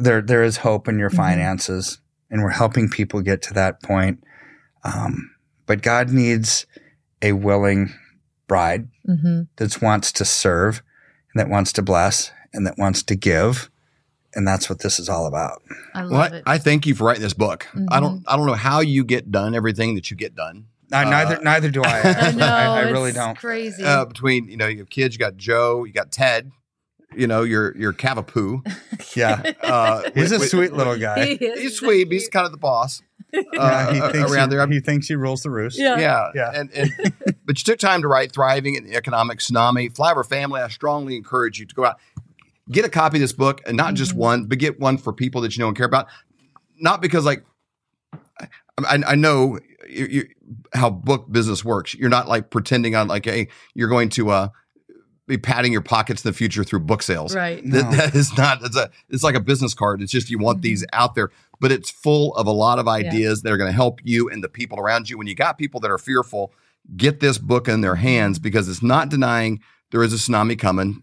there 0.00 0.20
there 0.22 0.42
is 0.42 0.58
hope 0.58 0.88
in 0.88 0.98
your 0.98 1.10
Mhm. 1.10 1.16
finances, 1.16 1.98
and 2.30 2.42
we're 2.42 2.50
helping 2.50 2.88
people 2.88 3.20
get 3.22 3.42
to 3.42 3.54
that 3.54 3.82
point. 3.82 4.22
Um, 4.84 5.30
but 5.66 5.82
God 5.82 6.10
needs 6.10 6.66
a 7.22 7.32
willing 7.32 7.92
bride 8.48 8.88
Mhm. 9.08 9.48
that 9.56 9.80
wants 9.82 10.10
to 10.12 10.24
serve, 10.24 10.82
and 11.32 11.40
that 11.40 11.48
wants 11.48 11.72
to 11.74 11.82
bless, 11.82 12.32
and 12.52 12.66
that 12.66 12.78
wants 12.78 13.02
to 13.04 13.14
give, 13.14 13.70
and 14.34 14.46
that's 14.48 14.68
what 14.68 14.80
this 14.80 14.98
is 14.98 15.08
all 15.08 15.26
about. 15.26 15.62
I 15.94 16.02
love 16.02 16.10
Well, 16.10 16.32
it. 16.32 16.42
I, 16.46 16.54
I 16.54 16.58
thank 16.58 16.86
you 16.86 16.94
for 16.94 17.04
writing 17.04 17.22
this 17.22 17.34
book. 17.34 17.66
I 17.74 17.78
Mhm. 17.98 18.00
don't. 18.00 18.24
I 18.26 18.36
don't 18.36 18.46
know 18.46 18.54
how 18.54 18.80
you 18.80 19.04
get 19.04 19.30
done 19.30 19.54
everything 19.54 19.94
that 19.96 20.10
you 20.10 20.16
get 20.16 20.34
done. 20.34 20.64
Uh, 20.92 20.96
Uh, 20.96 21.04
neither 21.04 21.38
neither 21.44 21.70
do 21.70 21.82
I. 21.84 21.88
I 21.98 22.00
actually. 22.00 22.36
know. 22.40 22.46
I, 22.46 22.64
I 22.78 22.80
really 22.90 23.10
it's 23.10 23.18
don't. 23.18 23.38
Crazy. 23.38 23.84
Uh, 23.84 24.04
between 24.06 24.48
you 24.48 24.56
know, 24.56 24.66
you 24.66 24.78
have 24.78 24.90
kids. 24.90 25.14
You 25.14 25.18
got 25.20 25.36
Joe. 25.36 25.84
You 25.84 25.92
got 25.92 26.10
Ted. 26.10 26.50
You 27.16 27.26
know, 27.26 27.42
your 27.42 27.76
your 27.76 27.92
Cavapoo. 27.92 28.62
Yeah, 29.16 29.52
Uh, 29.62 30.02
he's 30.14 30.30
a 30.30 30.38
sweet 30.38 30.70
with- 30.70 30.78
little 30.78 30.96
guy. 30.96 31.24
He. 31.24 31.36
He's 31.36 31.76
sweet. 31.78 32.04
but 32.04 32.12
He's 32.12 32.28
kind 32.28 32.46
of 32.46 32.52
the 32.52 32.58
boss. 32.58 33.02
Uh, 33.32 33.42
yeah, 33.54 33.92
he 33.92 34.00
thinks 34.12 34.32
around 34.32 34.50
he, 34.50 34.56
there. 34.56 34.66
he 34.68 34.80
thinks 34.80 35.06
he 35.06 35.14
rules 35.14 35.42
the 35.42 35.50
roost. 35.50 35.78
Yeah. 35.78 35.98
Yeah, 36.00 36.30
Yeah. 36.34 36.50
And, 36.52 36.68
and 36.72 36.90
but 37.44 37.58
you 37.58 37.64
took 37.64 37.78
time 37.78 38.02
to 38.02 38.08
write 38.08 38.32
"Thriving 38.32 38.74
in 38.74 38.84
the 38.84 38.96
Economic 38.96 39.38
Tsunami." 39.38 39.92
Flyover 39.94 40.26
family, 40.26 40.60
I 40.60 40.66
strongly 40.68 41.14
encourage 41.16 41.60
you 41.60 41.66
to 41.66 41.74
go 41.74 41.84
out, 41.84 41.96
get 42.70 42.84
a 42.84 42.88
copy 42.88 43.18
of 43.18 43.20
this 43.20 43.32
book, 43.32 43.60
and 43.66 43.76
not 43.76 43.94
just 43.94 44.12
Mhm. 44.14 44.16
one, 44.18 44.44
but 44.46 44.58
get 44.58 44.80
one 44.80 44.98
for 44.98 45.12
people 45.12 45.40
that 45.42 45.56
you 45.56 45.60
know 45.62 45.68
and 45.68 45.76
care 45.76 45.86
about. 45.86 46.08
Not 46.80 47.00
because 47.02 47.24
like 47.24 47.44
I, 48.78 48.98
I 49.06 49.14
know 49.14 49.58
you, 49.88 50.06
you, 50.06 50.28
how 50.74 50.90
book 50.90 51.30
business 51.30 51.64
works. 51.64 51.94
You're 51.94 52.08
not 52.08 52.26
like 52.28 52.50
pretending 52.50 52.94
on 52.96 53.06
like, 53.08 53.26
hey, 53.26 53.48
you're 53.74 53.88
going 53.88 54.08
to 54.10 54.30
uh, 54.30 54.48
be 55.30 55.38
padding 55.38 55.72
your 55.72 55.80
pockets 55.80 56.24
in 56.24 56.30
the 56.30 56.36
future 56.36 56.62
through 56.64 56.80
book 56.80 57.02
sales. 57.02 57.34
Right. 57.34 57.62
That, 57.70 57.90
that 57.92 58.14
is 58.14 58.36
not. 58.36 58.62
It's 58.62 58.76
a. 58.76 58.90
It's 59.08 59.22
like 59.22 59.34
a 59.34 59.40
business 59.40 59.72
card. 59.74 60.02
It's 60.02 60.12
just 60.12 60.28
you 60.30 60.38
want 60.38 60.60
these 60.62 60.84
out 60.92 61.14
there, 61.14 61.30
but 61.60 61.72
it's 61.72 61.90
full 61.90 62.34
of 62.36 62.46
a 62.46 62.52
lot 62.52 62.78
of 62.78 62.86
ideas 62.88 63.42
that 63.42 63.52
are 63.52 63.56
going 63.56 63.70
to 63.70 63.74
help 63.76 64.00
you 64.04 64.28
and 64.28 64.44
the 64.44 64.48
people 64.48 64.78
around 64.78 65.08
you. 65.08 65.16
When 65.18 65.26
you 65.26 65.34
got 65.34 65.56
people 65.58 65.80
that 65.80 65.90
are 65.90 65.98
fearful, 65.98 66.52
get 66.96 67.20
this 67.20 67.38
book 67.38 67.68
in 67.68 67.80
their 67.80 67.94
hands 67.96 68.38
because 68.38 68.68
it's 68.68 68.82
not 68.82 69.08
denying 69.08 69.60
there 69.90 70.02
is 70.02 70.12
a 70.12 70.16
tsunami 70.16 70.58
coming. 70.58 71.02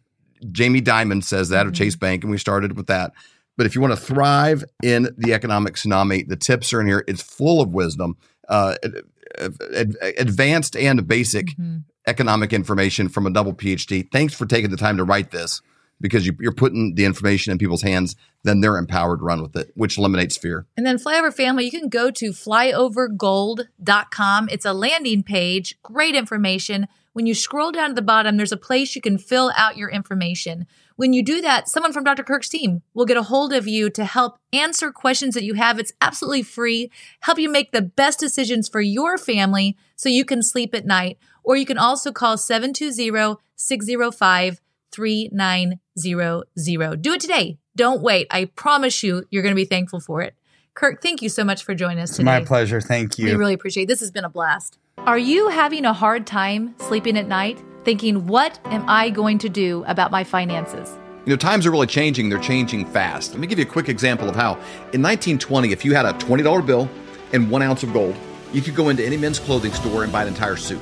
Jamie 0.51 0.81
Dimon 0.81 1.23
says 1.23 1.49
that 1.49 1.65
of 1.65 1.73
Chase 1.73 1.95
Bank, 1.95 2.23
and 2.23 2.29
we 2.31 2.37
started 2.37 2.77
with 2.77 2.87
that. 2.87 3.11
But 3.57 3.65
if 3.65 3.73
you 3.73 3.81
want 3.81 3.93
to 3.95 3.99
thrive 3.99 4.63
in 4.83 5.09
the 5.17 5.33
economic 5.33 5.73
tsunami, 5.75 6.27
the 6.27 6.35
tips 6.35 6.71
are 6.73 6.81
in 6.81 6.85
here. 6.87 7.03
It's 7.07 7.23
full 7.23 7.59
of 7.59 7.73
wisdom, 7.73 8.17
uh, 8.47 8.75
ad- 8.83 9.55
ad- 9.75 9.95
advanced 10.17 10.75
and 10.75 11.07
basic 11.07 11.47
Mhm. 11.57 11.83
Economic 12.07 12.53
information 12.53 13.09
from 13.09 13.27
a 13.27 13.29
double 13.29 13.53
PhD. 13.53 14.09
Thanks 14.11 14.33
for 14.33 14.45
taking 14.45 14.71
the 14.71 14.77
time 14.77 14.97
to 14.97 15.03
write 15.03 15.31
this 15.31 15.61
because 15.99 16.25
you, 16.25 16.35
you're 16.39 16.51
putting 16.51 16.95
the 16.95 17.05
information 17.05 17.51
in 17.51 17.57
people's 17.57 17.81
hands. 17.81 18.15
Then 18.43 18.61
they're 18.61 18.77
empowered 18.77 19.19
to 19.19 19.25
run 19.25 19.41
with 19.41 19.55
it, 19.55 19.71
which 19.75 19.97
eliminates 19.97 20.37
fear. 20.37 20.67
And 20.77 20.85
then 20.85 20.97
Flyover 20.97 21.33
Family, 21.33 21.65
you 21.65 21.71
can 21.71 21.89
go 21.89 22.11
to 22.11 22.29
flyovergold.com. 22.31 24.49
It's 24.49 24.65
a 24.65 24.73
landing 24.73 25.23
page, 25.23 25.81
great 25.81 26.15
information. 26.15 26.87
When 27.13 27.25
you 27.25 27.33
scroll 27.33 27.71
down 27.71 27.89
to 27.89 27.95
the 27.95 28.03
bottom, 28.03 28.37
there's 28.37 28.51
a 28.51 28.57
place 28.57 28.95
you 28.95 29.01
can 29.01 29.17
fill 29.17 29.51
out 29.57 29.75
your 29.75 29.89
information. 29.89 30.67
When 30.97 31.13
you 31.13 31.23
do 31.23 31.41
that, 31.41 31.67
someone 31.67 31.91
from 31.91 32.03
Dr. 32.03 32.23
Kirk's 32.23 32.47
team 32.47 32.83
will 32.93 33.05
get 33.05 33.17
a 33.17 33.23
hold 33.23 33.53
of 33.53 33.67
you 33.67 33.89
to 33.89 34.05
help 34.05 34.37
answer 34.53 34.91
questions 34.91 35.33
that 35.33 35.43
you 35.43 35.55
have. 35.55 35.79
It's 35.79 35.93
absolutely 35.99 36.43
free, 36.43 36.91
help 37.21 37.39
you 37.39 37.49
make 37.49 37.71
the 37.71 37.81
best 37.81 38.19
decisions 38.19 38.69
for 38.69 38.81
your 38.81 39.17
family 39.17 39.75
so 39.95 40.09
you 40.09 40.25
can 40.25 40.43
sleep 40.43 40.75
at 40.75 40.85
night. 40.85 41.17
Or 41.47 41.55
you 41.55 41.65
can 41.65 41.77
also 41.77 42.11
call 42.11 42.37
720 42.37 43.37
605 43.55 44.59
3900. 44.91 47.01
Do 47.01 47.13
it 47.13 47.21
today. 47.21 47.57
Don't 47.73 48.01
wait. 48.01 48.27
I 48.29 48.45
promise 48.45 49.01
you, 49.01 49.23
you're 49.29 49.43
going 49.43 49.53
to 49.53 49.55
be 49.55 49.63
thankful 49.63 50.01
for 50.01 50.21
it. 50.21 50.35
Kirk, 50.73 51.01
thank 51.01 51.21
you 51.21 51.29
so 51.29 51.45
much 51.45 51.63
for 51.63 51.73
joining 51.73 51.99
us 51.99 52.09
It's 52.09 52.17
today. 52.17 52.39
my 52.39 52.43
pleasure. 52.43 52.81
Thank 52.81 53.17
you. 53.17 53.25
We 53.25 53.31
you. 53.31 53.37
really 53.37 53.53
appreciate 53.53 53.83
it. 53.83 53.87
This 53.87 54.01
has 54.01 54.11
been 54.11 54.25
a 54.25 54.29
blast. 54.29 54.77
Are 54.97 55.17
you 55.17 55.47
having 55.47 55.85
a 55.85 55.93
hard 55.93 56.27
time 56.27 56.75
sleeping 56.79 57.17
at 57.17 57.29
night, 57.29 57.63
thinking, 57.85 58.27
what 58.27 58.59
am 58.65 58.83
I 58.89 59.09
going 59.09 59.37
to 59.37 59.47
do 59.47 59.85
about 59.87 60.11
my 60.11 60.25
finances? 60.25 60.97
You 61.25 61.31
know, 61.31 61.37
times 61.37 61.65
are 61.65 61.71
really 61.71 61.87
changing. 61.87 62.27
They're 62.27 62.39
changing 62.39 62.87
fast. 62.87 63.31
Let 63.31 63.39
me 63.39 63.47
give 63.47 63.57
you 63.57 63.65
a 63.65 63.69
quick 63.69 63.87
example 63.87 64.27
of 64.27 64.35
how 64.35 64.55
in 64.91 65.01
1920, 65.01 65.71
if 65.71 65.85
you 65.85 65.95
had 65.95 66.05
a 66.05 66.11
$20 66.13 66.65
bill 66.65 66.89
and 67.31 67.49
one 67.49 67.61
ounce 67.61 67.83
of 67.83 67.93
gold, 67.93 68.17
you 68.51 68.61
could 68.61 68.75
go 68.75 68.89
into 68.89 69.05
any 69.05 69.15
men's 69.15 69.39
clothing 69.39 69.71
store 69.71 70.03
and 70.03 70.11
buy 70.11 70.23
an 70.23 70.27
entire 70.27 70.57
suit. 70.57 70.81